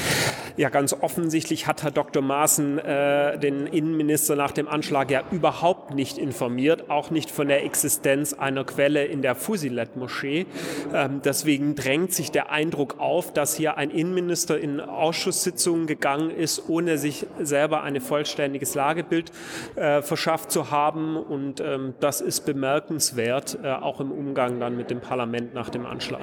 Ja, 0.57 0.69
ganz 0.69 0.93
offensichtlich 0.93 1.67
hat 1.67 1.83
Herr 1.83 1.91
Dr. 1.91 2.23
Maaßen 2.23 2.79
äh, 2.79 3.39
den 3.39 3.67
Innenminister 3.67 4.37
nach 4.37 4.53
dem 4.53 4.69
Anschlag 4.69 5.11
ja 5.11 5.23
überhaupt 5.31 5.95
nicht 5.95 6.19
informiert, 6.19 6.91
auch 6.91 7.11
nicht 7.11 7.31
von 7.31 7.49
der 7.49 7.65
Existenz 7.65 8.33
einer 8.33 8.65
Quelle 8.65 9.05
in 9.05 9.23
der 9.23 9.35
Fusilet-Moschee. 9.35 10.47
Ähm, 10.93 11.21
deswegen 11.25 11.75
drängt 11.75 12.13
sich 12.13 12.31
der 12.31 12.51
Eindruck 12.51 12.99
auf, 12.99 13.33
dass 13.33 13.55
hier 13.55 13.77
ein 13.77 13.91
Innenminister 13.91 14.59
in 14.59 14.81
Ausschusssitzungen 14.81 15.87
gegangen 15.87 16.31
ist, 16.31 16.69
ohne 16.69 16.99
sich 16.99 17.27
selber 17.41 17.83
ein 17.83 18.01
vollständiges 18.01 18.75
Lagebild 18.75 19.31
äh, 19.77 20.03
verschafft 20.03 20.51
zu 20.51 20.71
haben. 20.71 21.17
Und 21.17 21.61
ähm, 21.61 21.95
das 22.01 22.21
ist 22.21 22.45
bemerkenswert, 22.47 23.59
äh, 23.63 23.71
auch 23.71 24.01
im 24.01 24.11
Umgang 24.11 24.61
dann 24.61 24.77
mit 24.77 24.91
dem 24.91 25.01
Parlament 25.01 25.55
nach 25.55 25.69
dem 25.69 25.87
Anschlag. 25.87 26.21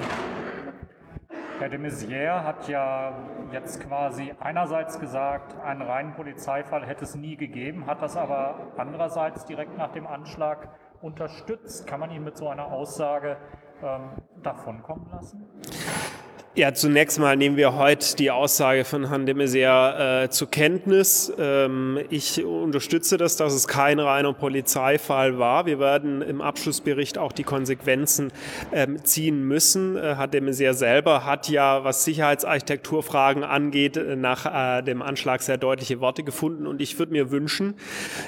Herr 1.58 1.68
de 1.68 1.78
Maizière 1.78 2.44
hat 2.44 2.68
ja 2.68 3.12
jetzt 3.50 3.80
quasi 3.80 4.32
einerseits 4.38 5.00
gesagt, 5.00 5.60
einen 5.60 5.82
reinen 5.82 6.14
Polizeifall 6.14 6.86
hätte 6.86 7.02
es 7.02 7.16
nie 7.16 7.36
gegeben, 7.36 7.86
hat 7.86 8.00
das 8.00 8.16
aber 8.16 8.68
andererseits 8.76 9.44
direkt 9.44 9.76
nach 9.76 9.90
dem 9.90 10.06
Anschlag 10.06 10.68
unterstützt. 11.02 11.84
Kann 11.84 11.98
man 11.98 12.12
ihn 12.12 12.22
mit 12.22 12.36
so 12.36 12.48
einer 12.48 12.66
Aussage 12.66 13.38
ähm, 13.82 14.10
davonkommen 14.40 15.10
lassen? 15.10 15.48
Ja, 16.58 16.74
zunächst 16.74 17.20
mal 17.20 17.36
nehmen 17.36 17.56
wir 17.56 17.76
heute 17.76 18.16
die 18.16 18.32
Aussage 18.32 18.84
von 18.84 19.10
Herrn 19.10 19.26
de 19.26 19.36
Maizière 19.36 20.24
äh, 20.24 20.28
zur 20.28 20.50
Kenntnis. 20.50 21.32
Ähm, 21.38 22.00
ich 22.10 22.44
unterstütze 22.44 23.16
das, 23.16 23.36
dass 23.36 23.52
es 23.52 23.68
kein 23.68 24.00
reiner 24.00 24.32
Polizeifall 24.32 25.38
war. 25.38 25.66
Wir 25.66 25.78
werden 25.78 26.20
im 26.20 26.40
Abschlussbericht 26.40 27.16
auch 27.16 27.30
die 27.30 27.44
Konsequenzen 27.44 28.32
ähm, 28.72 29.04
ziehen 29.04 29.44
müssen. 29.44 29.96
Äh, 29.96 30.16
Herr 30.16 30.26
de 30.26 30.40
Maizière 30.40 30.74
selber 30.74 31.24
hat 31.24 31.48
ja, 31.48 31.84
was 31.84 32.04
Sicherheitsarchitekturfragen 32.04 33.44
angeht, 33.44 33.96
äh, 33.96 34.16
nach 34.16 34.78
äh, 34.78 34.82
dem 34.82 35.00
Anschlag 35.00 35.42
sehr 35.42 35.58
deutliche 35.58 36.00
Worte 36.00 36.24
gefunden. 36.24 36.66
Und 36.66 36.82
ich 36.82 36.98
würde 36.98 37.12
mir 37.12 37.30
wünschen, 37.30 37.76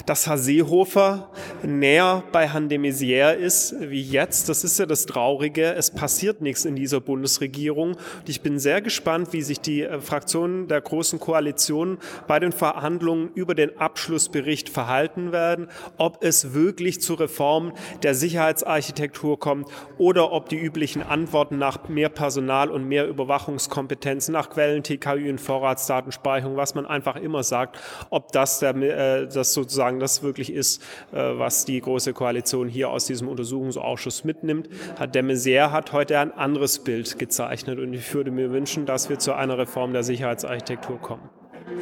dass 0.07 0.29
Herr 0.29 0.39
Seehofer 0.39 1.33
näher 1.65 2.23
bei 2.31 2.49
Herrn 2.49 2.69
de 2.69 2.79
Maizière 2.79 3.33
ist 3.33 3.75
wie 3.81 4.03
jetzt. 4.03 4.49
Das 4.49 4.63
ist 4.63 4.79
ja 4.79 4.87
das 4.87 5.07
Traurige. 5.07 5.75
Es 5.75 5.91
passiert 5.91 6.43
nichts 6.43 6.65
in 6.65 6.77
dieser 6.77 7.01
Bundesregierung. 7.01 7.97
Und 8.21 8.29
ich 8.29 8.43
bin 8.43 8.59
sehr 8.59 8.83
gespannt, 8.83 9.33
wie 9.33 9.43
sich 9.43 9.61
die 9.61 9.83
äh, 9.83 10.01
Fraktionen 10.01 10.69
der 10.69 10.81
Großen 10.81 11.19
Koalition 11.19 11.99
bei 12.27 12.39
den 12.39 12.53
Verhandlungen 12.53 13.31
über 13.35 13.55
den 13.55 13.79
Abschlussbericht 13.79 14.69
verhalten 14.69 15.33
werden, 15.33 15.69
ob 15.97 16.23
es 16.23 16.53
wirklich 16.53 17.01
zur 17.01 17.21
Reform 17.21 17.73
der 18.03 18.15
Sicherheitsarchitektur 18.15 19.39
kommt 19.39 19.69
oder 19.99 20.33
ob 20.33 20.49
die 20.49 20.59
üblichen 20.59 21.03
Antworten 21.03 21.59
nach 21.59 21.89
mehr 21.89 22.11
Personal 22.11 22.71
und 22.71 22.87
mehr 22.87 23.09
Überwachungskompetenzen, 23.09 24.33
nach 24.33 24.51
Quellen, 24.51 24.83
TKÜ 24.83 25.31
und 25.31 25.41
Vorratsdatenspeicherung, 25.41 26.57
was 26.57 26.75
man 26.75 26.87
einfach 26.87 27.17
immer 27.17 27.43
sagt, 27.43 27.79
ob 28.11 28.33
das, 28.33 28.59
der, 28.59 28.77
äh, 28.77 29.29
das 29.29 29.55
sozusagen 29.55 29.99
das 29.99 30.23
wirklich 30.23 30.53
ist, 30.53 30.83
äh, 31.13 31.17
was 31.17 31.65
die 31.65 31.81
Große 31.81 32.13
Koalition 32.13 32.69
hier 32.69 32.91
aus 32.91 33.07
diesem 33.07 33.29
Untersuchungsausschuss 33.29 34.25
mitnimmt. 34.25 34.69
Herr 34.99 35.07
de 35.07 35.23
Maizière 35.23 35.71
hat 35.71 35.93
heute 35.93 36.19
ein 36.19 36.33
anderes 36.33 36.81
Bild 36.81 37.19
gezeichnet 37.19 37.79
und 37.79 37.95
ich 38.01 38.15
würde 38.15 38.31
mir 38.31 38.51
wünschen, 38.51 38.87
dass 38.87 39.11
wir 39.11 39.19
zu 39.19 39.35
einer 39.35 39.59
Reform 39.59 39.93
der 39.93 40.03
Sicherheitsarchitektur 40.03 40.99
kommen. 41.01 41.29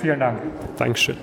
Vielen 0.00 0.18
Dank. 0.18 0.40
Dankeschön. 0.76 1.16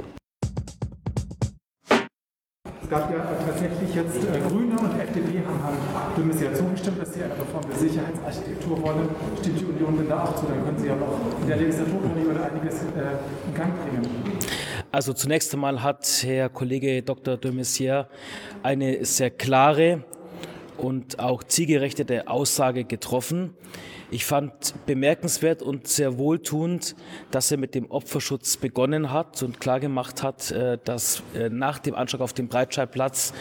Es 2.82 2.90
gab 2.90 3.12
ja 3.12 3.18
tatsächlich 3.46 3.94
jetzt 3.94 4.16
äh, 4.24 4.40
Grüne 4.48 4.78
und 4.80 5.00
FDP 5.00 5.44
haben 5.46 5.60
Herrn 5.62 6.16
Dümmes 6.16 6.42
ja 6.42 6.54
zugestimmt, 6.54 7.02
dass 7.02 7.14
sie 7.14 7.24
eine 7.24 7.34
Reform 7.34 7.64
der 7.70 7.78
Sicherheitsarchitektur 7.78 8.82
wollen. 8.82 9.10
Stimmt 9.42 9.60
die 9.60 9.66
Union 9.66 9.98
denn 9.98 10.08
da 10.08 10.24
auch 10.24 10.36
zu? 10.36 10.46
Dann 10.46 10.64
können 10.64 10.78
Sie 10.78 10.88
ja 10.88 10.96
noch 10.96 11.20
in 11.42 11.48
der 11.48 11.58
Legislaturperiode 11.58 12.44
einiges 12.44 12.76
äh, 12.76 13.48
in 13.48 13.54
Gang 13.54 13.74
bringen. 13.82 14.08
Also 14.92 15.12
zunächst 15.14 15.54
einmal 15.54 15.84
hat 15.84 16.06
Herr 16.24 16.48
Kollege 16.48 17.02
Dr. 17.02 17.36
de 17.38 17.52
Maizière 17.52 18.06
eine 18.64 19.04
sehr 19.04 19.32
klare 19.32 20.06
und 20.78 21.20
auch 21.20 21.44
zielgerechtete 21.44 22.28
Aussage 22.28 22.86
getroffen. 22.86 23.56
Ich 24.12 24.24
fand 24.26 24.74
bemerkenswert 24.86 25.64
und 25.64 25.88
sehr 25.88 26.18
wohltuend, 26.18 26.96
dass 27.32 27.52
er 27.52 27.58
mit 27.58 27.74
dem 27.74 27.90
Opferschutz 27.90 28.58
begonnen 28.58 29.12
hat 29.12 29.42
und 29.42 29.60
klargemacht 29.60 30.22
hat, 30.22 30.52
äh, 30.52 30.78
dass 30.84 31.24
äh, 31.34 31.50
nach 31.50 31.80
dem 31.80 31.96
Anschlag 31.96 32.22
auf 32.22 32.34
dem 32.34 32.48
Breitscheidplatz 32.48 33.34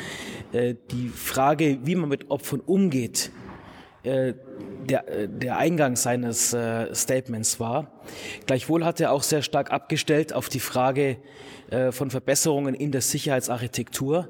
äh, 0.53 0.75
die 0.91 1.09
Frage, 1.09 1.79
wie 1.85 1.95
man 1.95 2.09
mit 2.09 2.31
Opfern 2.31 2.61
umgeht, 2.61 3.31
der, 4.07 5.05
der 5.29 5.57
Eingang 5.57 5.97
seines 5.97 6.55
Statements 6.93 7.59
war. 7.59 7.94
Gleichwohl 8.47 8.85
hat 8.85 9.01
er 9.01 9.13
auch 9.13 9.23
sehr 9.23 9.43
stark 9.43 9.71
abgestellt 9.71 10.33
auf 10.33 10.49
die 10.49 10.61
Frage, 10.61 11.19
äh, 11.71 11.93
von 11.93 12.11
Verbesserungen 12.11 12.75
in 12.75 12.93
der 12.93 13.01
Sicherheitsarchitektur. 13.01 14.29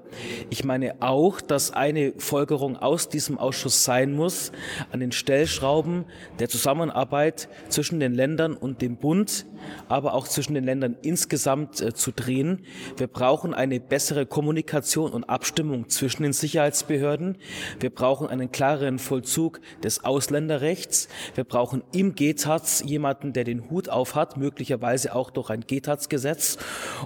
Ich 0.51 0.65
meine 0.65 0.95
auch, 1.01 1.41
dass 1.41 1.73
eine 1.73 2.13
Folgerung 2.17 2.77
aus 2.77 3.09
diesem 3.09 3.39
Ausschuss 3.39 3.85
sein 3.85 4.15
muss, 4.15 4.53
an 4.93 5.01
den 5.01 5.11
Stellschrauben 5.11 6.05
der 6.39 6.49
Zusammenarbeit 6.49 7.49
zwischen 7.69 7.99
den 7.99 8.15
Ländern 8.15 8.55
und 8.55 8.83
dem 8.83 8.97
Bund, 8.97 9.47
aber 9.89 10.15
auch 10.15 10.29
zwischen 10.29 10.55
den 10.55 10.65
Ländern 10.65 10.97
insgesamt 11.03 11.81
äh, 11.81 11.93
zu 11.93 12.13
drehen. 12.13 12.65
Wir 12.97 13.09
brauchen 13.09 13.53
eine 13.53 13.81
bessere 13.81 14.27
Kommunikation 14.27 15.11
und 15.11 15.25
Abstimmung 15.25 15.89
zwischen 15.89 16.23
den 16.23 16.33
Sicherheitsbehörden. 16.33 17.37
Wir 17.81 17.91
brauchen 17.91 18.29
einen 18.29 18.53
klareren 18.53 19.01
Vollzug 19.01 19.61
des 19.83 20.05
Ausländerrechts. 20.05 21.09
Wir 21.35 21.45
brauchen 21.45 21.83
im 21.93 22.15
GTAZ 22.15 22.85
jemanden, 22.87 23.33
der 23.33 23.43
den 23.43 23.64
Hut 23.71 23.89
auf 23.89 24.15
hat, 24.15 24.37
möglicherweise 24.37 25.15
auch 25.15 25.31
durch 25.31 25.51
ein 25.51 25.63
GTAZ-Gesetz. 25.63 26.59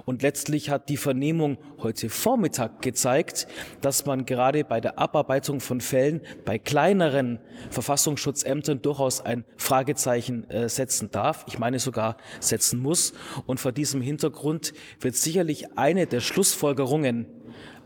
Und 0.04 0.18
und 0.18 0.22
letztlich 0.24 0.68
hat 0.68 0.88
die 0.88 0.96
Vernehmung 0.96 1.59
heute 1.80 2.11
Vormittag 2.11 2.82
gezeigt, 2.82 3.46
dass 3.82 4.04
man 4.04 4.26
gerade 4.26 4.64
bei 4.64 4.80
der 4.80 4.98
Abarbeitung 4.98 5.61
von 5.61 5.80
Fällen 5.80 6.22
bei 6.44 6.59
kleineren 6.59 7.38
Verfassungsschutzämtern 7.70 8.82
durchaus 8.82 9.20
ein 9.20 9.44
Fragezeichen 9.56 10.50
äh, 10.50 10.68
setzen 10.68 11.12
darf. 11.12 11.44
Ich 11.46 11.61
meine 11.61 11.78
sogar 11.78 12.16
setzen 12.40 12.80
muss. 12.80 13.12
Und 13.46 13.61
vor 13.61 13.70
diesem 13.70 14.00
Hintergrund 14.00 14.72
wird 14.98 15.14
sicherlich 15.14 15.78
eine 15.78 16.09
der 16.09 16.18
Schlussfolgerungen 16.18 17.26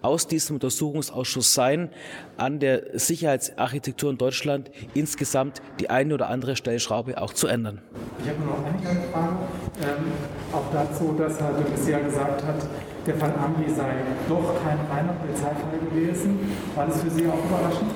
aus 0.03 0.27
diesem 0.27 0.57
Untersuchungsausschuss 0.57 1.55
sein, 1.55 1.91
an 2.37 2.59
der 2.59 2.99
Sicherheitsarchitektur 2.99 4.11
in 4.11 4.19
Deutschland 4.19 4.71
insgesamt 4.95 5.63
die 5.81 5.91
eine 5.91 6.15
oder 6.15 6.29
andere 6.29 6.57
Stellschraube 6.57 7.21
auch 7.21 7.33
zu 7.33 7.47
ändern. 7.47 7.81
Ich 8.23 8.29
habe 8.29 8.39
nur 8.41 8.59
noch 8.59 8.67
eine 8.67 9.01
Frage, 9.13 9.37
ähm, 9.81 10.13
auch 10.53 10.73
dazu, 10.73 11.15
dass 11.19 11.41
Herr 11.41 11.53
de 11.55 11.71
bisher 11.71 12.01
gesagt 12.01 12.45
hat, 12.45 12.67
der 13.07 13.15
Fall 13.17 13.33
Amri 13.33 13.69
sei 13.69 13.95
doch 14.29 14.55
kein 14.63 14.79
reiner 14.91 15.13
Polizeifall 15.15 15.79
gewesen. 15.91 16.39
War 16.75 16.87
das 16.87 17.03
für 17.03 17.11
Sie 17.11 17.27
auch 17.27 17.45
überraschend? 17.45 17.91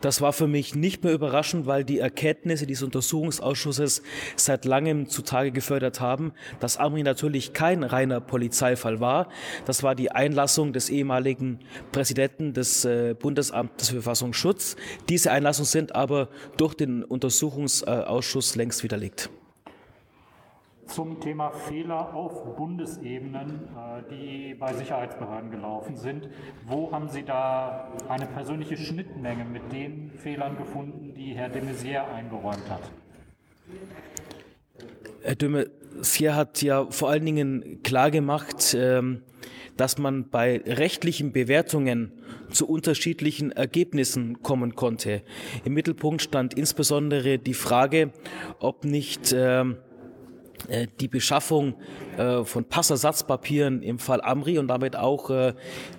Das 0.00 0.20
war 0.20 0.32
für 0.32 0.46
mich 0.46 0.74
nicht 0.74 1.04
mehr 1.04 1.12
überraschend, 1.12 1.66
weil 1.66 1.84
die 1.84 1.98
Erkenntnisse 1.98 2.66
dieses 2.66 2.82
Untersuchungsausschusses 2.82 4.02
seit 4.36 4.64
langem 4.64 5.08
zutage 5.08 5.52
gefördert 5.52 6.00
haben, 6.00 6.32
dass 6.58 6.78
Amri 6.78 7.02
natürlich 7.02 7.52
kein 7.52 7.84
reiner 7.84 8.20
Polizeifall 8.20 9.00
war. 9.00 9.28
Das 9.66 9.82
war 9.82 9.94
die 9.94 10.10
Einlassung 10.10 10.72
des 10.72 10.88
ehemaligen 10.88 11.60
Präsidenten 11.92 12.54
des 12.54 12.84
äh, 12.84 13.14
Bundesamtes 13.18 13.90
für 13.90 13.96
Verfassungsschutz. 13.96 14.76
Diese 15.08 15.30
Einlassungen 15.30 15.66
sind 15.66 15.94
aber 15.94 16.28
durch 16.56 16.74
den 16.74 17.04
Untersuchungsausschuss 17.04 18.56
längst 18.56 18.82
widerlegt. 18.82 19.30
Zum 20.90 21.20
Thema 21.20 21.50
Fehler 21.50 22.14
auf 22.14 22.56
Bundesebenen, 22.56 23.68
äh, 23.76 24.02
die 24.10 24.54
bei 24.54 24.72
Sicherheitsbehörden 24.72 25.50
gelaufen 25.50 25.96
sind. 25.96 26.28
Wo 26.66 26.90
haben 26.92 27.08
Sie 27.08 27.22
da 27.22 27.92
eine 28.08 28.26
persönliche 28.26 28.76
Schnittmenge 28.76 29.44
mit 29.44 29.72
den 29.72 30.10
Fehlern 30.18 30.56
gefunden, 30.56 31.14
die 31.14 31.34
Herr 31.34 31.48
de 31.48 31.62
Maizière 31.62 32.12
eingeräumt 32.12 32.68
hat? 32.68 32.82
Herr 35.22 35.36
de 35.36 35.48
Maizière 35.48 36.34
hat 36.34 36.62
ja 36.62 36.86
vor 36.90 37.10
allen 37.10 37.24
Dingen 37.24 37.82
klargemacht, 37.82 38.74
ähm, 38.74 39.22
dass 39.76 39.96
man 39.96 40.28
bei 40.28 40.60
rechtlichen 40.66 41.32
Bewertungen 41.32 42.12
zu 42.50 42.68
unterschiedlichen 42.68 43.52
Ergebnissen 43.52 44.42
kommen 44.42 44.74
konnte. 44.74 45.22
Im 45.64 45.74
Mittelpunkt 45.74 46.20
stand 46.20 46.54
insbesondere 46.54 47.38
die 47.38 47.54
Frage, 47.54 48.10
ob 48.58 48.84
nicht 48.84 49.32
ähm, 49.34 49.76
äh, 49.76 49.89
die 51.00 51.08
Beschaffung 51.08 51.74
äh, 52.16 52.44
von 52.44 52.64
Passersatzpapieren 52.64 53.82
im 53.82 53.98
Fall 53.98 54.20
Amri 54.20 54.58
und 54.58 54.68
damit 54.68 54.96
auch 54.96 55.30
äh, 55.30 55.54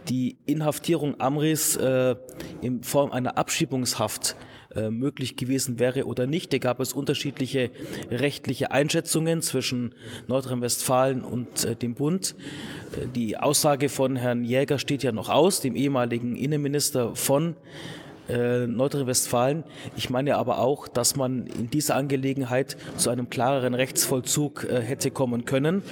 die 0.07 0.38
Inhaftierung 0.45 1.20
Amris 1.20 1.78
in 2.62 2.84
Form 2.84 3.12
einer 3.12 3.38
Abschiebungshaft 3.38 4.36
möglich 4.89 5.36
gewesen 5.36 5.80
wäre 5.80 6.05
oder 6.05 6.28
nicht. 6.28 6.53
Da 6.53 6.57
gab 6.57 6.80
es 6.80 6.93
unterschiedliche 6.93 7.72
rechtliche 8.09 8.72
Einschätzungen 8.72 9.41
zwischen 9.41 9.93
Nordrhein-Westfalen 10.28 11.24
und 11.24 11.82
dem 11.82 11.95
Bund. 11.95 12.36
Die 13.16 13.38
Aussage 13.38 13.89
von 13.89 14.16
Herrn 14.16 14.43
Jäger 14.43 14.80
steht 14.80 15.03
ja 15.03 15.12
noch 15.12 15.30
aus, 15.30 15.62
dem 15.62 15.76
ehemaligen 15.76 16.36
Innenminister 16.36 17.16
von 17.16 17.55
äh, 18.32 18.67
Nordrhein-Westfalen. 18.67 19.63
Ich 19.95 20.09
meine 20.09 20.38
aber 20.38 20.59
auch, 20.59 20.88
dass 20.88 21.15
man 21.15 21.47
in 21.47 21.69
dieser 21.69 21.95
Angelegenheit 21.95 22.77
zu 22.97 23.09
einem 23.09 23.29
klareren 23.29 23.73
Rechtsvollzug 23.73 24.63
äh, 24.63 24.82
hätte 24.82 25.11
kommen 25.11 25.45
können. 25.45 25.84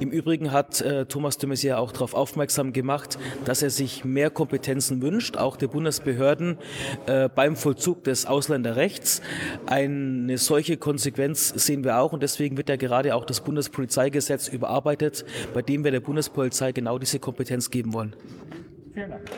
Im 0.00 0.10
Übrigen 0.10 0.52
hat 0.52 0.80
äh, 0.80 1.06
Thomas 1.06 1.38
de 1.38 1.48
Maizière 1.48 1.76
auch 1.76 1.92
darauf 1.92 2.14
aufmerksam 2.14 2.72
gemacht, 2.72 3.18
dass 3.44 3.62
er 3.62 3.70
sich 3.70 4.04
mehr 4.04 4.30
Kompetenzen 4.30 5.02
wünscht, 5.02 5.36
auch 5.36 5.56
der 5.56 5.68
Bundesbehörden 5.68 6.58
äh, 7.06 7.28
beim 7.28 7.56
Vollzug 7.56 8.04
des 8.04 8.26
Ausländerrechts. 8.26 9.22
Eine 9.66 10.38
solche 10.38 10.76
Konsequenz 10.76 11.48
sehen 11.48 11.84
wir 11.84 11.98
auch 11.98 12.12
und 12.12 12.22
deswegen 12.22 12.56
wird 12.56 12.68
ja 12.68 12.76
gerade 12.76 13.14
auch 13.14 13.24
das 13.24 13.40
Bundespolizeigesetz 13.40 14.48
überarbeitet, 14.48 15.24
bei 15.52 15.62
dem 15.62 15.84
wir 15.84 15.90
der 15.90 16.00
Bundespolizei 16.00 16.72
genau 16.72 16.98
diese 16.98 17.18
Kompetenz 17.18 17.70
geben 17.70 17.92
wollen. 17.92 18.16
Vielen 18.94 19.10
Dank. 19.10 19.30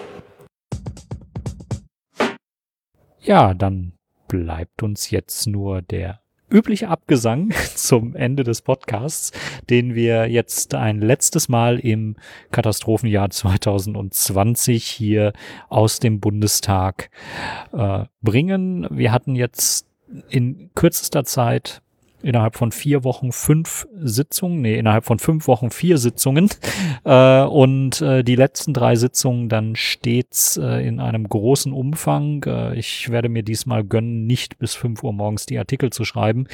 Ja, 3.26 3.54
dann 3.54 3.92
bleibt 4.28 4.84
uns 4.84 5.10
jetzt 5.10 5.48
nur 5.48 5.82
der 5.82 6.20
übliche 6.48 6.86
Abgesang 6.86 7.50
zum 7.74 8.14
Ende 8.14 8.44
des 8.44 8.62
Podcasts, 8.62 9.32
den 9.68 9.96
wir 9.96 10.30
jetzt 10.30 10.76
ein 10.76 11.00
letztes 11.00 11.48
Mal 11.48 11.80
im 11.80 12.14
Katastrophenjahr 12.52 13.30
2020 13.30 14.84
hier 14.84 15.32
aus 15.68 15.98
dem 15.98 16.20
Bundestag 16.20 17.10
äh, 17.72 18.04
bringen. 18.22 18.86
Wir 18.90 19.10
hatten 19.10 19.34
jetzt 19.34 19.88
in 20.28 20.70
kürzester 20.76 21.24
Zeit 21.24 21.82
innerhalb 22.22 22.56
von 22.56 22.72
vier 22.72 23.04
Wochen 23.04 23.32
fünf 23.32 23.86
Sitzungen, 23.98 24.60
nee, 24.60 24.78
innerhalb 24.78 25.04
von 25.04 25.18
fünf 25.18 25.46
Wochen 25.48 25.70
vier 25.70 25.98
Sitzungen 25.98 26.50
äh, 27.04 27.42
und 27.42 28.00
äh, 28.00 28.22
die 28.22 28.36
letzten 28.36 28.74
drei 28.74 28.96
Sitzungen 28.96 29.48
dann 29.48 29.76
stets 29.76 30.56
äh, 30.56 30.86
in 30.86 31.00
einem 31.00 31.28
großen 31.28 31.72
Umfang. 31.72 32.42
Äh, 32.44 32.78
ich 32.78 33.10
werde 33.10 33.28
mir 33.28 33.42
diesmal 33.42 33.84
gönnen, 33.84 34.26
nicht 34.26 34.58
bis 34.58 34.74
fünf 34.74 35.02
Uhr 35.02 35.12
morgens 35.12 35.46
die 35.46 35.58
Artikel 35.58 35.90
zu 35.90 36.04
schreiben, 36.04 36.46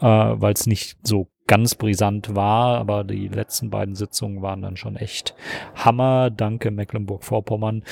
äh, 0.00 0.06
weil 0.06 0.52
es 0.52 0.66
nicht 0.66 0.98
so 1.02 1.28
ganz 1.50 1.74
brisant 1.74 2.36
war, 2.36 2.78
aber 2.78 3.02
die 3.02 3.26
letzten 3.26 3.70
beiden 3.70 3.96
Sitzungen 3.96 4.40
waren 4.40 4.62
dann 4.62 4.76
schon 4.76 4.94
echt 4.94 5.34
Hammer. 5.74 6.30
Danke 6.30 6.70
Mecklenburg-Vorpommern. 6.70 7.82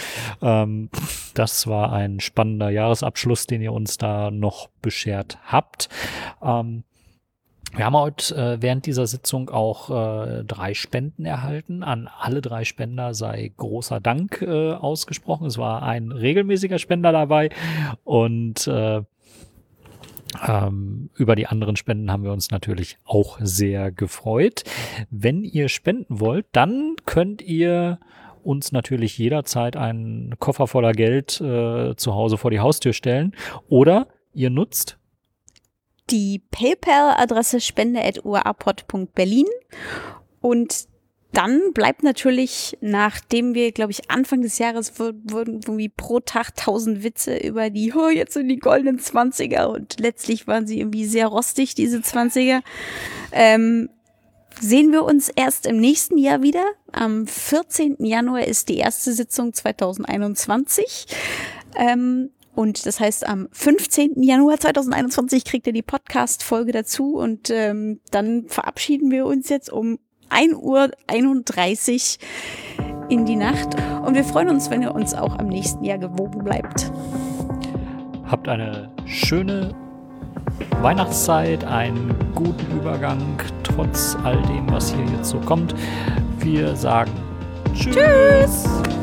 Ähm, 0.41 0.91
das 1.35 1.67
war 1.67 1.93
ein 1.93 2.21
spannender 2.21 2.71
Jahresabschluss, 2.71 3.49
den 3.49 3.61
ihr 3.61 3.73
uns 3.73 3.99
da 3.99 4.31
noch 4.31 4.69
beschert 4.81 5.41
habt. 5.45 5.89
Ähm, 6.41 6.85
wir 7.75 7.85
haben 7.85 7.97
heute 7.97 8.35
äh, 8.35 8.63
während 8.63 8.87
dieser 8.87 9.07
Sitzung 9.07 9.51
auch 9.51 9.91
äh, 9.91 10.45
drei 10.45 10.75
Spenden 10.75 11.25
erhalten. 11.25 11.83
An 11.83 12.09
alle 12.19 12.41
drei 12.41 12.65
Spender 12.65 13.15
sei 13.15 13.53
großer 13.57 14.01
Dank 14.01 14.43
äh, 14.43 14.73
ausgesprochen. 14.73 15.47
Es 15.47 15.59
war 15.59 15.83
ein 15.83 16.13
regelmäßiger 16.13 16.79
Spender 16.79 17.13
dabei 17.13 17.51
und 18.05 18.67
äh, 18.67 19.03
ähm, 20.47 21.11
über 21.15 21.37
die 21.37 21.47
anderen 21.47 21.77
Spenden 21.77 22.11
haben 22.11 22.25
wir 22.25 22.33
uns 22.33 22.51
natürlich 22.51 22.99
auch 23.05 23.39
sehr 23.41 23.91
gefreut. 23.91 24.65
Wenn 25.11 25.45
ihr 25.45 25.69
spenden 25.69 26.21
wollt, 26.21 26.47
dann 26.53 26.97
könnt 27.07 27.43
ihr 27.43 27.99
uns 28.43 28.73
natürlich 28.73 29.19
jederzeit 29.19 29.77
einen 29.77 30.39
Koffer 30.39 30.67
voller 30.67 30.93
Geld 30.93 31.41
äh, 31.41 31.95
zu 31.97 32.15
Hause 32.15 32.39
vor 32.39 32.51
die 32.51 32.61
Haustür 32.61 32.93
stellen 32.93 33.35
oder 33.69 34.09
ihr 34.33 34.51
nutzt 34.51 34.98
die 36.11 36.43
PayPal-Adresse 36.51 37.61
spende.uapod.berlin 37.61 39.47
und 40.41 40.89
dann 41.33 41.73
bleibt 41.75 42.03
natürlich, 42.03 42.79
nachdem 42.81 43.55
wir, 43.55 43.71
glaube 43.73 43.93
ich, 43.93 44.11
Anfang 44.11 44.41
des 44.41 44.59
Jahres 44.59 44.99
wurden 44.99 45.61
irgendwie 45.63 45.91
pro 45.91 46.21
Tag 46.21 46.57
tausend 46.57 47.03
Witze 47.03 47.37
über 47.37 47.69
die, 47.71 47.93
oh, 47.93 48.09
jetzt 48.09 48.33
sind 48.33 48.49
die 48.49 48.59
goldenen 48.59 48.99
Zwanziger 48.99 49.69
und 49.71 50.01
letztlich 50.01 50.47
waren 50.47 50.67
sie 50.67 50.81
irgendwie 50.81 51.05
sehr 51.05 51.27
rostig, 51.27 51.75
diese 51.75 52.01
Zwanziger. 52.01 52.63
Ähm, 53.31 53.91
sehen 54.59 54.91
wir 54.91 55.05
uns 55.05 55.29
erst 55.29 55.67
im 55.67 55.79
nächsten 55.79 56.17
Jahr 56.17 56.43
wieder. 56.43 56.65
Am 56.93 57.27
14. 57.27 57.97
Januar 58.01 58.45
ist 58.45 58.71
die 58.71 58.79
erste 58.79 59.13
Sitzung 59.13 59.53
2021. 59.53 61.07
Ähm, 61.77 62.31
und 62.59 62.87
das 62.87 62.99
heißt, 62.99 63.25
am 63.25 63.47
15. 63.53 64.21
Januar 64.21 64.59
2021 64.59 65.45
kriegt 65.45 65.69
ihr 65.69 65.73
die 65.73 65.83
Podcast-Folge 65.83 66.73
dazu 66.73 67.15
und 67.15 67.51
ähm, 67.51 68.01
dann 68.11 68.49
verabschieden 68.49 69.13
wir 69.13 69.27
uns 69.27 69.49
jetzt 69.49 69.71
um 69.71 70.01
1.31 70.31 72.19
Uhr 72.19 73.11
in 73.11 73.27
die 73.27 73.37
Nacht. 73.37 73.77
Und 74.05 74.17
wir 74.17 74.25
freuen 74.25 74.49
uns, 74.49 74.71
wenn 74.71 74.83
ihr 74.83 74.93
uns 74.93 75.15
auch 75.15 75.39
am 75.39 75.47
nächsten 75.47 75.85
Jahr 75.85 75.99
gewogen 75.99 76.43
bleibt. 76.43 76.91
Habt 78.25 78.49
eine 78.49 78.93
schöne 79.07 79.73
Weihnachtszeit, 80.83 81.63
einen 81.63 82.13
guten 82.35 82.77
Übergang, 82.77 83.41
trotz 83.63 84.17
all 84.25 84.43
dem, 84.43 84.69
was 84.69 84.93
hier 84.93 85.05
jetzt 85.17 85.29
so 85.29 85.39
kommt. 85.39 85.77
Wir 86.41 86.75
sagen 86.75 87.13
Tschüss. 87.73 87.95
Tschüss. 87.95 88.98